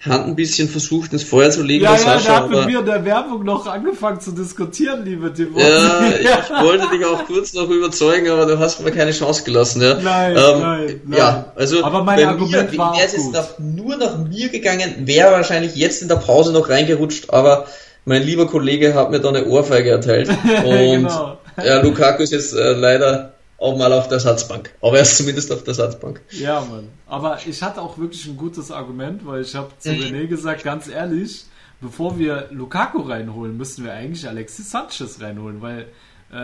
Hand 0.06 0.28
ein 0.28 0.36
bisschen 0.36 0.70
versucht 0.70 1.14
ins 1.14 1.24
Feuer 1.24 1.50
zu 1.50 1.64
legen, 1.64 1.84
Ja, 1.84 1.96
ja, 1.96 2.18
der 2.20 2.36
hat 2.36 2.50
mit 2.50 2.66
mir 2.66 2.80
in 2.80 2.86
der 2.86 3.04
Werbung 3.06 3.44
noch 3.44 3.66
angefangen 3.68 4.20
zu 4.20 4.32
diskutieren, 4.32 5.04
liebe 5.06 5.34
Tivo. 5.34 5.60
ja, 5.60 6.02
ich 6.20 6.64
wollte 6.64 6.88
dich 6.96 7.06
auch 7.06 7.26
kurz 7.26 7.54
noch 7.54 7.70
überzeugen, 7.70 8.30
aber 8.30 8.46
du 8.46 8.60
hast 8.60 8.84
mir 8.84 8.92
keine 8.92 9.12
Chance 9.12 9.44
gelassen. 9.44 9.82
Ja. 9.82 9.96
Nein, 9.96 10.32
ähm, 10.38 10.60
nein, 10.62 11.02
nein. 11.06 11.18
Ja, 11.18 11.46
also 11.56 11.84
Aber 11.84 12.04
mein 12.04 12.18
bei 12.18 12.28
Argument 12.28 12.72
mir, 12.72 12.78
war 12.78 12.96
wäre 12.96 13.06
es 13.06 13.32
nach, 13.32 13.60
nur 13.60 13.96
nach 13.98 14.18
mir 14.18 14.50
gegangen, 14.50 14.94
wäre 15.06 15.32
wahrscheinlich 15.32 15.76
jetzt 15.76 16.02
in 16.02 16.08
der 16.08 16.16
Pause 16.18 16.52
noch 16.54 16.70
reingerutscht, 16.70 17.30
aber 17.30 17.66
mein 18.06 18.24
lieber 18.24 18.48
Kollege 18.48 18.94
hat 18.94 19.12
mir 19.12 19.20
da 19.20 19.30
eine 19.30 19.46
Ohrfeige 19.46 19.90
erteilt. 19.92 20.30
Und 20.66 20.76
Genau. 21.06 21.38
ja, 21.64 21.82
Lukaku 21.82 22.24
ist 22.24 22.32
jetzt 22.32 22.54
äh, 22.54 22.74
leider 22.74 23.35
auch 23.58 23.78
mal 23.78 23.92
auf 23.94 24.08
der 24.08 24.20
Satzbank. 24.20 24.74
Aber 24.82 24.98
er 24.98 25.04
ist 25.04 25.18
zumindest 25.18 25.52
auf 25.52 25.64
der 25.64 25.74
Satzbank. 25.74 26.22
Ja, 26.32 26.62
Mann. 26.62 26.90
Aber 27.08 27.40
ich 27.46 27.62
hatte 27.62 27.82
auch 27.82 27.98
wirklich 27.98 28.26
ein 28.26 28.38
gutes 28.38 28.72
Argument, 28.72 29.26
weil 29.26 29.42
ich 29.42 29.56
habe 29.56 29.70
zu 29.80 29.92
Mhm. 29.92 30.02
René 30.02 30.28
gesagt, 30.28 30.64
ganz 30.64 30.88
ehrlich, 30.88 31.46
bevor 31.82 32.18
wir 32.20 32.48
Lukaku 32.52 33.02
reinholen, 33.02 33.56
müssten 33.58 33.84
wir 33.84 33.94
eigentlich 33.94 34.28
Alexis 34.28 34.72
Sanchez 34.72 35.22
reinholen, 35.22 35.62
weil 35.62 35.88
äh, 36.32 36.36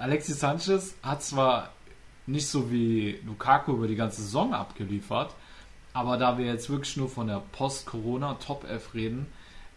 Alexis 0.00 0.40
Sanchez 0.40 0.94
hat 1.02 1.22
zwar 1.22 1.70
nicht 2.26 2.48
so 2.48 2.70
wie 2.70 3.20
Lukaku 3.24 3.72
über 3.72 3.86
die 3.86 3.96
ganze 3.96 4.22
Saison 4.22 4.52
abgeliefert, 4.52 5.34
aber 5.92 6.16
da 6.16 6.38
wir 6.38 6.46
jetzt 6.46 6.68
wirklich 6.70 6.96
nur 6.96 7.08
von 7.08 7.28
der 7.28 7.42
Post-Corona 7.52 8.34
Top 8.34 8.64
11 8.68 8.94
reden, 8.94 9.26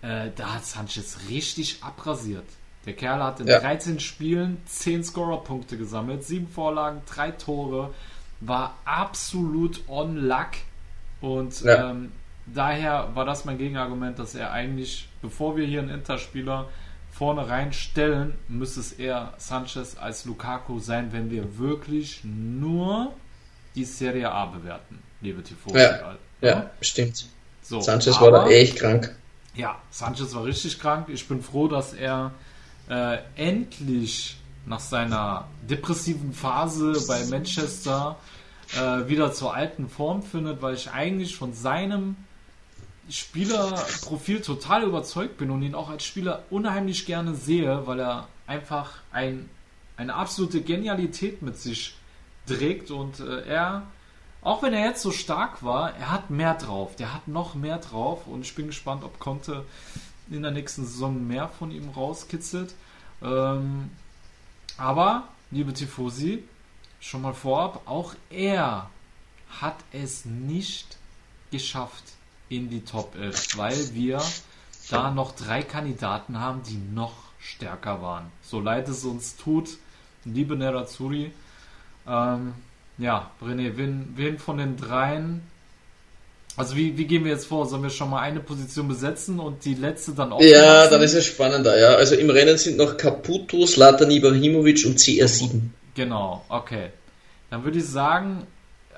äh, 0.01 0.29
da 0.35 0.55
hat 0.55 0.65
Sanchez 0.65 1.19
richtig 1.29 1.83
abrasiert. 1.83 2.45
Der 2.85 2.93
Kerl 2.93 3.21
hat 3.23 3.39
in 3.39 3.47
Ja. 3.47 3.59
13 3.59 3.99
Spielen 3.99 4.57
10 4.65 5.03
Scorer-Punkte 5.03 5.77
gesammelt, 5.77 6.23
7 6.23 6.47
Vorlagen, 6.47 7.01
3 7.05 7.31
Tore, 7.31 7.93
war 8.39 8.75
absolut 8.85 9.81
on 9.87 10.17
luck 10.17 10.49
und 11.21 11.61
Ja. 11.61 11.91
ähm, 11.91 12.11
daher 12.47 13.09
war 13.13 13.25
das 13.25 13.45
mein 13.45 13.57
Gegenargument, 13.59 14.17
dass 14.17 14.33
er 14.33 14.51
eigentlich, 14.51 15.07
bevor 15.21 15.55
wir 15.57 15.65
hier 15.67 15.79
einen 15.81 15.89
Interspieler 15.89 16.67
vorne 17.11 17.47
reinstellen, 17.47 18.33
müsste 18.47 18.79
es 18.79 18.93
eher 18.93 19.33
Sanchez 19.37 19.95
als 19.99 20.25
Lukaku 20.25 20.79
sein, 20.79 21.13
wenn 21.13 21.29
wir 21.29 21.59
wirklich 21.59 22.21
nur 22.23 23.13
die 23.75 23.85
Serie 23.85 24.31
A 24.31 24.47
bewerten, 24.47 24.99
liebe 25.21 25.43
Tifosi. 25.43 25.77
Ja, 25.77 26.15
ja, 26.41 26.69
stimmt. 26.81 27.27
So, 27.61 27.79
Sanchez 27.79 28.19
war 28.19 28.31
da 28.31 28.47
echt 28.47 28.77
krank. 28.77 29.15
Ja, 29.53 29.77
Sanchez 29.91 30.33
war 30.33 30.45
richtig 30.45 30.79
krank. 30.79 31.09
Ich 31.09 31.27
bin 31.27 31.43
froh, 31.43 31.67
dass 31.67 31.93
er 31.93 32.31
äh, 32.91 33.19
endlich 33.35 34.37
nach 34.65 34.81
seiner 34.81 35.47
depressiven 35.67 36.33
Phase 36.33 36.93
bei 37.07 37.25
Manchester 37.25 38.17
äh, 38.75 39.07
wieder 39.07 39.31
zur 39.31 39.55
alten 39.55 39.87
Form 39.87 40.21
findet, 40.21 40.61
weil 40.61 40.75
ich 40.75 40.91
eigentlich 40.91 41.37
von 41.37 41.53
seinem 41.53 42.17
Spielerprofil 43.09 44.41
total 44.41 44.83
überzeugt 44.83 45.37
bin 45.37 45.51
und 45.51 45.63
ihn 45.63 45.73
auch 45.73 45.89
als 45.89 46.03
Spieler 46.03 46.43
unheimlich 46.49 47.05
gerne 47.05 47.33
sehe, 47.33 47.87
weil 47.87 47.99
er 47.99 48.27
einfach 48.45 48.91
ein, 49.11 49.49
eine 49.95 50.13
absolute 50.13 50.61
Genialität 50.61 51.41
mit 51.41 51.57
sich 51.57 51.95
trägt 52.45 52.91
und 52.91 53.21
äh, 53.21 53.47
er, 53.47 53.83
auch 54.41 54.63
wenn 54.63 54.73
er 54.73 54.85
jetzt 54.85 55.01
so 55.01 55.11
stark 55.11 55.63
war, 55.63 55.95
er 55.95 56.11
hat 56.11 56.29
mehr 56.29 56.55
drauf, 56.55 56.95
der 56.97 57.13
hat 57.13 57.29
noch 57.29 57.55
mehr 57.55 57.77
drauf 57.77 58.27
und 58.27 58.41
ich 58.41 58.53
bin 58.53 58.67
gespannt, 58.67 59.03
ob 59.05 59.17
Conte 59.19 59.63
in 60.31 60.43
der 60.43 60.51
nächsten 60.51 60.85
Saison 60.85 61.27
mehr 61.27 61.47
von 61.47 61.71
ihm 61.71 61.89
rauskitzelt. 61.89 62.73
Ähm, 63.21 63.91
aber, 64.77 65.27
liebe 65.51 65.73
Tifosi, 65.73 66.43
schon 66.99 67.21
mal 67.21 67.33
vorab, 67.33 67.81
auch 67.85 68.15
er 68.29 68.89
hat 69.49 69.77
es 69.91 70.25
nicht 70.25 70.97
geschafft 71.51 72.03
in 72.49 72.69
die 72.69 72.81
Top 72.81 73.15
11, 73.15 73.57
weil 73.57 73.93
wir 73.93 74.21
da 74.89 75.11
noch 75.11 75.35
drei 75.35 75.61
Kandidaten 75.61 76.39
haben, 76.39 76.63
die 76.63 76.77
noch 76.77 77.15
stärker 77.39 78.01
waren. 78.01 78.31
So 78.41 78.59
leid 78.59 78.87
es 78.87 79.03
uns 79.03 79.35
tut, 79.35 79.77
liebe 80.25 80.55
Nerazzurri. 80.55 81.31
Ähm, 82.07 82.53
ja, 82.97 83.31
René, 83.41 83.77
wen, 83.77 84.13
wen 84.15 84.37
von 84.39 84.57
den 84.57 84.77
dreien 84.77 85.41
also 86.57 86.75
wie, 86.75 86.97
wie 86.97 87.05
gehen 87.05 87.23
wir 87.23 87.31
jetzt 87.31 87.47
vor? 87.47 87.65
Sollen 87.65 87.83
wir 87.83 87.89
schon 87.89 88.09
mal 88.09 88.19
eine 88.19 88.39
Position 88.39 88.87
besetzen 88.87 89.39
und 89.39 89.63
die 89.63 89.73
letzte 89.73 90.11
dann 90.11 90.33
auch? 90.33 90.41
Ja, 90.41 90.87
dann 90.87 91.01
ist 91.01 91.13
es 91.13 91.25
spannender, 91.25 91.79
ja. 91.79 91.95
Also 91.95 92.15
im 92.15 92.29
Rennen 92.29 92.57
sind 92.57 92.77
noch 92.77 92.97
Caputo, 92.97 93.65
Slatan 93.65 94.11
Ibrahimovic 94.11 94.85
und 94.85 94.97
CR7. 94.97 95.61
Genau, 95.95 96.43
okay. 96.49 96.89
Dann 97.49 97.63
würde 97.63 97.79
ich 97.79 97.85
sagen, 97.85 98.47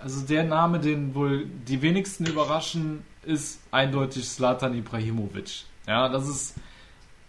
also 0.02 0.22
der 0.22 0.44
Name, 0.44 0.80
den 0.80 1.14
wohl 1.16 1.46
die 1.46 1.82
wenigsten 1.82 2.26
überraschen, 2.26 3.06
ist 3.26 3.60
eindeutig 3.72 4.28
Slatan 4.28 4.78
Ibrahimovic. 4.78 5.64
Ja, 5.88 6.10
das 6.10 6.28
ist 6.28 6.56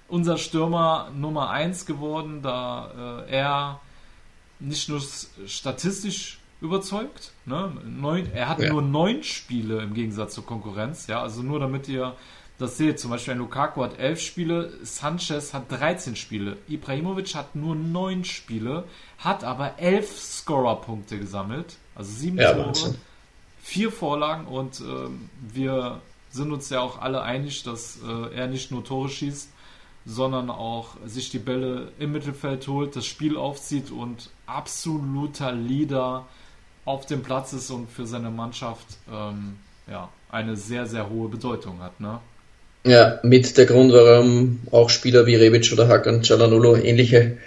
unser 0.09 0.39
Stürmer 0.39 1.11
Nummer 1.14 1.51
1 1.51 1.87
geworden, 1.87 2.41
da 2.43 3.25
äh, 3.29 3.33
er 3.33 3.81
nicht 4.61 4.89
nur 4.89 5.03
statistisch 5.47 6.39
überzeugt. 6.65 7.33
Ne? 7.45 7.73
Neun, 7.85 8.33
er 8.33 8.49
hat 8.49 8.59
ja. 8.59 8.73
nur 8.73 8.83
neun 8.83 9.23
Spiele 9.23 9.83
im 9.83 9.95
Gegensatz 9.95 10.35
zur 10.35 10.47
Konkurrenz. 10.47 11.07
Ja, 11.07 11.23
also 11.23 11.43
nur 11.43 11.61
damit 11.61 11.89
ihr 11.89 12.17
das 12.59 12.77
seht. 12.79 12.99
Zum 12.99 13.11
Beispiel 13.11 13.35
ein 13.35 13.39
Lukaku 13.39 13.83
hat 13.83 13.99
elf 13.99 14.21
Spiele, 14.21 14.73
Sanchez 14.83 15.53
hat 15.53 15.71
13 15.71 16.17
Spiele, 16.17 16.57
Ibrahimovic 16.69 17.35
hat 17.35 17.55
nur 17.55 17.75
neun 17.75 18.25
Spiele, 18.25 18.85
hat 19.19 19.45
aber 19.45 19.79
elf 19.79 20.19
Scorer-Punkte 20.19 21.19
gesammelt, 21.19 21.77
also 21.95 22.11
sieben 22.11 22.39
ja, 22.39 22.53
Tore, 22.53 22.67
Wahnsinn. 22.67 22.95
vier 23.62 23.93
Vorlagen 23.93 24.47
und 24.47 24.81
äh, 24.81 24.85
wir 25.53 26.01
sind 26.31 26.53
uns 26.53 26.71
ja 26.71 26.81
auch 26.81 27.01
alle 27.01 27.23
einig, 27.23 27.62
dass 27.62 27.99
äh, 28.03 28.35
er 28.35 28.47
nicht 28.47 28.71
nur 28.71 28.85
Tore 28.85 29.09
schießt, 29.09 29.51
sondern 30.07 30.51
auch 30.51 30.97
sich 31.07 31.31
die 31.31 31.39
Bälle 31.39 31.93
im 31.99 32.12
Mittelfeld 32.12 32.67
holt, 32.69 32.95
das 32.97 33.07
Spiel 33.07 33.37
aufzieht 33.37 33.91
und 33.91 34.31
absoluter 34.47 35.53
Leader 35.53 36.27
auf 36.85 37.07
dem 37.07 37.22
Platz 37.22 37.53
ist 37.53 37.70
und 37.70 37.91
für 37.91 38.07
seine 38.07 38.30
Mannschaft 38.30 38.87
ähm, 39.12 39.57
ja, 39.91 40.09
eine 40.30 40.57
sehr, 40.57 40.87
sehr 40.87 41.09
hohe 41.09 41.28
Bedeutung 41.28 41.80
hat. 41.80 42.01
Ne? 42.01 42.18
Ja, 42.85 43.18
mit 43.22 43.57
der 43.57 43.66
Grund, 43.66 43.93
warum 43.93 44.61
auch 44.70 44.91
Spieler 44.91 45.26
wie 45.26 45.37
Rebic 45.37 45.72
oder 45.72 45.89
Hakan 45.89 46.22
Çalhanoğlu 46.22 46.76
ähnliche 46.76 47.39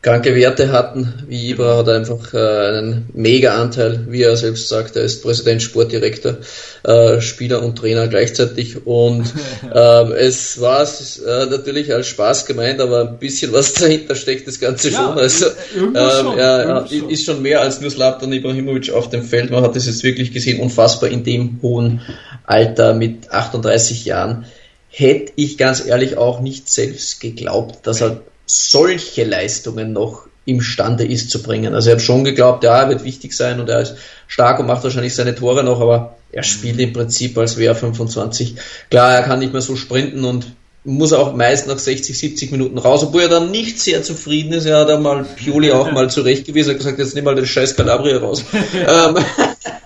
kranke 0.00 0.34
Werte 0.36 0.70
hatten. 0.70 1.24
Wie 1.26 1.50
Ibra 1.50 1.78
hat 1.78 1.88
einfach 1.88 2.32
äh, 2.32 2.38
einen 2.38 3.10
Mega-Anteil, 3.14 4.06
wie 4.08 4.22
er 4.22 4.36
selbst 4.36 4.68
sagt, 4.68 4.94
er 4.94 5.02
ist 5.02 5.22
Präsident, 5.22 5.60
Sportdirektor, 5.60 6.36
äh, 6.84 7.20
Spieler 7.20 7.62
und 7.62 7.76
Trainer 7.76 8.06
gleichzeitig. 8.06 8.86
Und 8.86 9.32
äh, 9.74 10.12
es 10.12 10.60
war 10.60 10.82
äh, 10.84 11.46
natürlich 11.46 11.92
als 11.92 12.06
Spaß 12.06 12.46
gemeint, 12.46 12.80
aber 12.80 13.08
ein 13.08 13.18
bisschen 13.18 13.52
was 13.52 13.72
dahinter 13.74 14.14
steckt 14.14 14.46
das 14.46 14.60
Ganze 14.60 14.90
ja, 14.90 14.98
schon. 14.98 15.18
Also 15.18 15.46
ähm, 15.76 15.94
schon, 15.94 16.38
ja, 16.38 16.86
schon. 16.86 17.10
ist 17.10 17.24
schon 17.24 17.42
mehr 17.42 17.60
als 17.60 17.80
nur 17.80 17.90
Slatan 17.90 18.32
Ibrahimovic 18.32 18.92
auf 18.92 19.10
dem 19.10 19.24
Feld. 19.24 19.50
Man 19.50 19.64
hat 19.64 19.74
es 19.74 19.86
jetzt 19.86 20.04
wirklich 20.04 20.32
gesehen, 20.32 20.60
unfassbar 20.60 21.10
in 21.10 21.24
dem 21.24 21.58
hohen 21.60 22.02
Alter 22.44 22.94
mit 22.94 23.32
38 23.32 24.04
Jahren. 24.04 24.46
Hätte 24.90 25.32
ich 25.36 25.58
ganz 25.58 25.84
ehrlich 25.84 26.16
auch 26.16 26.40
nicht 26.40 26.68
selbst 26.68 27.20
geglaubt, 27.20 27.86
dass 27.86 28.00
er 28.00 28.22
solche 28.48 29.24
Leistungen 29.24 29.92
noch 29.92 30.26
imstande 30.44 31.04
ist 31.04 31.30
zu 31.30 31.42
bringen. 31.42 31.74
Also 31.74 31.90
ich 31.90 31.92
habe 31.92 32.00
schon 32.00 32.24
geglaubt, 32.24 32.64
ja, 32.64 32.82
er 32.82 32.88
wird 32.88 33.04
wichtig 33.04 33.34
sein 33.34 33.60
und 33.60 33.68
er 33.68 33.82
ist 33.82 33.96
stark 34.26 34.58
und 34.58 34.66
macht 34.66 34.82
wahrscheinlich 34.82 35.14
seine 35.14 35.34
Tore 35.34 35.62
noch, 35.62 35.80
aber 35.80 36.16
er 36.32 36.42
spielt 36.42 36.80
im 36.80 36.92
Prinzip 36.92 37.36
als 37.36 37.58
wäre 37.58 37.74
25. 37.74 38.56
Klar, 38.90 39.14
er 39.14 39.22
kann 39.22 39.38
nicht 39.40 39.52
mehr 39.52 39.62
so 39.62 39.76
sprinten 39.76 40.24
und 40.24 40.46
muss 40.84 41.12
auch 41.12 41.34
meist 41.34 41.66
nach 41.66 41.78
60, 41.78 42.18
70 42.18 42.50
Minuten 42.50 42.78
raus, 42.78 43.02
obwohl 43.02 43.22
er 43.22 43.28
dann 43.28 43.50
nicht 43.50 43.78
sehr 43.78 44.02
zufrieden 44.02 44.54
ist. 44.54 44.64
Er 44.64 44.78
hat 44.78 44.90
einmal 44.90 45.24
Pioli 45.24 45.70
auch 45.70 45.92
mal 45.92 46.08
zurechtgewiesen, 46.08 46.72
hat 46.72 46.78
gesagt, 46.78 46.98
jetzt 46.98 47.14
nimm 47.14 47.24
mal 47.24 47.34
den 47.34 47.46
scheiß 47.46 47.76
Calabria 47.76 48.16
raus. 48.18 48.44
ähm, 48.52 49.18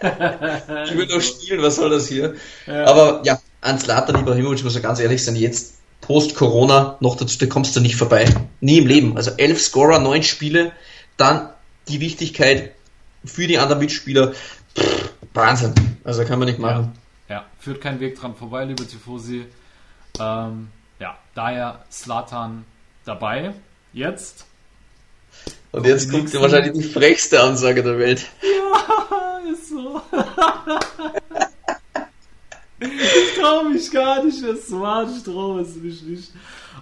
ich 0.85 0.97
will 0.97 1.07
doch 1.07 1.21
spielen, 1.21 1.61
was 1.63 1.77
soll 1.77 1.91
das 1.91 2.07
hier? 2.07 2.35
Ja. 2.69 2.85
Aber 2.85 3.23
ja, 3.25 3.41
an 3.61 3.81
Zlatan 3.81 4.21
Ibrahimovic 4.21 4.63
muss 4.63 4.77
er 4.77 4.81
ganz 4.81 5.01
ehrlich 5.01 5.25
sein, 5.25 5.35
jetzt 5.35 5.75
Post-Corona 6.13 6.99
noch 7.01 7.17
dazu, 7.17 7.39
da 7.39 7.47
kommst 7.47 7.75
du 7.75 7.81
nicht 7.81 7.97
vorbei. 7.97 8.27
Nie 8.61 8.77
im 8.81 8.87
Leben. 8.87 9.17
Also 9.17 9.31
elf 9.39 9.63
Scorer, 9.63 9.99
neun 9.99 10.23
Spiele, 10.23 10.73
dann 11.17 11.49
die 11.89 12.01
Wichtigkeit 12.01 12.75
für 13.25 13.47
die 13.47 13.57
anderen 13.57 13.79
Mitspieler. 13.79 14.35
Pff, 14.77 15.11
Wahnsinn. 15.33 15.73
Also 16.05 16.27
kann 16.27 16.39
man 16.39 16.49
nicht 16.49 16.59
machen. 16.59 16.93
Ja, 17.31 17.37
ja, 17.37 17.45
führt 17.59 17.81
kein 17.81 17.99
Weg 17.99 18.21
dran 18.21 18.37
vorbei, 18.37 18.67
liebe 18.67 18.87
Tifosi. 18.87 19.47
Ähm, 20.21 20.69
ja, 20.99 21.17
daher 21.35 21.83
Slatan 21.91 22.67
dabei. 23.07 23.55
Jetzt. 23.95 24.45
Und 25.71 25.87
jetzt 25.87 26.11
kommt 26.11 26.35
wahrscheinlich 26.35 26.75
die 26.75 26.83
frechste 26.83 27.43
Ansage 27.43 27.83
der 27.83 27.99
Welt. 27.99 28.27
Ja, 28.43 29.41
ist 29.51 29.71
so. 29.71 30.03
Ich 33.35 33.41
traue 33.41 33.71
mich 33.71 33.91
gar 33.91 34.25
nicht, 34.25 34.43
das 34.43 34.69
machen. 34.69 35.15
Ich 35.17 35.23
traue 35.23 35.63
es 35.63 35.77
mich 35.77 36.03
nicht. 36.03 36.33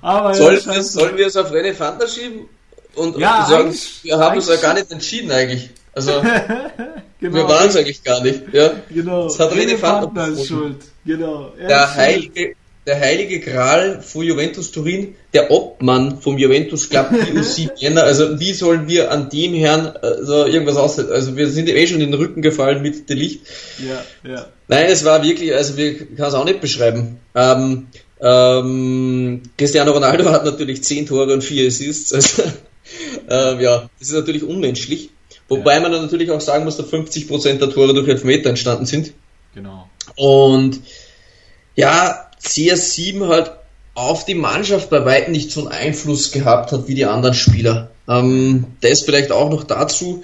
Aber 0.02 0.34
Soll, 0.34 0.54
ja, 0.54 0.82
sollen 0.82 1.16
wir 1.16 1.26
es 1.26 1.36
auf 1.36 1.52
René 1.52 1.74
Fanta 1.74 2.06
schieben? 2.06 2.48
Und, 2.94 3.18
ja, 3.18 3.44
und 3.44 3.48
sagen, 3.48 3.74
wir 4.02 4.18
haben 4.18 4.36
uns 4.36 4.48
ja 4.48 4.56
gar 4.56 4.74
nicht 4.74 4.90
entschieden 4.90 5.30
eigentlich. 5.30 5.70
Also, 5.92 6.12
genau. 7.20 7.34
wir 7.34 7.48
waren 7.48 7.68
es 7.68 7.76
eigentlich 7.76 8.02
gar 8.02 8.22
nicht. 8.22 8.42
Ja? 8.52 8.72
Genau. 8.88 9.24
Das 9.24 9.38
hat 9.38 9.52
René 9.52 9.76
Fanta 9.76 10.36
schuld. 10.36 10.76
Genau. 11.04 11.52
der 11.58 11.94
heilige, 11.94 12.54
der 12.86 12.98
heilige 12.98 13.40
Gral 13.40 14.00
von 14.02 14.24
Juventus 14.24 14.72
Turin, 14.72 15.14
der 15.34 15.50
Obmann 15.50 16.20
vom 16.20 16.38
Juventus 16.38 16.88
Club 16.88 17.10
PUC 17.10 17.70
Vienna. 17.78 18.02
Also 18.02 18.40
wie 18.40 18.52
sollen 18.52 18.88
wir 18.88 19.10
an 19.10 19.28
dem 19.28 19.54
Herrn 19.54 19.86
also 19.86 20.46
irgendwas 20.46 20.76
aussetzen? 20.76 21.12
Also 21.12 21.36
wir 21.36 21.48
sind 21.48 21.68
eh 21.68 21.86
schon 21.86 22.00
in 22.00 22.10
den 22.10 22.20
Rücken 22.20 22.42
gefallen 22.42 22.82
mit 22.82 23.08
dem 23.10 23.18
Licht. 23.18 23.42
Ja, 23.78 24.30
ja. 24.30 24.46
Nein, 24.68 24.86
es 24.88 25.04
war 25.04 25.22
wirklich, 25.22 25.54
also 25.54 25.76
wir 25.76 26.06
kann 26.16 26.28
es 26.28 26.34
auch 26.34 26.44
nicht 26.44 26.60
beschreiben. 26.60 27.18
Ähm, 27.34 27.88
ähm, 28.22 29.42
Cristiano 29.56 29.92
Ronaldo 29.92 30.30
hat 30.30 30.44
natürlich 30.44 30.82
10 30.82 31.06
Tore 31.06 31.32
und 31.32 31.44
4 31.44 31.66
Assists. 31.68 32.12
Also, 32.12 32.42
ähm, 33.28 33.60
ja, 33.60 33.88
das 33.98 34.08
ist 34.08 34.14
natürlich 34.14 34.42
unmenschlich. 34.42 35.10
Wobei 35.48 35.74
ja. 35.74 35.80
man 35.80 35.92
dann 35.92 36.02
natürlich 36.02 36.30
auch 36.30 36.40
sagen 36.40 36.64
muss, 36.64 36.76
dass 36.76 36.86
50% 36.86 37.58
der 37.58 37.70
Tore 37.70 37.92
durch 37.92 38.08
Elfmeter 38.08 38.50
entstanden 38.50 38.86
sind. 38.86 39.12
Genau. 39.54 39.88
Und 40.16 40.80
ja, 41.74 42.29
CS7 42.42 43.28
halt 43.28 43.52
auf 43.94 44.24
die 44.24 44.34
Mannschaft 44.34 44.90
bei 44.90 45.04
weitem 45.04 45.32
nicht 45.32 45.50
so 45.50 45.60
einen 45.60 45.68
Einfluss 45.68 46.32
gehabt 46.32 46.72
hat 46.72 46.88
wie 46.88 46.94
die 46.94 47.04
anderen 47.04 47.34
Spieler. 47.34 47.90
Ähm, 48.08 48.64
das 48.80 49.02
vielleicht 49.02 49.32
auch 49.32 49.50
noch 49.50 49.64
dazu. 49.64 50.22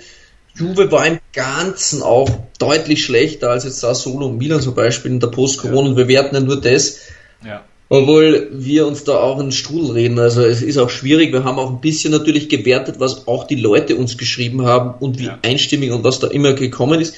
Juve 0.54 0.90
war 0.90 1.06
im 1.06 1.18
Ganzen 1.32 2.02
auch 2.02 2.28
deutlich 2.58 3.04
schlechter 3.04 3.50
als 3.50 3.64
jetzt 3.64 3.82
da 3.82 3.94
Solo 3.94 4.26
und 4.26 4.38
Milan 4.38 4.62
zum 4.62 4.74
Beispiel 4.74 5.10
in 5.10 5.20
der 5.20 5.26
Post-Corona 5.26 5.82
ja. 5.82 5.88
und 5.90 5.96
wir 5.96 6.08
werten 6.08 6.34
ja 6.34 6.40
nur 6.40 6.60
das. 6.60 7.00
Ja. 7.44 7.64
Obwohl 7.88 8.48
wir 8.52 8.86
uns 8.86 9.04
da 9.04 9.18
auch 9.18 9.38
in 9.38 9.46
den 9.46 9.52
Strudel 9.52 9.92
reden. 9.92 10.18
Also 10.18 10.42
es 10.42 10.62
ist 10.62 10.78
auch 10.78 10.90
schwierig. 10.90 11.32
Wir 11.32 11.44
haben 11.44 11.58
auch 11.58 11.70
ein 11.70 11.80
bisschen 11.80 12.10
natürlich 12.10 12.48
gewertet, 12.48 12.96
was 12.98 13.28
auch 13.28 13.46
die 13.46 13.54
Leute 13.54 13.94
uns 13.96 14.18
geschrieben 14.18 14.64
haben 14.64 14.94
und 14.98 15.18
wie 15.20 15.26
ja. 15.26 15.38
einstimmig 15.42 15.92
und 15.92 16.02
was 16.02 16.18
da 16.18 16.26
immer 16.26 16.54
gekommen 16.54 17.00
ist. 17.00 17.14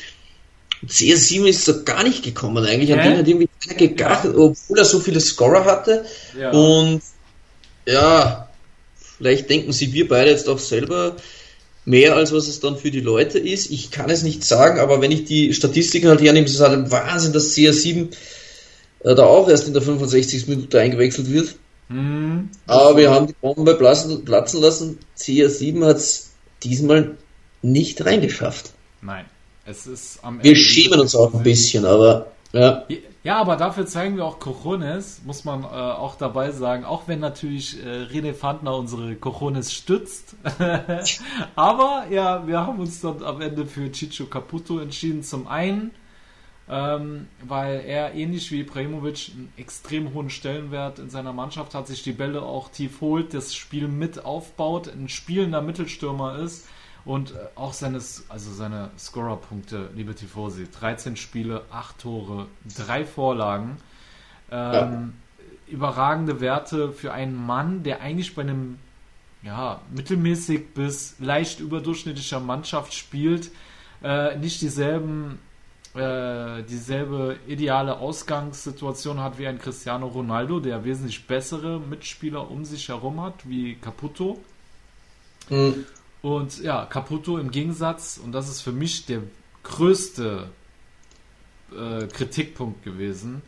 CS7 0.87 1.47
ist 1.47 1.65
so 1.65 1.83
gar 1.85 2.03
nicht 2.05 2.23
gekommen 2.23 2.65
eigentlich. 2.65 2.93
An 2.93 3.01
Hä? 3.01 3.09
den 3.09 3.19
hat 3.19 3.29
irgendwie 3.29 3.49
keiner 3.67 3.79
gedacht, 3.79 4.27
obwohl 4.27 4.79
er 4.79 4.85
so 4.85 5.01
viele 5.01 5.21
Scorer 5.21 5.65
hatte. 5.65 6.05
Ja. 6.39 6.51
Und 6.51 7.03
ja, 7.87 8.49
vielleicht 9.19 9.51
denken 9.51 9.73
sie 9.73 9.93
wir 9.93 10.09
beide 10.09 10.31
jetzt 10.31 10.49
auch 10.49 10.59
selber 10.59 11.17
mehr, 11.85 12.15
als 12.15 12.33
was 12.33 12.47
es 12.49 12.61
dann 12.61 12.77
für 12.77 12.91
die 12.91 13.01
Leute 13.01 13.39
ist. 13.39 13.71
Ich 13.71 13.91
kann 13.91 14.11
es 14.11 14.23
nicht 14.23 14.45
sagen, 14.45 14.79
aber 14.79 15.01
wenn 15.01 15.11
ich 15.11 15.25
die 15.25 15.55
Statistiken 15.55 16.09
halt 16.09 16.21
hernehme, 16.21 16.47
ist 16.47 16.55
es 16.55 16.61
halt 16.61 16.73
ein 16.73 16.91
Wahnsinn, 16.91 17.33
dass 17.33 17.55
CR7 17.55 18.09
äh, 19.01 19.15
da 19.15 19.25
auch 19.25 19.49
erst 19.49 19.67
in 19.67 19.73
der 19.73 19.83
65. 19.83 20.49
Minute 20.49 20.79
eingewechselt 20.79 21.31
wird. 21.31 21.57
Hm, 21.89 22.51
Aber 22.67 22.97
wir 22.99 23.11
haben 23.11 23.27
die 23.27 23.35
Bombe 23.41 23.75
platzen, 23.75 24.25
platzen 24.25 24.61
lassen. 24.61 24.99
CR7 25.19 25.87
hat 25.87 25.97
es 25.97 26.31
diesmal 26.63 27.17
nicht 27.63 28.05
reingeschafft. 28.05 28.71
nein. 29.01 29.25
Es 29.69 29.87
ist 29.87 30.25
am 30.25 30.43
Wir 30.43 30.57
schämen 30.57 30.99
uns 30.99 31.15
auch 31.15 31.35
ein 31.35 31.43
bisschen, 31.43 31.85
aber 31.85 32.29
ja. 32.55 32.87
Ja, 33.23 33.37
aber 33.37 33.57
dafür 33.57 33.85
zeigen 33.85 34.17
wir 34.17 34.25
auch 34.25 34.39
Cojones, 34.39 35.21
muss 35.27 35.45
man 35.45 35.65
äh, 35.65 35.67
auch 35.67 36.15
dabei 36.15 36.53
sagen, 36.53 36.87
auch 36.87 37.03
wenn 37.07 37.21
natürlich 37.21 37.77
äh, 37.85 38.05
René 38.05 38.33
Fandner 38.33 38.75
unsere 38.75 39.15
Cojones 39.17 39.75
stützt. 39.75 40.37
aber 41.55 42.07
ja, 42.11 42.47
wir 42.47 42.61
haben 42.61 42.79
uns 42.79 43.03
dann 43.03 43.23
am 43.23 43.43
Ende 43.43 43.67
für 43.67 43.93
Chicho 43.93 44.25
Caputo 44.25 44.79
entschieden. 44.79 45.23
Zum 45.23 45.47
einen, 45.47 45.91
ähm, 46.71 47.27
weil 47.47 47.83
er 47.87 48.15
ähnlich 48.15 48.51
wie 48.51 48.61
Ibrahimovic 48.61 49.33
einen 49.35 49.53
extrem 49.59 50.15
hohen 50.15 50.31
Stellenwert 50.31 50.99
in 50.99 51.11
seiner 51.11 51.35
Mannschaft 51.35 51.75
hat, 51.75 51.87
sich 51.87 52.03
die 52.03 52.13
Bälle 52.13 52.41
auch 52.41 52.71
tief 52.71 53.03
holt, 53.03 53.35
das 53.35 53.55
Spiel 53.55 53.89
mit 53.89 54.25
aufbaut, 54.25 54.89
ein 54.89 55.11
spielender 55.11 55.61
Mittelstürmer 55.61 56.39
ist 56.39 56.67
und 57.09 57.31
äh, 57.31 57.37
auch 57.55 57.73
seine, 57.73 57.97
also 58.29 58.53
seine 58.53 58.91
Scorerpunkte, 58.99 59.89
liebe 59.95 60.15
Tifosi, 60.15 60.69
13 60.71 61.17
Spiele, 61.17 61.65
8 61.71 61.99
Tore, 61.99 62.49
3 62.77 63.07
Vorlagen. 63.07 63.79
Ähm, 64.51 65.15
Überragende 65.67 66.41
Werte 66.43 66.93
für 66.93 67.13
einen 67.13 67.35
Mann, 67.35 67.83
der 67.83 68.03
eigentlich 68.03 68.35
bei 68.35 68.43
einem 68.43 68.79
ja, 69.43 69.81
mittelmäßig 69.91 70.75
bis 70.75 71.19
leicht 71.19 71.61
überdurchschnittlicher 71.61 72.41
Mannschaft 72.41 72.93
spielt, 72.93 73.51
äh, 74.03 74.37
nicht 74.37 74.61
dieselben 74.61 75.39
äh, 75.95 76.63
dieselbe 76.65 77.39
ideale 77.47 77.99
Ausgangssituation 77.99 79.21
hat 79.21 79.39
wie 79.39 79.47
ein 79.47 79.59
Cristiano 79.59 80.09
Ronaldo, 80.09 80.61
der 80.61 80.85
wesentlich 80.85 81.27
bessere 81.27 81.81
Mitspieler 81.81 82.51
um 82.51 82.67
sich 82.67 82.91
herum 82.91 83.23
hat, 83.23 83.49
wie 83.49 83.77
Caputo. 83.77 84.39
Mhm. 85.49 85.87
Und 86.23 86.61
ja, 86.61 86.87
Caputo 86.87 87.39
im 87.39 87.51
Gegensatz, 87.51 88.21
und 88.23 88.33
das 88.33 88.49
ist 88.49 88.63
für 88.63 88.73
mich 88.73 89.07
der 89.07 89.23
größte 89.63 90.49
äh, 91.73 92.07
Kritikpunkt 92.07 92.83
gewesen, 92.83 93.43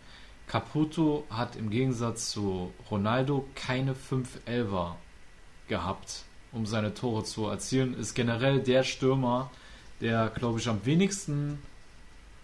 Caputo 0.46 1.24
hat 1.30 1.56
im 1.56 1.70
Gegensatz 1.70 2.30
zu 2.30 2.72
Ronaldo 2.90 3.46
keine 3.54 3.94
5-11er 3.94 4.94
gehabt, 5.68 6.24
um 6.52 6.66
seine 6.66 6.94
Tore 6.94 7.24
zu 7.24 7.46
erzielen. 7.46 7.94
Ist 7.94 8.14
generell 8.14 8.60
der 8.60 8.82
Stürmer, 8.82 9.50
der, 10.00 10.28
glaube 10.28 10.58
ich, 10.58 10.68
am 10.68 10.84
wenigsten 10.84 11.62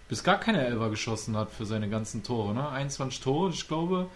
bis 0.09 0.23
gar 0.23 0.39
keine 0.39 0.65
Elfer 0.65 0.91
geschossen 0.91 1.37
hat 1.37 1.51
für 1.51 1.67
seine 1.67 1.89
ganzen 1.89 2.23
Tore. 2.23 2.55
Ne? 2.55 2.69
21 2.69 3.21
Tore, 3.21 3.51
ich 3.51 3.67
glaube, 3.67 4.09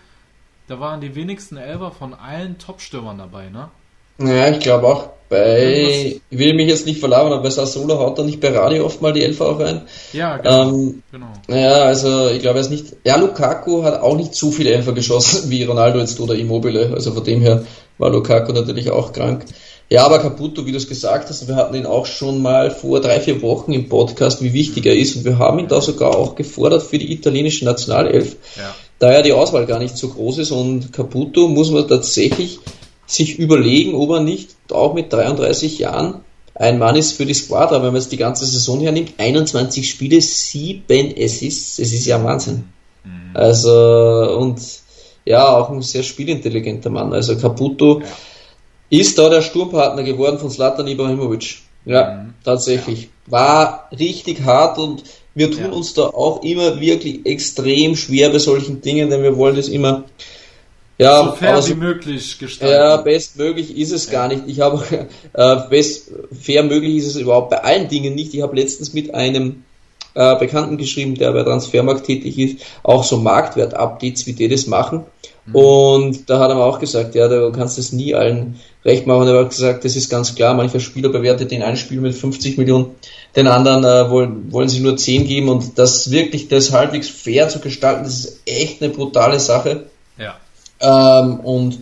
da 0.68 0.78
waren 0.78 1.00
die 1.00 1.16
wenigsten 1.16 1.56
Elfer 1.56 1.90
von 1.90 2.14
allen 2.14 2.58
Top-Stürmern 2.58 3.18
dabei. 3.18 3.48
Ne? 3.48 3.70
Ja, 4.20 4.50
ich 4.50 4.60
glaube 4.60 4.86
auch 4.86 5.08
bei, 5.30 6.20
ich 6.28 6.38
will 6.38 6.54
mich 6.54 6.68
jetzt 6.68 6.86
nicht 6.86 6.98
verlabern, 6.98 7.32
aber 7.32 7.44
bei 7.44 7.50
Sassuolo 7.50 7.98
haut 8.00 8.18
er 8.18 8.24
nicht 8.24 8.40
bei 8.40 8.48
Radio 8.48 8.84
oft 8.84 9.00
mal 9.00 9.12
die 9.12 9.22
Elfer 9.22 9.48
auch 9.48 9.60
rein. 9.60 9.82
Ja, 10.12 10.36
genau. 10.38 10.68
Ähm, 10.68 11.02
genau. 11.12 11.26
Naja, 11.46 11.82
also 11.84 12.28
ich 12.28 12.40
glaube 12.40 12.58
er 12.58 12.62
ist 12.62 12.70
nicht, 12.70 12.86
ja, 13.04 13.16
Lukaku 13.16 13.84
hat 13.84 14.02
auch 14.02 14.16
nicht 14.16 14.34
so 14.34 14.50
viele 14.50 14.72
Elfer 14.72 14.92
geschossen 14.92 15.48
wie 15.50 15.62
Ronaldo 15.62 16.00
jetzt 16.00 16.18
oder 16.18 16.34
Immobile, 16.34 16.90
also 16.92 17.12
von 17.12 17.22
dem 17.22 17.40
her 17.42 17.64
war 17.98 18.10
Lukaku 18.10 18.52
natürlich 18.52 18.90
auch 18.90 19.12
krank. 19.12 19.44
Ja, 19.88 20.04
aber 20.04 20.18
Caputo, 20.20 20.66
wie 20.66 20.72
du 20.72 20.76
es 20.78 20.88
gesagt 20.88 21.30
hast, 21.30 21.48
wir 21.48 21.56
hatten 21.56 21.74
ihn 21.74 21.86
auch 21.86 22.06
schon 22.06 22.42
mal 22.42 22.70
vor 22.70 23.00
drei, 23.00 23.20
vier 23.20 23.40
Wochen 23.42 23.72
im 23.72 23.88
Podcast, 23.88 24.42
wie 24.42 24.52
wichtig 24.52 24.86
er 24.86 24.96
ist 24.96 25.16
und 25.16 25.24
wir 25.24 25.38
haben 25.38 25.58
ihn 25.60 25.68
da 25.68 25.80
sogar 25.80 26.16
auch 26.16 26.34
gefordert 26.34 26.82
für 26.82 26.98
die 26.98 27.12
italienische 27.12 27.64
Nationalelf, 27.64 28.36
Ja. 28.56 28.74
da 28.98 29.12
ja 29.12 29.22
die 29.22 29.32
Auswahl 29.32 29.66
gar 29.66 29.78
nicht 29.78 29.96
so 29.96 30.08
groß 30.08 30.38
ist 30.38 30.50
und 30.50 30.92
Caputo 30.92 31.46
muss 31.48 31.70
man 31.70 31.86
tatsächlich 31.88 32.58
sich 33.12 33.38
überlegen, 33.38 33.94
ob 33.94 34.10
er 34.10 34.20
nicht 34.20 34.56
auch 34.70 34.94
mit 34.94 35.12
33 35.12 35.78
Jahren 35.78 36.20
ein 36.54 36.78
Mann 36.78 36.96
ist 36.96 37.12
für 37.12 37.24
die 37.24 37.34
Squadra, 37.34 37.76
wenn 37.76 37.92
man 37.92 37.96
jetzt 37.96 38.12
die 38.12 38.18
ganze 38.18 38.44
Saison 38.44 38.80
hernimmt, 38.80 39.14
21 39.16 39.88
Spiele, 39.88 40.20
7 40.20 41.14
Assists, 41.18 41.78
es 41.78 41.92
ist 41.92 42.06
ja 42.06 42.22
Wahnsinn. 42.22 42.64
Also, 43.32 44.36
und 44.38 44.60
ja, 45.24 45.56
auch 45.56 45.70
ein 45.70 45.82
sehr 45.82 46.02
spielintelligenter 46.02 46.90
Mann. 46.90 47.12
Also 47.12 47.36
Caputo 47.36 48.02
ist 48.90 49.18
da 49.18 49.28
der 49.28 49.42
Sturmpartner 49.42 50.02
geworden 50.02 50.38
von 50.38 50.50
Zlatan 50.50 50.86
Ibrahimovic. 50.88 51.58
Ja, 51.86 52.26
tatsächlich. 52.44 53.08
War 53.26 53.88
richtig 53.98 54.42
hart 54.42 54.78
und 54.78 55.04
wir 55.34 55.50
tun 55.50 55.66
Ja. 55.66 55.70
uns 55.70 55.94
da 55.94 56.02
auch 56.02 56.42
immer 56.42 56.80
wirklich 56.80 57.24
extrem 57.24 57.96
schwer 57.96 58.30
bei 58.30 58.38
solchen 58.38 58.82
Dingen, 58.82 59.08
denn 59.08 59.22
wir 59.22 59.36
wollen 59.36 59.56
das 59.56 59.68
immer 59.68 60.04
ja, 61.00 61.24
so 61.24 61.32
fair 61.32 61.50
aber 61.50 61.64
wie 61.64 61.70
so 61.70 61.74
möglich 61.76 62.38
gestalten. 62.38 62.74
ja, 62.74 62.96
bestmöglich 62.98 63.76
ist 63.76 63.92
es 63.92 64.10
gar 64.10 64.28
nicht. 64.28 64.42
Ich 64.46 64.60
habe 64.60 64.82
äh, 65.32 65.56
best 65.68 66.10
fair 66.38 66.62
möglich 66.62 66.96
ist 66.96 67.06
es 67.06 67.16
überhaupt 67.16 67.50
bei 67.50 67.62
allen 67.62 67.88
Dingen 67.88 68.14
nicht. 68.14 68.34
Ich 68.34 68.42
habe 68.42 68.56
letztens 68.56 68.92
mit 68.92 69.14
einem 69.14 69.64
äh, 70.14 70.36
Bekannten 70.38 70.76
geschrieben, 70.76 71.14
der 71.14 71.32
bei 71.32 71.42
Transfermarkt 71.42 72.04
tätig 72.06 72.38
ist, 72.38 72.64
auch 72.82 73.04
so 73.04 73.16
Marktwert-Updates, 73.16 74.26
wie 74.26 74.32
die 74.32 74.48
das 74.48 74.66
machen. 74.66 75.04
Und 75.52 76.30
da 76.30 76.38
hat 76.38 76.50
er 76.50 76.54
mir 76.54 76.64
auch 76.64 76.78
gesagt, 76.78 77.14
ja, 77.14 77.26
du 77.26 77.50
kannst 77.50 77.78
es 77.78 77.92
nie 77.92 78.14
allen 78.14 78.60
recht 78.84 79.06
machen. 79.06 79.26
Er 79.26 79.40
hat 79.40 79.50
gesagt, 79.50 79.84
das 79.84 79.96
ist 79.96 80.08
ganz 80.08 80.34
klar, 80.34 80.54
mancher 80.54 80.80
Spieler 80.80 81.08
bewertet 81.08 81.50
den 81.50 81.62
einen 81.62 81.76
Spieler 81.76 82.02
mit 82.02 82.14
50 82.14 82.56
Millionen, 82.58 82.94
den 83.34 83.46
anderen 83.46 83.84
äh, 83.84 84.10
wollen, 84.10 84.52
wollen 84.52 84.68
sie 84.68 84.80
nur 84.80 84.96
10 84.96 85.26
geben 85.26 85.48
und 85.48 85.78
das 85.78 86.10
wirklich 86.10 86.48
das 86.48 86.72
halbwegs 86.72 87.08
fair 87.08 87.48
zu 87.48 87.58
gestalten, 87.58 88.04
das 88.04 88.24
ist 88.24 88.42
echt 88.46 88.82
eine 88.82 88.92
brutale 88.92 89.40
Sache. 89.40 89.86
ja. 90.18 90.36
Ähm, 90.80 91.40
und 91.40 91.78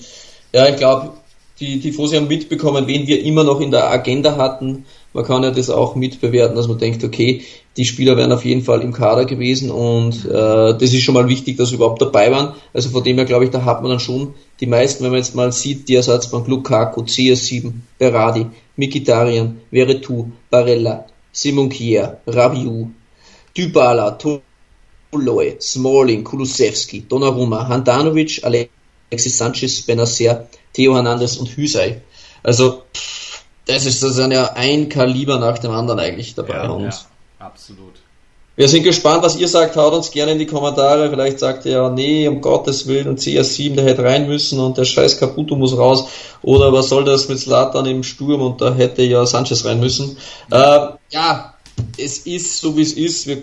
ja, 0.53 0.69
ich 0.69 0.77
glaube, 0.77 1.13
die 1.61 1.81
Tifosi 1.81 2.17
haben 2.17 2.29
mitbekommen, 2.29 2.87
wen 2.87 3.07
wir 3.07 3.23
immer 3.23 3.43
noch 3.45 3.61
in 3.61 3.71
der 3.71 3.91
Agenda 3.91 4.37
hatten. 4.37 4.85
Man 5.13 5.25
kann 5.25 5.43
ja 5.43 5.51
das 5.51 5.71
auch 5.71 5.97
mitbewerten, 5.97 6.55
dass 6.55 6.69
man 6.69 6.79
denkt, 6.79 7.03
okay, 7.03 7.43
die 7.77 7.85
Spieler 7.85 8.17
wären 8.17 8.33
auf 8.33 8.45
jeden 8.45 8.63
Fall 8.63 8.83
im 8.83 8.93
Kader 8.93 9.25
gewesen 9.25 9.71
und 9.71 10.25
äh, 10.25 10.29
das 10.79 10.93
ist 10.93 11.03
schon 11.03 11.15
mal 11.15 11.29
wichtig, 11.29 11.57
dass 11.57 11.71
sie 11.71 11.77
überhaupt 11.77 12.03
dabei 12.03 12.31
waren. 12.31 12.55
Also 12.75 12.91
von 12.91 13.03
dem 13.03 13.17
her 13.17 13.25
glaube 13.25 13.45
ich, 13.45 13.51
da 13.51 13.65
hat 13.65 13.83
man 13.83 13.91
dann 13.91 14.01
schon 14.01 14.35
die 14.61 14.67
meisten, 14.67 15.03
wenn 15.03 15.11
man 15.11 15.19
jetzt 15.19 15.35
mal 15.35 15.51
sieht, 15.53 15.89
die 15.89 15.95
Ersatzbank 15.95 16.47
Lukaku, 16.47 17.03
CS7, 17.03 17.73
Berardi, 17.99 18.47
Mikitarian, 18.77 19.61
Veretout, 19.71 20.27
Barella, 20.51 21.07
Simon 21.33 21.69
Kier, 21.69 22.19
Rabiu, 22.27 22.91
Dybala, 23.57 24.19
Toloi, 25.13 25.57
Smalling, 25.61 26.25
Kulusevski, 26.25 27.07
Donnarumma, 27.09 27.69
Handanovic, 27.69 28.45
Alexis 29.11 29.39
Sanchez, 29.39 29.83
Benacer, 29.83 30.47
Theo 30.73 30.95
Hernandez 30.95 31.37
und 31.37 31.49
Hüsei. 31.49 32.03
Also, 32.43 32.83
pff, 32.95 33.43
das 33.69 33.85
ist, 33.85 34.03
das 34.03 34.15
sind 34.15 34.33
ja 34.33 34.53
ein 34.55 34.89
Kaliber 34.89 35.39
nach 35.39 35.59
dem 35.59 35.71
anderen 35.73 36.01
eigentlich 36.01 36.35
dabei. 36.35 36.55
Ja, 36.55 36.71
und 36.71 36.85
ja, 36.85 36.99
absolut. 37.39 37.95
wir 38.57 38.67
sind 38.67 38.83
gespannt, 38.83 39.23
was 39.23 39.37
ihr 39.37 39.47
sagt. 39.47 39.77
Haut 39.77 39.93
uns 39.93 40.11
gerne 40.11 40.33
in 40.33 40.39
die 40.39 40.47
Kommentare. 40.47 41.11
Vielleicht 41.11 41.39
sagt 41.39 41.67
ihr 41.67 41.73
ja, 41.73 41.91
nee, 41.91 42.27
um 42.29 42.41
Gottes 42.41 42.87
Willen, 42.87 43.09
und 43.09 43.21
CS7, 43.21 43.75
der 43.75 43.85
hätte 43.85 44.05
rein 44.05 44.27
müssen 44.27 44.59
und 44.59 44.79
der 44.79 44.87
scheiß 44.87 45.19
Caputo 45.19 45.55
muss 45.55 45.77
raus. 45.77 46.09
Oder 46.41 46.73
was 46.73 46.89
soll 46.89 47.05
das 47.05 47.29
mit 47.29 47.39
Slatan 47.39 47.85
im 47.85 48.03
Sturm 48.03 48.41
und 48.41 48.61
da 48.61 48.75
hätte 48.75 49.03
ja 49.03 49.27
Sanchez 49.27 49.67
rein 49.67 49.81
müssen. 49.81 50.17
Äh, 50.51 50.89
ja, 51.11 51.55
es 51.99 52.19
ist 52.19 52.61
so 52.61 52.75
wie 52.77 52.83
es 52.83 52.95
ist. 52.95 53.27
Wir 53.27 53.43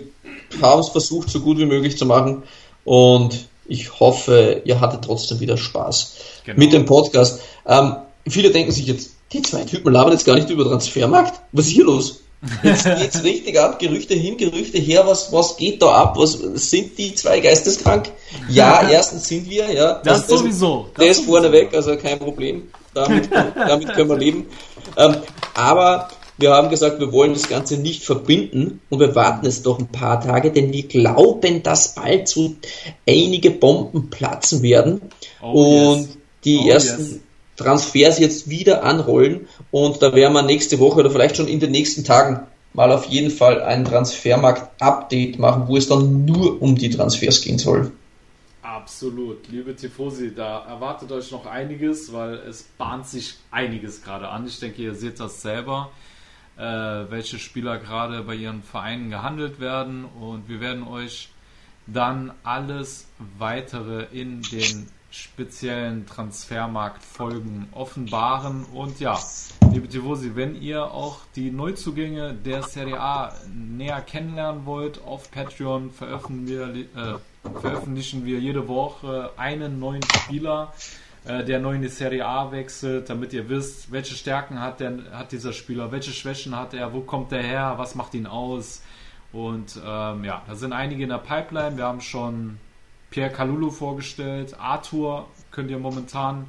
haben 0.60 0.80
es 0.80 0.88
versucht, 0.88 1.30
so 1.30 1.38
gut 1.38 1.58
wie 1.58 1.66
möglich 1.66 1.96
zu 1.96 2.04
machen. 2.04 2.42
Und 2.84 3.46
ich 3.68 4.00
hoffe, 4.00 4.62
ihr 4.64 4.80
hattet 4.80 5.02
trotzdem 5.04 5.40
wieder 5.40 5.56
Spaß 5.56 6.14
Genau. 6.44 6.58
mit 6.58 6.72
dem 6.72 6.84
Podcast. 6.84 7.40
Ähm, 7.66 7.96
viele 8.28 8.50
denken 8.50 8.72
sich 8.72 8.86
jetzt, 8.86 9.10
die 9.32 9.42
zwei 9.42 9.64
Typen 9.64 9.92
labern 9.92 10.12
jetzt 10.12 10.24
gar 10.24 10.34
nicht 10.36 10.48
über 10.50 10.64
Transfermarkt. 10.64 11.40
Was 11.52 11.66
ist 11.66 11.72
hier 11.72 11.84
los? 11.84 12.20
Jetzt 12.62 12.84
geht's 12.98 13.24
richtig 13.24 13.58
ab, 13.58 13.78
Gerüchte 13.78 14.14
hin, 14.14 14.36
Gerüchte 14.36 14.78
her, 14.78 15.06
was, 15.06 15.32
was 15.32 15.56
geht 15.56 15.82
da 15.82 15.88
ab? 15.88 16.16
Was 16.18 16.32
sind 16.32 16.96
die 16.98 17.14
zwei 17.14 17.40
geisteskrank? 17.40 18.10
Ja, 18.48 18.88
erstens 18.90 19.26
sind 19.26 19.48
wir, 19.50 19.72
ja. 19.72 20.00
Das 20.04 20.28
sowieso. 20.28 20.88
Der 20.98 21.08
Das 21.08 21.18
ist 21.18 21.26
vorneweg, 21.26 21.74
also 21.74 21.96
kein 21.96 22.18
Problem. 22.18 22.68
Damit, 22.94 23.28
damit 23.32 23.92
können 23.94 24.08
wir 24.08 24.16
leben. 24.16 24.46
Ähm, 24.96 25.16
aber 25.54 26.08
wir 26.38 26.50
haben 26.50 26.68
gesagt, 26.68 27.00
wir 27.00 27.12
wollen 27.12 27.32
das 27.32 27.48
Ganze 27.48 27.78
nicht 27.78 28.04
verbinden 28.04 28.80
und 28.90 29.00
wir 29.00 29.14
warten 29.14 29.46
jetzt 29.46 29.64
noch 29.64 29.78
ein 29.78 29.88
paar 29.88 30.20
Tage, 30.20 30.50
denn 30.50 30.72
wir 30.72 30.86
glauben, 30.86 31.62
dass 31.62 31.94
bald 31.94 32.28
so 32.28 32.54
einige 33.08 33.50
Bomben 33.50 34.10
platzen 34.10 34.62
werden 34.62 35.00
Oh, 35.42 35.92
und 35.92 36.00
yes. 36.00 36.18
die 36.44 36.58
Oh, 36.58 36.68
ersten 36.68 37.02
yes. 37.02 37.20
Transfers 37.56 38.18
jetzt 38.18 38.50
wieder 38.50 38.84
anrollen 38.84 39.48
und 39.70 40.02
da 40.02 40.14
werden 40.14 40.34
wir 40.34 40.42
nächste 40.42 40.78
Woche 40.78 41.00
oder 41.00 41.10
vielleicht 41.10 41.36
schon 41.36 41.48
in 41.48 41.60
den 41.60 41.70
nächsten 41.70 42.04
Tagen 42.04 42.46
mal 42.74 42.92
auf 42.92 43.06
jeden 43.06 43.30
Fall 43.30 43.62
ein 43.62 43.86
Transfermarkt-Update 43.86 45.38
machen, 45.38 45.64
wo 45.66 45.78
es 45.78 45.88
dann 45.88 46.26
nur 46.26 46.60
um 46.60 46.76
die 46.76 46.90
Transfers 46.90 47.40
gehen 47.40 47.58
soll. 47.58 47.92
Absolut. 48.60 49.48
Liebe 49.48 49.74
Tifosi, 49.74 50.34
da 50.34 50.66
erwartet 50.66 51.10
euch 51.10 51.30
noch 51.32 51.46
einiges, 51.46 52.12
weil 52.12 52.34
es 52.34 52.64
bahnt 52.76 53.06
sich 53.06 53.36
einiges 53.50 54.02
gerade 54.02 54.28
an. 54.28 54.46
Ich 54.46 54.60
denke, 54.60 54.82
ihr 54.82 54.94
seht 54.94 55.18
das 55.18 55.40
selber, 55.40 55.90
äh, 56.56 56.62
welche 56.62 57.38
Spieler 57.38 57.78
gerade 57.78 58.22
bei 58.22 58.34
ihren 58.34 58.62
Vereinen 58.62 59.10
gehandelt 59.10 59.60
werden. 59.60 60.04
Und 60.04 60.48
wir 60.48 60.60
werden 60.60 60.86
euch 60.86 61.30
dann 61.86 62.32
alles 62.42 63.06
weitere 63.38 64.04
in 64.12 64.42
den 64.42 64.88
speziellen 65.10 66.06
Transfermarktfolgen 66.06 67.68
offenbaren. 67.72 68.64
Und 68.64 69.00
ja, 69.00 69.18
liebe 69.72 69.88
Tifosi, 69.88 70.32
wenn 70.34 70.60
ihr 70.60 70.84
auch 70.84 71.20
die 71.34 71.50
Neuzugänge 71.50 72.34
der 72.34 72.62
Serie 72.62 73.00
A 73.00 73.32
näher 73.54 74.02
kennenlernen 74.02 74.66
wollt, 74.66 75.02
auf 75.02 75.30
Patreon 75.30 75.90
veröffentlichen 75.90 76.46
wir, 76.46 77.14
äh, 77.14 77.58
veröffentlichen 77.60 78.24
wir 78.24 78.40
jede 78.40 78.68
Woche 78.68 79.30
einen 79.36 79.78
neuen 79.78 80.02
Spieler, 80.02 80.72
äh, 81.26 81.44
der 81.44 81.58
neu 81.58 81.74
in 81.74 81.82
die 81.82 81.88
Serie 81.88 82.24
A 82.24 82.52
wechselt, 82.52 83.10
damit 83.10 83.32
ihr 83.32 83.48
wisst, 83.48 83.90
welche 83.90 84.14
Stärken 84.14 84.60
hat, 84.60 84.80
der, 84.80 84.98
hat 85.12 85.32
dieser 85.32 85.52
Spieler, 85.52 85.90
welche 85.90 86.12
Schwächen 86.12 86.54
hat 86.56 86.72
er, 86.72 86.92
wo 86.92 87.00
kommt 87.00 87.32
er 87.32 87.42
her, 87.42 87.74
was 87.76 87.94
macht 87.94 88.14
ihn 88.14 88.26
aus. 88.26 88.82
Und 89.32 89.80
ähm, 89.84 90.24
ja, 90.24 90.42
da 90.46 90.54
sind 90.54 90.72
einige 90.72 91.02
in 91.02 91.08
der 91.08 91.18
Pipeline. 91.18 91.76
Wir 91.76 91.84
haben 91.84 92.00
schon 92.00 92.58
Pierre 93.10 93.30
Kalulu 93.30 93.70
vorgestellt. 93.70 94.58
Arthur 94.58 95.28
könnt 95.50 95.70
ihr 95.70 95.78
momentan 95.78 96.46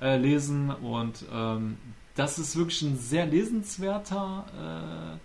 äh, 0.00 0.16
lesen 0.16 0.70
und 0.70 1.24
ähm, 1.32 1.78
das 2.14 2.38
ist 2.38 2.56
wirklich 2.56 2.82
ein 2.82 2.98
sehr 2.98 3.24
lesenswerter, 3.24 5.18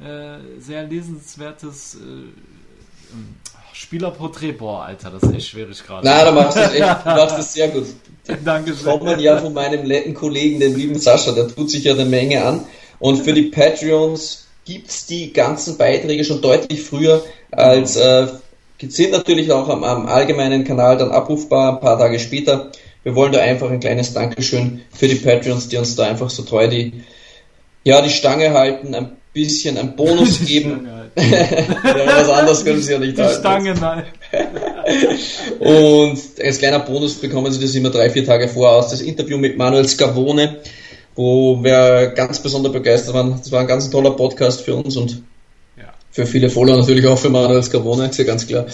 äh, 0.00 0.04
äh, 0.04 0.60
sehr 0.60 0.84
lesenswertes 0.84 1.98
Spielerporträt. 3.76 4.52
Boah, 4.52 4.84
Alter, 4.84 5.10
das 5.10 5.22
ist 5.22 5.34
echt 5.34 5.48
schwierig 5.48 5.84
gerade. 5.86 6.06
Na, 6.06 6.24
du 6.24 6.32
machst 6.40 6.56
das 6.56 6.72
echt, 6.72 6.80
du 6.80 7.10
machst 7.10 7.38
das 7.38 7.52
sehr 7.52 7.68
gut. 7.68 7.86
Dankeschön. 8.42 8.84
Kommen 8.84 9.20
ja 9.20 9.36
von 9.36 9.52
meinem 9.52 9.86
netten 9.86 10.14
Kollegen, 10.14 10.60
dem 10.60 10.74
lieben 10.74 10.98
Sascha, 10.98 11.32
der 11.32 11.46
tut 11.48 11.70
sich 11.70 11.84
ja 11.84 11.92
eine 11.92 12.06
Menge 12.06 12.42
an. 12.42 12.64
Und 12.98 13.18
für 13.18 13.34
die 13.34 13.42
Patreons 13.42 14.46
gibt's 14.64 15.04
die 15.04 15.30
ganzen 15.32 15.76
Beiträge 15.76 16.24
schon 16.24 16.40
deutlich 16.40 16.82
früher 16.82 17.22
als 17.50 17.96
äh, 17.96 18.28
sind 18.80 19.12
natürlich 19.12 19.52
auch 19.52 19.68
am, 19.68 19.84
am, 19.84 20.06
allgemeinen 20.06 20.64
Kanal 20.64 20.96
dann 20.96 21.10
abrufbar, 21.10 21.74
ein 21.74 21.80
paar 21.80 21.98
Tage 21.98 22.18
später. 22.18 22.72
Wir 23.02 23.14
wollen 23.14 23.32
da 23.32 23.40
einfach 23.40 23.70
ein 23.70 23.80
kleines 23.80 24.14
Dankeschön 24.14 24.82
für 24.90 25.06
die 25.06 25.16
Patreons, 25.16 25.68
die 25.68 25.76
uns 25.76 25.96
da 25.96 26.06
einfach 26.06 26.30
so 26.30 26.42
treu 26.44 26.66
die, 26.66 27.04
ja, 27.84 28.00
die 28.00 28.10
Stange 28.10 28.54
halten, 28.54 28.94
ein 28.94 29.16
bisschen 29.34 29.76
einen 29.76 29.96
Bonus 29.96 30.40
geben. 30.46 30.88
Ja, 31.16 32.06
was 32.06 32.28
anderes 32.28 32.64
können 32.64 32.80
sie 32.80 32.92
ja 32.92 32.98
nicht 32.98 33.16
die 33.16 33.22
halten. 33.22 33.40
Stange, 33.40 33.74
nein. 33.74 34.04
Und 35.60 36.18
als 36.42 36.58
kleiner 36.58 36.80
Bonus 36.80 37.14
bekommen 37.14 37.52
sie 37.52 37.60
das 37.60 37.74
immer 37.74 37.90
drei, 37.90 38.10
vier 38.10 38.24
Tage 38.24 38.48
vor 38.48 38.70
aus. 38.70 38.90
Das 38.90 39.00
Interview 39.00 39.38
mit 39.38 39.56
Manuel 39.56 39.88
Scavone, 39.88 40.56
wo 41.14 41.62
wir 41.62 42.08
ganz 42.08 42.40
besonders 42.40 42.72
begeistert 42.72 43.14
waren. 43.14 43.32
Das 43.38 43.50
war 43.50 43.60
ein 43.60 43.66
ganz 43.66 43.90
toller 43.90 44.10
Podcast 44.10 44.60
für 44.60 44.74
uns 44.74 44.96
und 44.96 45.22
für 46.16 46.24
viele 46.24 46.48
Follower 46.48 46.78
natürlich 46.78 47.06
auch 47.06 47.18
für 47.18 47.28
Manuel 47.28 47.62
Scavone, 47.62 48.08
ist 48.08 48.18
ja 48.18 48.24
ganz 48.24 48.46
klar. 48.46 48.64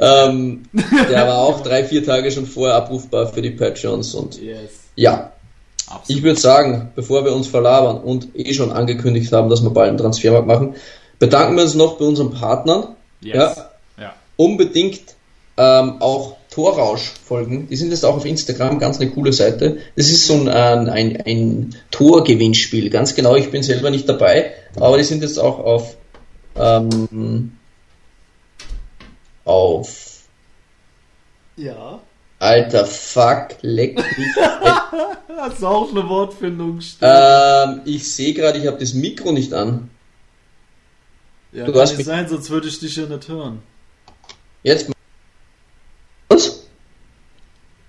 Ähm, 0.00 0.62
der 1.10 1.26
war 1.26 1.40
auch 1.40 1.60
drei, 1.62 1.84
vier 1.84 2.02
Tage 2.02 2.30
schon 2.30 2.46
vorher 2.46 2.74
abrufbar 2.74 3.26
für 3.26 3.42
die 3.42 3.50
Patreons 3.50 4.14
und 4.14 4.40
Yes. 4.40 4.70
ja. 4.94 5.32
Absolut. 5.88 6.08
Ich 6.08 6.22
würde 6.24 6.40
sagen, 6.40 6.90
bevor 6.96 7.24
wir 7.24 7.32
uns 7.32 7.48
verlabern 7.48 7.98
und 7.98 8.28
eh 8.34 8.54
schon 8.54 8.72
angekündigt 8.72 9.30
haben, 9.30 9.50
dass 9.50 9.62
wir 9.62 9.70
bald 9.70 9.90
einen 9.90 9.98
Transfermarkt 9.98 10.46
machen, 10.46 10.74
bedanken 11.18 11.56
wir 11.56 11.62
uns 11.64 11.74
noch 11.74 11.98
bei 11.98 12.04
unseren 12.04 12.30
Partnern. 12.32 12.96
Yes. 13.20 13.34
Ja, 13.56 13.70
Ja. 13.98 14.14
unbedingt 14.36 15.00
ähm, 15.56 16.00
auch 16.00 16.36
Torrausch 16.50 17.12
folgen. 17.24 17.68
Die 17.68 17.76
sind 17.76 17.90
jetzt 17.90 18.04
auch 18.04 18.16
auf 18.16 18.24
Instagram, 18.24 18.78
ganz 18.78 19.00
eine 19.00 19.10
coole 19.10 19.32
Seite. 19.32 19.78
Das 19.96 20.10
ist 20.10 20.26
so 20.26 20.34
ein, 20.34 20.48
ein, 20.48 20.88
ein, 20.88 21.22
ein 21.26 21.76
Torgewinnspiel, 21.90 22.88
ganz 22.90 23.14
genau. 23.14 23.34
Ich 23.36 23.50
bin 23.50 23.62
selber 23.62 23.90
nicht 23.90 24.08
dabei, 24.08 24.52
aber 24.78 24.96
die 24.98 25.04
sind 25.04 25.22
jetzt 25.22 25.38
auch 25.38 25.58
auf 25.58 25.96
ähm, 26.56 27.52
auf 29.44 30.20
Ja. 31.56 32.00
Alter 32.38 32.84
Fuck, 32.84 33.56
leck 33.62 33.96
mich. 33.96 34.36
Hast 35.38 35.62
du 35.62 35.66
auch 35.66 35.90
eine 35.90 36.06
Wortfindung 36.08 36.80
stehen? 36.82 37.08
ähm, 37.10 37.80
ich 37.86 38.14
sehe 38.14 38.34
gerade, 38.34 38.58
ich 38.58 38.66
habe 38.66 38.78
das 38.78 38.92
Mikro 38.94 39.32
nicht 39.32 39.54
an. 39.54 39.90
Ja, 41.56 41.64
du 41.64 41.72
kann 41.72 41.82
hast 41.82 41.90
nicht 41.90 41.98
mich- 41.98 42.06
sein, 42.06 42.28
sonst 42.28 42.50
würde 42.50 42.68
ich 42.68 42.78
dich 42.78 42.96
ja 42.96 43.06
nicht 43.06 43.28
hören. 43.28 43.62
Jetzt. 44.62 44.90
Was? 46.28 46.66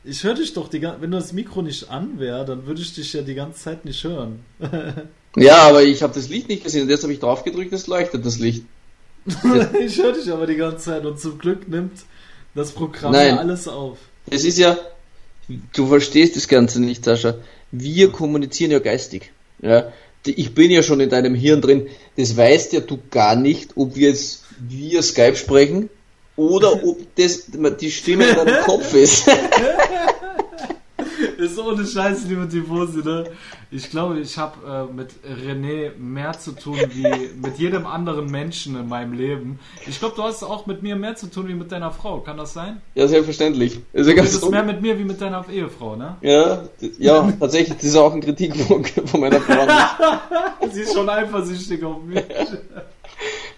Ich 0.04 0.24
höre 0.24 0.36
dich 0.36 0.54
doch 0.54 0.70
die 0.70 0.80
ganze 0.80 1.02
Wenn 1.02 1.12
das 1.12 1.34
Mikro 1.34 1.62
nicht 1.62 1.90
an 1.90 2.20
wäre, 2.20 2.46
dann 2.46 2.66
würde 2.66 2.82
ich 2.82 2.94
dich 2.94 3.12
ja 3.14 3.22
die 3.22 3.36
ganze 3.36 3.60
Zeit 3.60 3.86
nicht 3.86 4.04
hören. 4.04 4.44
Ja, 5.40 5.58
aber 5.68 5.84
ich 5.84 6.02
habe 6.02 6.16
das 6.16 6.30
Licht 6.30 6.50
nicht 6.50 6.64
gesehen 6.64 6.82
und 6.84 6.90
jetzt 6.90 7.04
habe 7.04 7.14
ich 7.14 7.20
drauf 7.20 7.44
gedrückt, 7.44 7.72
es 7.72 7.86
leuchtet 7.86 8.26
das 8.26 8.40
Licht. 8.40 8.64
ich 9.28 10.02
höre 10.02 10.14
dich 10.14 10.32
aber 10.32 10.48
die 10.48 10.56
ganze 10.56 10.86
Zeit 10.86 11.06
und 11.06 11.20
zum 11.20 11.38
Glück 11.38 11.68
nimmt 11.68 11.92
das 12.56 12.72
Programm 12.72 13.12
Nein. 13.12 13.36
ja 13.36 13.38
alles 13.38 13.68
auf. 13.68 14.00
Es 14.32 14.44
ist 14.44 14.58
ja, 14.58 14.76
du 15.74 15.86
verstehst 15.86 16.36
das 16.38 16.48
Ganze 16.48 16.82
nicht, 16.82 17.06
Sascha. 17.06 17.36
Wir 17.72 18.12
kommunizieren 18.12 18.72
ja 18.72 18.80
geistig. 18.80 19.32
Ja, 19.62 19.92
ich 20.32 20.54
bin 20.54 20.72
ja 20.72 20.84
schon 20.84 21.00
in 21.00 21.10
deinem 21.10 21.36
Hirn 21.36 21.62
drin. 21.62 21.88
Das 22.16 22.36
weißt 22.36 22.74
ja 22.74 22.80
du 22.80 23.00
gar 23.12 23.36
nicht, 23.36 23.72
ob 23.76 23.96
wir 23.96 24.10
jetzt 24.10 24.44
via 24.60 25.02
Skype 25.02 25.36
sprechen 25.36 25.90
oder 26.36 26.84
ob 26.84 27.00
das 27.16 27.46
die 27.82 27.92
Stimme 27.92 28.30
in 28.30 28.36
deinem 28.36 28.64
Kopf 28.64 28.94
ist. 28.94 29.28
Ist 31.48 31.58
ohne 31.60 31.86
Scheiß, 31.86 32.26
liebe 32.28 32.46
Tifosi, 32.50 33.00
ne? 33.04 33.24
Ich 33.72 33.90
glaube, 33.90 34.20
ich 34.20 34.38
habe 34.38 34.90
äh, 34.90 34.94
mit 34.94 35.12
René 35.24 35.96
mehr 35.98 36.38
zu 36.38 36.52
tun 36.52 36.78
wie 36.94 37.08
mit 37.42 37.58
jedem 37.58 37.88
anderen 37.88 38.30
Menschen 38.30 38.78
in 38.78 38.90
meinem 38.90 39.14
Leben. 39.14 39.58
Ich 39.88 39.98
glaube, 40.00 40.16
du 40.18 40.24
hast 40.24 40.44
auch 40.44 40.66
mit 40.66 40.84
mir 40.84 40.98
mehr 40.98 41.16
zu 41.16 41.32
tun 41.32 41.48
wie 41.48 41.54
mit 41.54 41.72
deiner 41.72 41.92
Frau. 41.92 42.20
Kann 42.20 42.36
das 42.36 42.54
sein? 42.54 42.82
ja, 42.96 43.08
selbstverständlich. 43.08 43.80
Ist 43.94 44.08
ja 44.08 44.14
Du 44.14 44.22
redest 44.22 44.52
mehr 44.52 44.64
mit 44.64 44.82
mir 44.82 45.00
wie 45.00 45.06
mit 45.06 45.22
deiner 45.22 45.48
Ehefrau, 45.50 45.96
ne? 45.96 46.18
ja, 46.20 46.64
ja, 47.00 47.32
tatsächlich, 47.40 47.78
das 47.78 47.86
ist 47.86 47.96
auch 47.96 48.14
ein 48.14 48.20
Kritikpunkt 48.20 48.90
von 49.06 49.22
meiner 49.22 49.40
Frau. 49.40 49.66
Sie 50.70 50.82
ist 50.82 50.94
schon 50.94 51.08
eifersüchtig 51.08 51.82
auf 51.82 52.04
mich. 52.04 52.24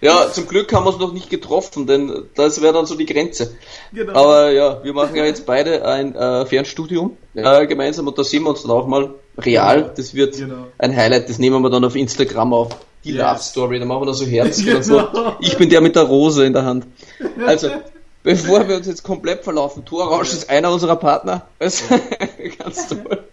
Ja, 0.00 0.30
zum 0.32 0.46
Glück 0.48 0.72
haben 0.72 0.84
wir 0.84 0.90
uns 0.90 0.98
noch 0.98 1.12
nicht 1.12 1.28
getroffen, 1.28 1.86
denn 1.86 2.24
das 2.34 2.62
wäre 2.62 2.72
dann 2.72 2.86
so 2.86 2.94
die 2.96 3.04
Grenze. 3.06 3.54
Genau. 3.92 4.14
Aber 4.14 4.50
ja, 4.50 4.82
wir 4.82 4.94
machen 4.94 5.14
ja 5.14 5.24
jetzt 5.24 5.44
beide 5.44 5.84
ein 5.84 6.14
äh, 6.14 6.46
Fernstudium 6.46 7.16
äh, 7.34 7.66
gemeinsam 7.66 8.08
und 8.08 8.16
da 8.18 8.24
sehen 8.24 8.42
wir 8.44 8.50
uns 8.50 8.62
dann 8.62 8.70
auch 8.70 8.86
mal 8.86 9.10
real. 9.38 9.92
Das 9.96 10.14
wird 10.14 10.36
Genau. 10.36 10.66
ein 10.78 10.96
Highlight, 10.96 11.28
das 11.28 11.38
nehmen 11.38 11.60
wir 11.62 11.70
dann 11.70 11.84
auf 11.84 11.96
Instagram 11.96 12.52
auf. 12.54 12.68
Die 13.04 13.12
Yes. 13.12 13.20
Love 13.22 13.38
Story, 13.40 13.78
da 13.78 13.84
machen 13.86 14.02
wir 14.02 14.06
da 14.06 14.12
so 14.14 14.24
Herzen 14.26 14.68
und 14.76 14.84
so. 14.84 14.96
Genau. 14.96 15.36
Ich 15.40 15.56
bin 15.56 15.68
der 15.70 15.80
mit 15.80 15.96
der 15.96 16.02
Rose 16.04 16.44
in 16.44 16.52
der 16.52 16.64
Hand. 16.64 16.86
Also, 17.46 17.68
bevor 18.22 18.68
wir 18.68 18.76
uns 18.76 18.86
jetzt 18.86 19.02
komplett 19.02 19.44
verlaufen, 19.44 19.84
Torrausch 19.84 20.32
ist 20.32 20.48
einer 20.50 20.70
unserer 20.70 20.96
Partner. 20.96 21.46
Also, 21.58 21.84
ganz 22.58 22.88
toll. 22.88 23.24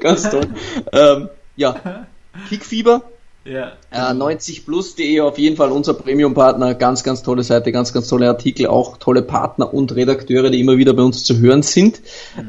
Ganz 0.00 0.28
toll. 0.30 0.46
Ähm, 0.92 1.28
ja, 1.56 2.06
Kickfieber, 2.48 3.02
Ja. 3.50 3.72
äh, 3.90 4.12
90plus.de 4.14 5.20
auf 5.20 5.38
jeden 5.38 5.56
Fall 5.56 5.70
unser 5.72 5.94
Premium-Partner. 5.94 6.74
Ganz, 6.74 7.02
ganz 7.02 7.22
tolle 7.22 7.42
Seite, 7.42 7.72
ganz, 7.72 7.92
ganz 7.92 8.08
tolle 8.08 8.28
Artikel, 8.28 8.66
auch 8.66 8.98
tolle 8.98 9.22
Partner 9.22 9.72
und 9.72 9.94
Redakteure, 9.94 10.50
die 10.50 10.60
immer 10.60 10.76
wieder 10.76 10.92
bei 10.92 11.02
uns 11.02 11.24
zu 11.24 11.38
hören 11.38 11.62
sind. 11.62 12.00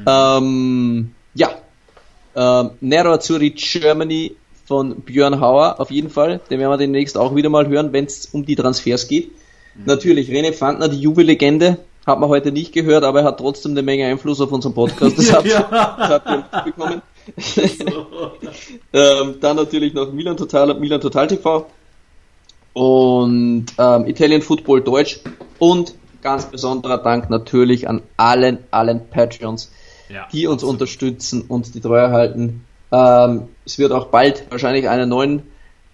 Ähm, 0.05 1.11
ja, 1.33 1.49
ähm, 2.35 2.71
Nero 2.81 3.13
Azzurri 3.13 3.51
Germany 3.51 4.35
von 4.65 5.01
Björn 5.01 5.39
Hauer 5.39 5.79
auf 5.79 5.89
jeden 5.91 6.09
Fall. 6.09 6.39
Den 6.49 6.59
werden 6.59 6.71
wir 6.71 6.77
demnächst 6.77 7.17
auch 7.17 7.35
wieder 7.35 7.49
mal 7.49 7.67
hören, 7.67 7.93
wenn 7.93 8.05
es 8.05 8.27
um 8.27 8.45
die 8.45 8.55
Transfers 8.55 9.07
geht. 9.07 9.31
Natürlich, 9.85 10.29
René 10.29 10.51
Pfandner, 10.51 10.89
die 10.89 10.99
Juve-Legende, 10.99 11.77
hat 12.05 12.19
man 12.19 12.27
heute 12.29 12.51
nicht 12.51 12.73
gehört, 12.73 13.03
aber 13.03 13.19
er 13.21 13.25
hat 13.25 13.37
trotzdem 13.39 13.71
eine 13.71 13.81
Menge 13.83 14.05
Einfluss 14.07 14.41
auf 14.41 14.51
unseren 14.51 14.73
Podcast. 14.73 15.17
Das 15.17 15.31
habt, 15.33 15.45
Ja. 15.47 15.61
das 15.97 16.09
habt 16.09 16.29
ihr 16.29 16.45
mitbekommen. 16.65 17.01
Ähm, 18.93 19.35
dann 19.39 19.55
natürlich 19.55 19.93
noch 19.93 20.11
Milan 20.11 20.37
Total 20.37 20.73
Milan 20.79 20.99
Total 21.01 21.27
TV 21.27 21.67
und 22.73 23.65
ähm, 23.77 24.07
Italian 24.07 24.41
Football 24.41 24.81
Deutsch 24.81 25.19
und 25.59 25.93
ganz 26.21 26.45
besonderer 26.45 26.97
Dank 26.97 27.29
natürlich 27.29 27.87
an 27.87 28.01
allen, 28.17 28.59
allen 28.71 29.07
Patreons, 29.09 29.71
Ja. 30.09 30.27
die 30.31 30.47
uns 30.47 30.63
unterstützen 30.63 31.43
und 31.47 31.73
die 31.75 31.81
treu 31.81 32.09
halten. 32.09 32.65
Ähm, 32.91 33.49
es 33.65 33.77
wird 33.77 33.91
auch 33.91 34.07
bald 34.07 34.49
wahrscheinlich 34.49 34.89
einen 34.89 35.09
neuen 35.09 35.43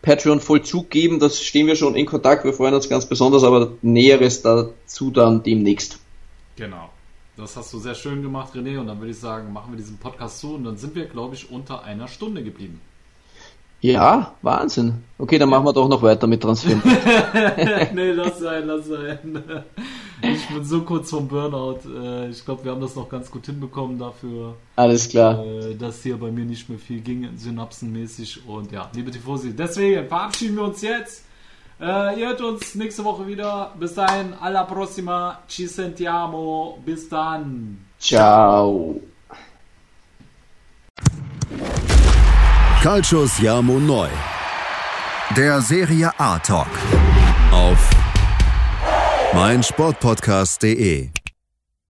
Patreon-Vollzug 0.01 0.89
geben, 0.89 1.19
das 1.19 1.41
stehen 1.41 1.67
wir 1.67 1.75
schon 1.75 1.95
in 1.95 2.05
Kontakt, 2.05 2.45
wir 2.45 2.53
freuen 2.53 2.73
uns 2.75 2.87
ganz 2.87 3.05
besonders, 3.07 3.43
aber 3.43 3.71
Näheres 3.81 4.41
dazu 4.41 5.11
dann 5.11 5.43
demnächst. 5.43 5.97
Genau. 6.55 6.89
Das 7.37 7.57
hast 7.57 7.73
du 7.73 7.79
sehr 7.79 7.95
schön 7.95 8.21
gemacht, 8.21 8.53
René. 8.55 8.79
Und 8.79 8.87
dann 8.87 8.99
würde 8.99 9.11
ich 9.11 9.19
sagen, 9.19 9.51
machen 9.51 9.71
wir 9.73 9.77
diesen 9.77 9.97
Podcast 9.97 10.39
zu 10.39 10.55
und 10.55 10.63
dann 10.63 10.77
sind 10.77 10.95
wir, 10.95 11.05
glaube 11.05 11.35
ich, 11.35 11.51
unter 11.51 11.83
einer 11.83 12.07
Stunde 12.07 12.43
geblieben. 12.43 12.79
Ja, 13.81 14.33
Wahnsinn. 14.41 15.03
Okay, 15.17 15.37
dann 15.37 15.49
machen 15.49 15.65
wir 15.65 15.73
doch 15.73 15.87
noch 15.89 16.01
weiter 16.01 16.27
mit 16.27 16.41
Transfer. 16.41 16.75
nee, 17.93 18.11
lass 18.13 18.39
sein, 18.39 18.65
lass 18.65 18.87
sein. 18.87 19.43
Ich 20.21 20.47
bin 20.47 20.63
so 20.63 20.81
kurz 20.81 21.09
vom 21.09 21.27
Burnout. 21.27 21.79
Äh, 21.85 22.29
Ich 22.29 22.43
glaube, 22.45 22.63
wir 22.63 22.71
haben 22.71 22.81
das 22.81 22.95
noch 22.95 23.09
ganz 23.09 23.29
gut 23.29 23.45
hinbekommen 23.45 23.99
dafür, 23.99 24.55
Alles 24.77 25.09
klar. 25.09 25.45
äh, 25.45 25.75
dass 25.75 26.01
hier 26.01 26.17
bei 26.17 26.31
mir 26.31 26.45
nicht 26.45 26.67
mehr 26.69 26.79
viel 26.79 27.01
ging, 27.01 27.29
synapsenmäßig. 27.37 28.47
Und 28.47 28.71
ja, 28.71 28.89
liebe 28.95 29.11
Tifosi, 29.11 29.53
deswegen 29.55 30.07
verabschieden 30.07 30.55
wir 30.55 30.63
uns 30.63 30.81
jetzt. 30.81 31.24
Äh, 31.79 32.19
ihr 32.19 32.27
hört 32.27 32.41
uns 32.41 32.75
nächste 32.75 33.03
Woche 33.03 33.27
wieder. 33.27 33.71
Bis 33.79 33.93
dahin, 33.95 34.33
alla 34.39 34.63
prossima, 34.63 35.39
ci 35.47 35.67
sentiamo. 35.67 36.79
Bis 36.85 37.09
dann. 37.09 37.85
Ciao. 37.99 39.01
Calcio 42.81 43.25
Siamo 43.25 43.79
Neu. 43.79 44.09
Der 45.35 45.59
Serie 45.61 46.11
A 46.17 46.37
Talk. 46.39 46.67
Auf 47.51 47.89
meinsportpodcast.de. 49.33 51.24